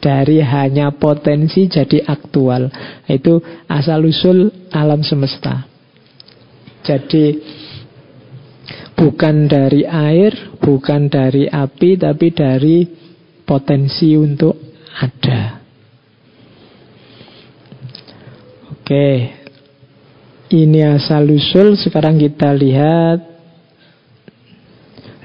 [0.00, 2.72] Dari hanya potensi jadi aktual.
[3.04, 5.68] Itu asal-usul alam semesta.
[6.80, 7.36] Jadi
[8.96, 12.88] bukan dari air, bukan dari api, tapi dari
[13.44, 14.56] potensi untuk
[14.96, 15.60] ada.
[18.72, 19.08] Oke,
[20.50, 21.78] ini asal-usul.
[21.78, 23.29] Sekarang kita lihat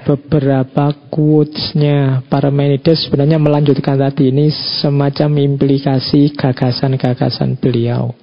[0.06, 8.14] beberapa quotes-nya Parmenides sebenarnya melanjutkan tadi ini semacam implikasi gagasan-gagasan beliau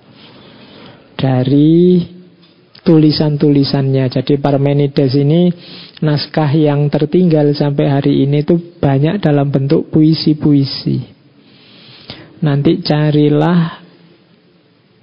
[1.20, 2.00] dari
[2.88, 4.08] tulisan-tulisannya.
[4.08, 5.52] Jadi Parmenides ini
[6.00, 11.04] naskah yang tertinggal sampai hari ini itu banyak dalam bentuk puisi-puisi.
[12.44, 13.83] Nanti carilah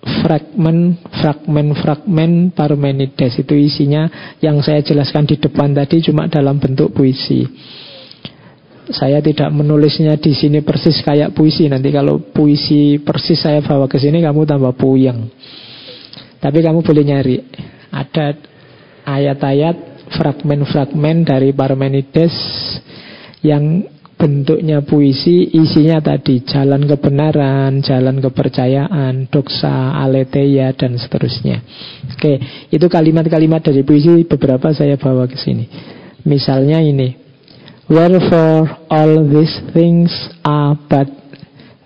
[0.00, 4.08] fragmen fragmen fragmen Parmenides itu isinya
[4.40, 7.44] yang saya jelaskan di depan tadi cuma dalam bentuk puisi.
[8.90, 11.70] Saya tidak menulisnya di sini persis kayak puisi.
[11.70, 15.30] Nanti kalau puisi persis saya bawa ke sini kamu tambah puyeng.
[16.42, 17.36] Tapi kamu boleh nyari.
[17.94, 18.34] Ada
[19.06, 22.34] ayat-ayat fragmen-fragmen dari Parmenides
[23.46, 23.86] yang
[24.20, 31.64] bentuknya puisi, isinya tadi jalan kebenaran, jalan kepercayaan, doksa, aletheia, dan seterusnya.
[32.04, 32.36] Oke,
[32.68, 35.64] itu kalimat-kalimat dari puisi beberapa saya bawa ke sini.
[36.28, 37.16] Misalnya ini,
[37.88, 40.12] Wherefore all these things
[40.44, 41.08] are but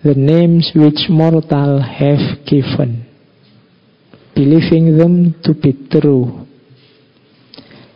[0.02, 3.06] the names which mortal have given,
[4.34, 6.44] believing them to be true.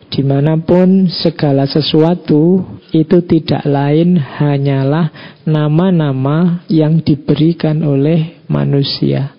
[0.09, 9.37] Di mana pun segala sesuatu itu tidak lain hanyalah nama-nama yang diberikan oleh manusia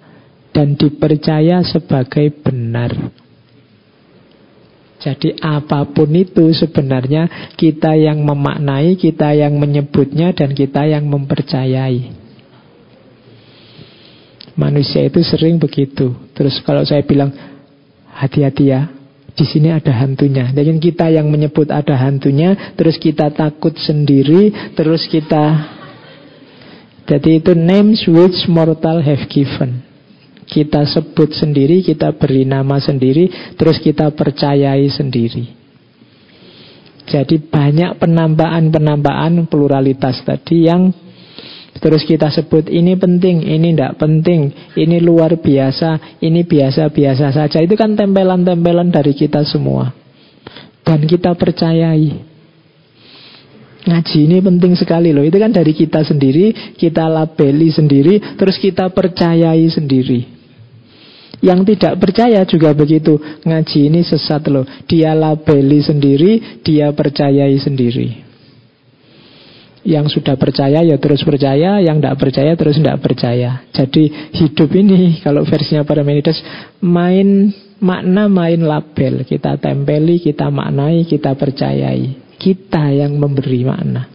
[0.54, 2.94] dan dipercaya sebagai benar.
[5.00, 12.12] Jadi apa pun itu sebenarnya kita yang memaknai, kita yang menyebutnya dan kita yang mempercayai.
[14.60, 16.12] Manusia itu sering begitu.
[16.36, 17.32] Terus kalau saya bilang
[18.12, 18.99] hati-hati ya,
[19.40, 20.52] di sini ada hantunya.
[20.52, 25.80] Dan kita yang menyebut ada hantunya, terus kita takut sendiri, terus kita
[27.08, 29.82] jadi itu names which mortal have given.
[30.46, 35.58] Kita sebut sendiri, kita beri nama sendiri, terus kita percayai sendiri.
[37.10, 40.94] Jadi banyak penambahan-penambahan pluralitas tadi yang
[41.80, 47.58] Terus kita sebut ini penting, ini tidak penting, ini luar biasa, ini biasa-biasa saja.
[47.64, 49.88] Itu kan tempelan-tempelan dari kita semua.
[50.84, 52.28] Dan kita percayai.
[53.80, 55.24] Ngaji ini penting sekali loh.
[55.24, 60.36] Itu kan dari kita sendiri, kita labeli sendiri, terus kita percayai sendiri.
[61.40, 63.16] Yang tidak percaya juga begitu.
[63.40, 64.68] Ngaji ini sesat loh.
[64.84, 68.29] Dia labeli sendiri, dia percayai sendiri.
[69.80, 73.64] Yang sudah percaya ya terus percaya, yang tidak percaya terus tidak percaya.
[73.72, 76.36] Jadi hidup ini kalau versinya Parmenides
[76.84, 77.48] main
[77.80, 79.24] makna main label.
[79.24, 82.36] Kita tempeli, kita maknai, kita percayai.
[82.36, 84.08] Kita yang memberi makna.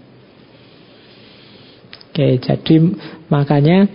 [2.16, 2.76] Oke, jadi
[3.28, 3.92] makanya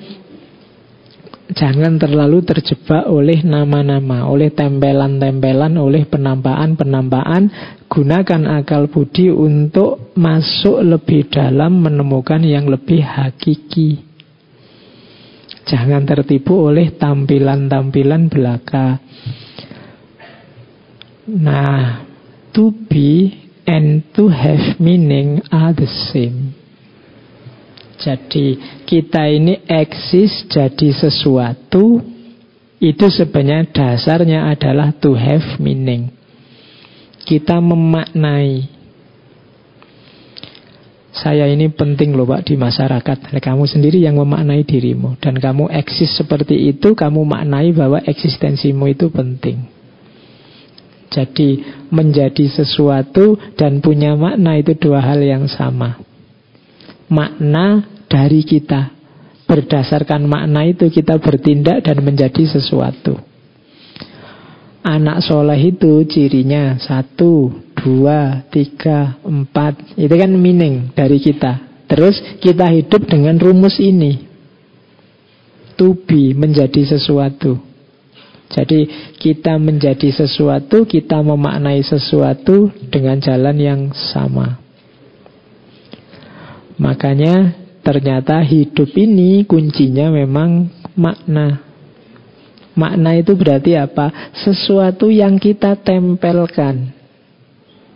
[1.56, 7.42] jangan terlalu terjebak oleh nama-nama, oleh tempelan-tempelan, oleh penambahan-penambahan.
[7.90, 14.06] Gunakan akal budi untuk masuk lebih dalam menemukan yang lebih hakiki.
[15.66, 19.02] Jangan tertipu oleh tampilan-tampilan belaka.
[21.34, 22.06] Nah,
[22.54, 23.34] to be
[23.66, 26.54] and to have meaning are the same.
[27.98, 28.54] Jadi
[28.86, 31.98] kita ini eksis jadi sesuatu
[32.78, 36.19] itu sebenarnya dasarnya adalah to have meaning.
[37.31, 38.66] Kita memaknai.
[41.15, 43.39] Saya ini penting loh Pak di masyarakat.
[43.39, 49.15] Kamu sendiri yang memaknai dirimu dan kamu eksis seperti itu, kamu maknai bahwa eksistensimu itu
[49.15, 49.62] penting.
[51.11, 51.62] Jadi
[51.94, 56.02] menjadi sesuatu dan punya makna itu dua hal yang sama.
[57.07, 58.90] Makna dari kita.
[59.47, 63.30] Berdasarkan makna itu kita bertindak dan menjadi sesuatu.
[64.81, 69.97] Anak soleh itu cirinya satu, dua, tiga, empat.
[69.97, 71.85] Itu kan meaning dari kita.
[71.85, 74.28] Terus kita hidup dengan rumus ini.
[75.77, 77.61] To be, menjadi sesuatu.
[78.51, 78.89] Jadi
[79.20, 84.59] kita menjadi sesuatu, kita memaknai sesuatu dengan jalan yang sama.
[86.81, 87.55] Makanya
[87.85, 90.66] ternyata hidup ini kuncinya memang
[90.98, 91.69] makna.
[92.78, 94.30] Makna itu berarti apa?
[94.36, 96.94] Sesuatu yang kita tempelkan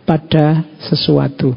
[0.03, 1.55] pada sesuatu.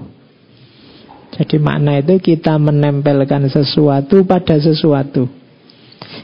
[1.35, 5.29] Jadi makna itu kita menempelkan sesuatu pada sesuatu.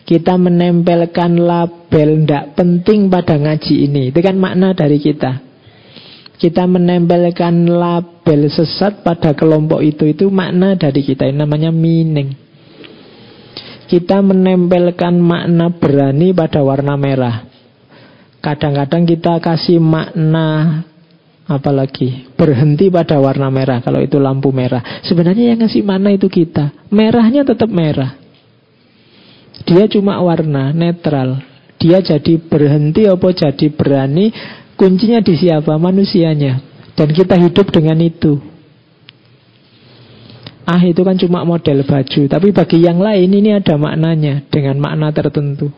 [0.04, 4.02] Kita menempelkan label tidak penting pada ngaji ini.
[4.10, 5.44] Itu kan makna dari kita.
[6.34, 12.43] Kita menempelkan label sesat pada kelompok itu Itu makna dari kita Ini namanya meaning
[13.84, 17.44] Kita menempelkan makna berani pada warna merah
[18.40, 20.82] Kadang-kadang kita kasih makna
[21.44, 26.72] Apalagi berhenti pada warna merah Kalau itu lampu merah Sebenarnya yang ngasih makna itu kita
[26.88, 28.16] Merahnya tetap merah
[29.68, 31.44] Dia cuma warna netral
[31.76, 34.32] Dia jadi berhenti apa jadi berani
[34.74, 35.78] Kuncinya di siapa?
[35.78, 36.58] Manusianya.
[36.98, 38.38] Dan kita hidup dengan itu.
[40.64, 42.22] Ah itu kan cuma model baju.
[42.28, 45.68] Tapi bagi yang lain ini ada maknanya Dengan makna tertentu.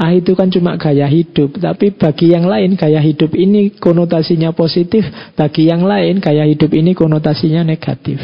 [0.00, 1.60] Ah itu kan cuma gaya hidup.
[1.60, 5.04] Tapi bagi yang lain gaya hidup ini konotasinya positif.
[5.36, 8.20] Bagi yang lain gaya hidup ini konotasinya negatif.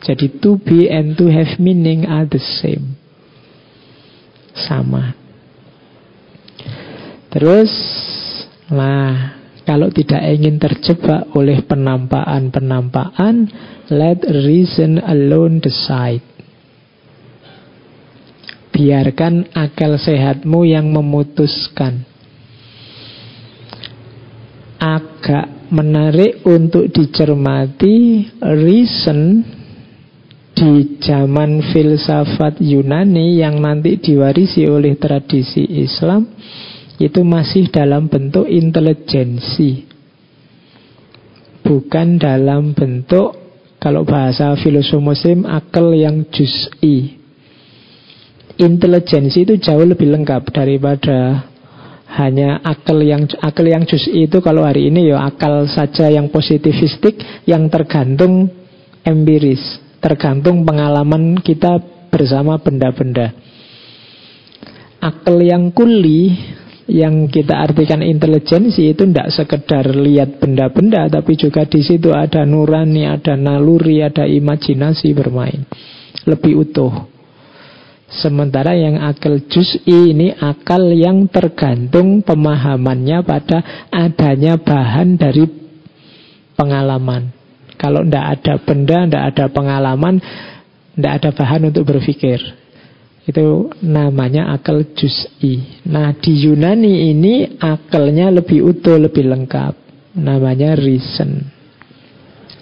[0.00, 2.96] Jadi to be and to have meaning are the same.
[4.56, 5.12] Sama.
[7.30, 7.72] Terus
[8.70, 9.34] Nah,
[9.66, 13.50] kalau tidak ingin terjebak oleh penampakan-penampakan,
[13.90, 16.22] let reason alone decide.
[18.70, 22.06] Biarkan akal sehatmu yang memutuskan.
[24.80, 29.44] Agak menarik untuk dicermati reason
[30.56, 36.28] di zaman filsafat Yunani yang nanti diwarisi oleh tradisi Islam
[37.00, 39.88] itu masih dalam bentuk intelijensi.
[41.64, 43.39] Bukan dalam bentuk
[43.80, 47.16] kalau bahasa filosof muslim akal yang juz'i.
[48.60, 51.48] Intelijensi itu jauh lebih lengkap daripada
[52.20, 57.16] hanya akal yang akal yang juz'i itu kalau hari ini ya akal saja yang positivistik
[57.48, 58.52] yang tergantung
[59.00, 61.80] empiris, tergantung pengalaman kita
[62.12, 63.32] bersama benda-benda.
[65.00, 66.36] Akal yang kuli
[66.90, 73.06] yang kita artikan intelijensi itu tidak sekedar lihat benda-benda, tapi juga di situ ada nurani,
[73.06, 75.62] ada naluri, ada imajinasi bermain.
[76.26, 76.92] Lebih utuh.
[78.10, 85.46] Sementara yang akal juz'i ini akal yang tergantung pemahamannya pada adanya bahan dari
[86.58, 87.30] pengalaman.
[87.78, 90.14] Kalau tidak ada benda, tidak ada pengalaman,
[90.98, 92.59] tidak ada bahan untuk berpikir.
[93.30, 95.86] Itu namanya akal juz'i.
[95.86, 99.78] Nah di Yunani ini akalnya lebih utuh, lebih lengkap.
[100.18, 101.46] Namanya reason.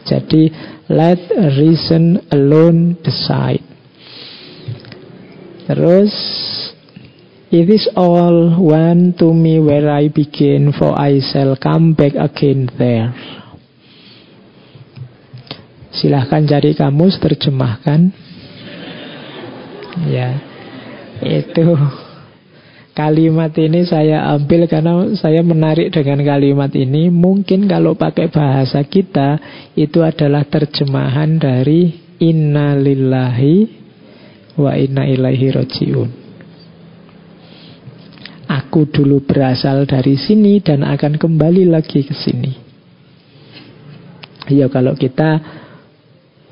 [0.04, 0.52] Jadi
[0.92, 1.24] let
[1.56, 3.64] reason alone decide.
[5.64, 6.12] Terus
[7.48, 12.68] It is all one to me where I begin, for I shall come back again
[12.76, 13.08] there.
[15.96, 18.12] Silahkan cari kamus terjemahkan.
[20.12, 20.47] Ya.
[21.22, 21.74] Itu
[22.98, 27.10] kalimat ini saya ambil karena saya menarik dengan kalimat ini.
[27.10, 29.38] Mungkin kalau pakai bahasa kita
[29.78, 33.56] itu adalah terjemahan dari inna lillahi
[34.58, 36.10] wa inna ilaihi rojiun.
[38.48, 42.52] Aku dulu berasal dari sini dan akan kembali lagi ke sini.
[44.48, 45.38] Ya kalau kita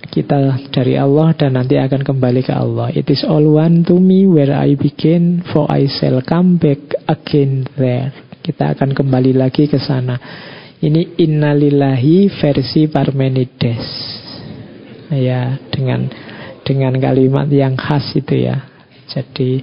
[0.08, 2.88] kita dari Allah dan nanti akan kembali ke Allah.
[2.94, 6.80] It is all one to me where I begin, for I shall come back
[7.10, 8.14] again there.
[8.40, 10.16] Kita akan kembali lagi ke sana.
[10.78, 13.86] Ini innalillahi versi Parmenides.
[15.10, 16.10] Ya, dengan
[16.66, 18.66] dengan kalimat yang khas itu ya.
[19.06, 19.62] Jadi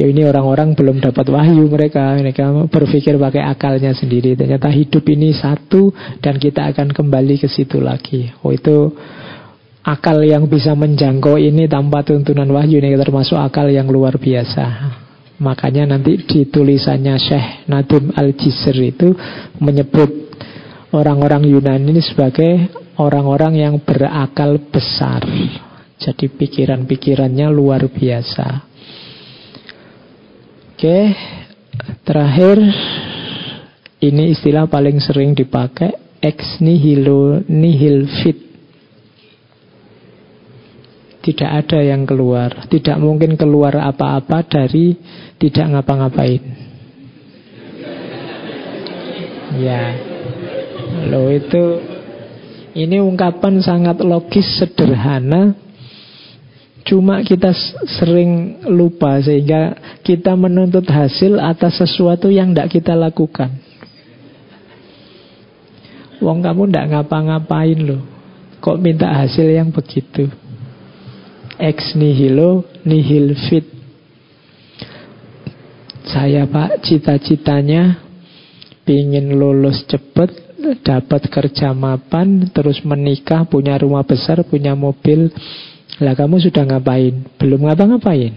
[0.00, 5.36] ya ini orang-orang belum dapat wahyu mereka mereka berpikir pakai akalnya sendiri ternyata hidup ini
[5.36, 5.92] satu
[6.24, 8.96] dan kita akan kembali ke situ lagi oh itu
[9.84, 14.96] akal yang bisa menjangkau ini tanpa tuntunan wahyu ini termasuk akal yang luar biasa.
[15.40, 19.08] Makanya nanti di tulisannya Syekh Nadim Al-Jisr itu
[19.56, 20.36] menyebut
[20.92, 22.68] orang-orang Yunani ini sebagai
[23.00, 25.24] orang-orang yang berakal besar.
[25.96, 28.68] Jadi pikiran-pikirannya luar biasa.
[30.76, 30.98] Oke,
[32.04, 32.56] terakhir
[34.00, 38.49] ini istilah paling sering dipakai ex nihilo nihil fit
[41.20, 42.68] tidak ada yang keluar.
[42.68, 44.96] Tidak mungkin keluar apa-apa dari
[45.36, 46.42] tidak ngapa-ngapain.
[49.60, 49.82] Ya.
[51.10, 51.64] Loh itu
[52.76, 55.54] ini ungkapan sangat logis sederhana
[56.90, 57.52] Cuma kita
[58.00, 63.52] sering lupa sehingga kita menuntut hasil atas sesuatu yang tidak kita lakukan.
[66.18, 68.02] Wong kamu tidak ngapa-ngapain loh.
[68.60, 70.28] Kok minta hasil yang begitu?
[71.60, 73.66] Ex nihilo nihil fit.
[76.10, 78.10] Saya pak cita-citanya
[78.90, 80.34] ingin lulus cepet,
[80.82, 85.30] dapat kerja mapan, terus menikah, punya rumah besar, punya mobil.
[86.02, 87.14] Lah kamu sudah ngapain?
[87.38, 88.32] Belum ngapa-ngapain.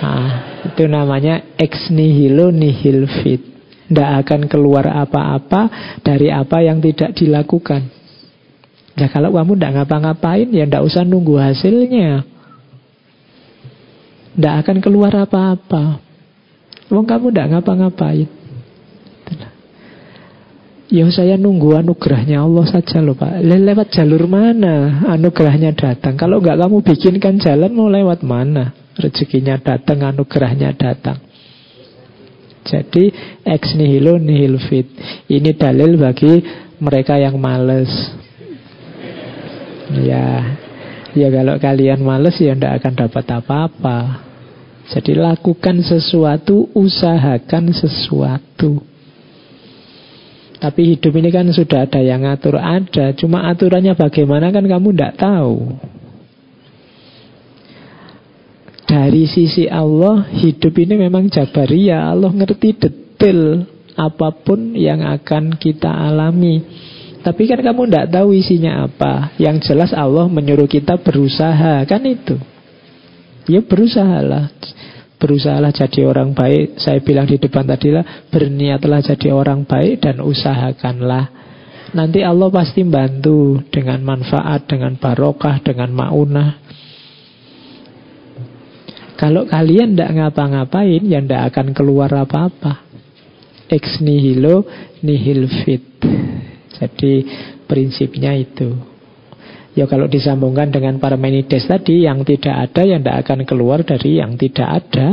[0.00, 0.28] Nah,
[0.68, 3.42] itu namanya ex nihilo nihil fit.
[3.90, 7.90] Tidak akan keluar apa-apa dari apa yang tidak dilakukan.
[8.94, 12.29] Ya kalau kamu tidak ngapa-ngapain ya tidak usah nunggu hasilnya.
[14.34, 15.98] Tidak akan keluar apa-apa.
[16.90, 18.28] Wong kamu tidak ngapa-ngapain.
[20.90, 23.46] Ya saya nunggu anugerahnya Allah saja loh Pak.
[23.46, 26.18] Le lewat jalur mana anugerahnya datang?
[26.18, 28.74] Kalau nggak kamu bikinkan jalan mau lewat mana?
[28.98, 31.22] Rezekinya datang, anugerahnya datang.
[32.66, 33.14] Jadi
[33.46, 34.90] ex nihilo nihil fit.
[35.30, 36.42] Ini dalil bagi
[36.82, 37.88] mereka yang males.
[39.94, 40.58] Ya,
[41.18, 43.98] Ya kalau kalian males ya ndak akan dapat apa-apa.
[44.90, 48.82] Jadi lakukan sesuatu, usahakan sesuatu.
[50.60, 55.16] Tapi hidup ini kan sudah ada yang ngatur ada, cuma aturannya bagaimana kan kamu ndak
[55.16, 55.78] tahu.
[58.84, 62.10] Dari sisi Allah, hidup ini memang jabaria.
[62.10, 63.62] Allah ngerti detail
[63.94, 66.58] apa pun yang akan kita alami.
[67.20, 69.36] Tapi kan kamu tidak tahu isinya apa.
[69.36, 72.40] Yang jelas Allah menyuruh kita berusaha, kan itu.
[73.44, 74.48] Ya berusahalah.
[75.20, 76.80] Berusahalah jadi orang baik.
[76.80, 81.28] Saya bilang di depan tadi lah, berniatlah jadi orang baik dan usahakanlah.
[81.92, 86.50] Nanti Allah pasti bantu dengan manfaat, dengan barokah, dengan maunah.
[89.20, 92.88] Kalau kalian tidak ngapa-ngapain, ya tidak akan keluar apa-apa.
[93.68, 94.64] Ex nihilo
[95.04, 95.84] nihil fit.
[96.78, 97.26] Jadi
[97.66, 98.90] prinsipnya itu.
[99.74, 104.34] Ya kalau disambungkan dengan Parmenides tadi yang tidak ada yang tidak akan keluar dari yang
[104.34, 105.08] tidak ada.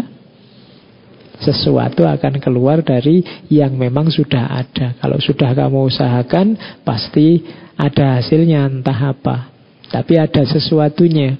[1.37, 3.21] Sesuatu akan keluar dari
[3.53, 4.97] yang memang sudah ada.
[4.97, 7.45] Kalau sudah kamu usahakan pasti
[7.77, 9.53] ada hasilnya entah apa.
[9.93, 11.37] Tapi ada sesuatunya.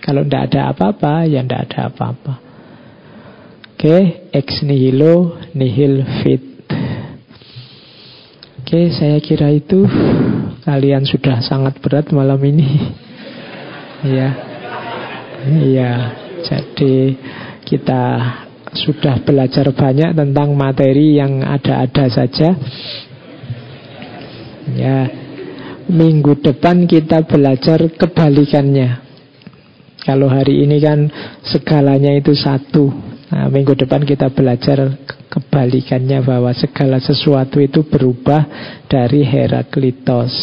[0.00, 2.34] Kalau tidak ada apa-apa, ya tidak ada apa-apa.
[3.76, 6.49] Oke, ex nihilo nihil fit.
[8.70, 9.82] Oke, saya kira itu
[10.62, 12.94] kalian sudah sangat berat malam ini.
[14.06, 14.30] Iya.
[15.42, 15.92] Iya.
[16.46, 17.18] Jadi
[17.66, 18.02] kita
[18.70, 22.54] sudah belajar banyak tentang materi yang ada-ada saja.
[24.78, 24.98] Ya.
[25.90, 29.02] Minggu depan kita belajar kebalikannya.
[30.06, 31.10] Kalau hari ini kan
[31.42, 33.09] segalanya itu satu.
[33.30, 34.90] Nah, minggu depan kita belajar
[35.30, 38.42] kebalikannya bahwa segala sesuatu itu berubah
[38.90, 40.34] dari Heraklitos.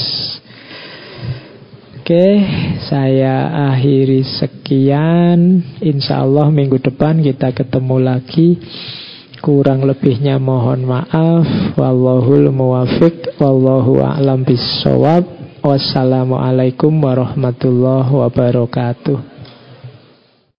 [2.00, 2.40] Oke,
[2.88, 5.60] saya akhiri sekian.
[5.84, 8.56] Insya Allah minggu depan kita ketemu lagi.
[9.44, 11.76] Kurang lebihnya mohon maaf.
[11.76, 13.36] Wallahul muwafiq.
[13.44, 15.28] Wallahu a'lam bisawab.
[15.60, 19.37] Wassalamualaikum warahmatullahi wabarakatuh.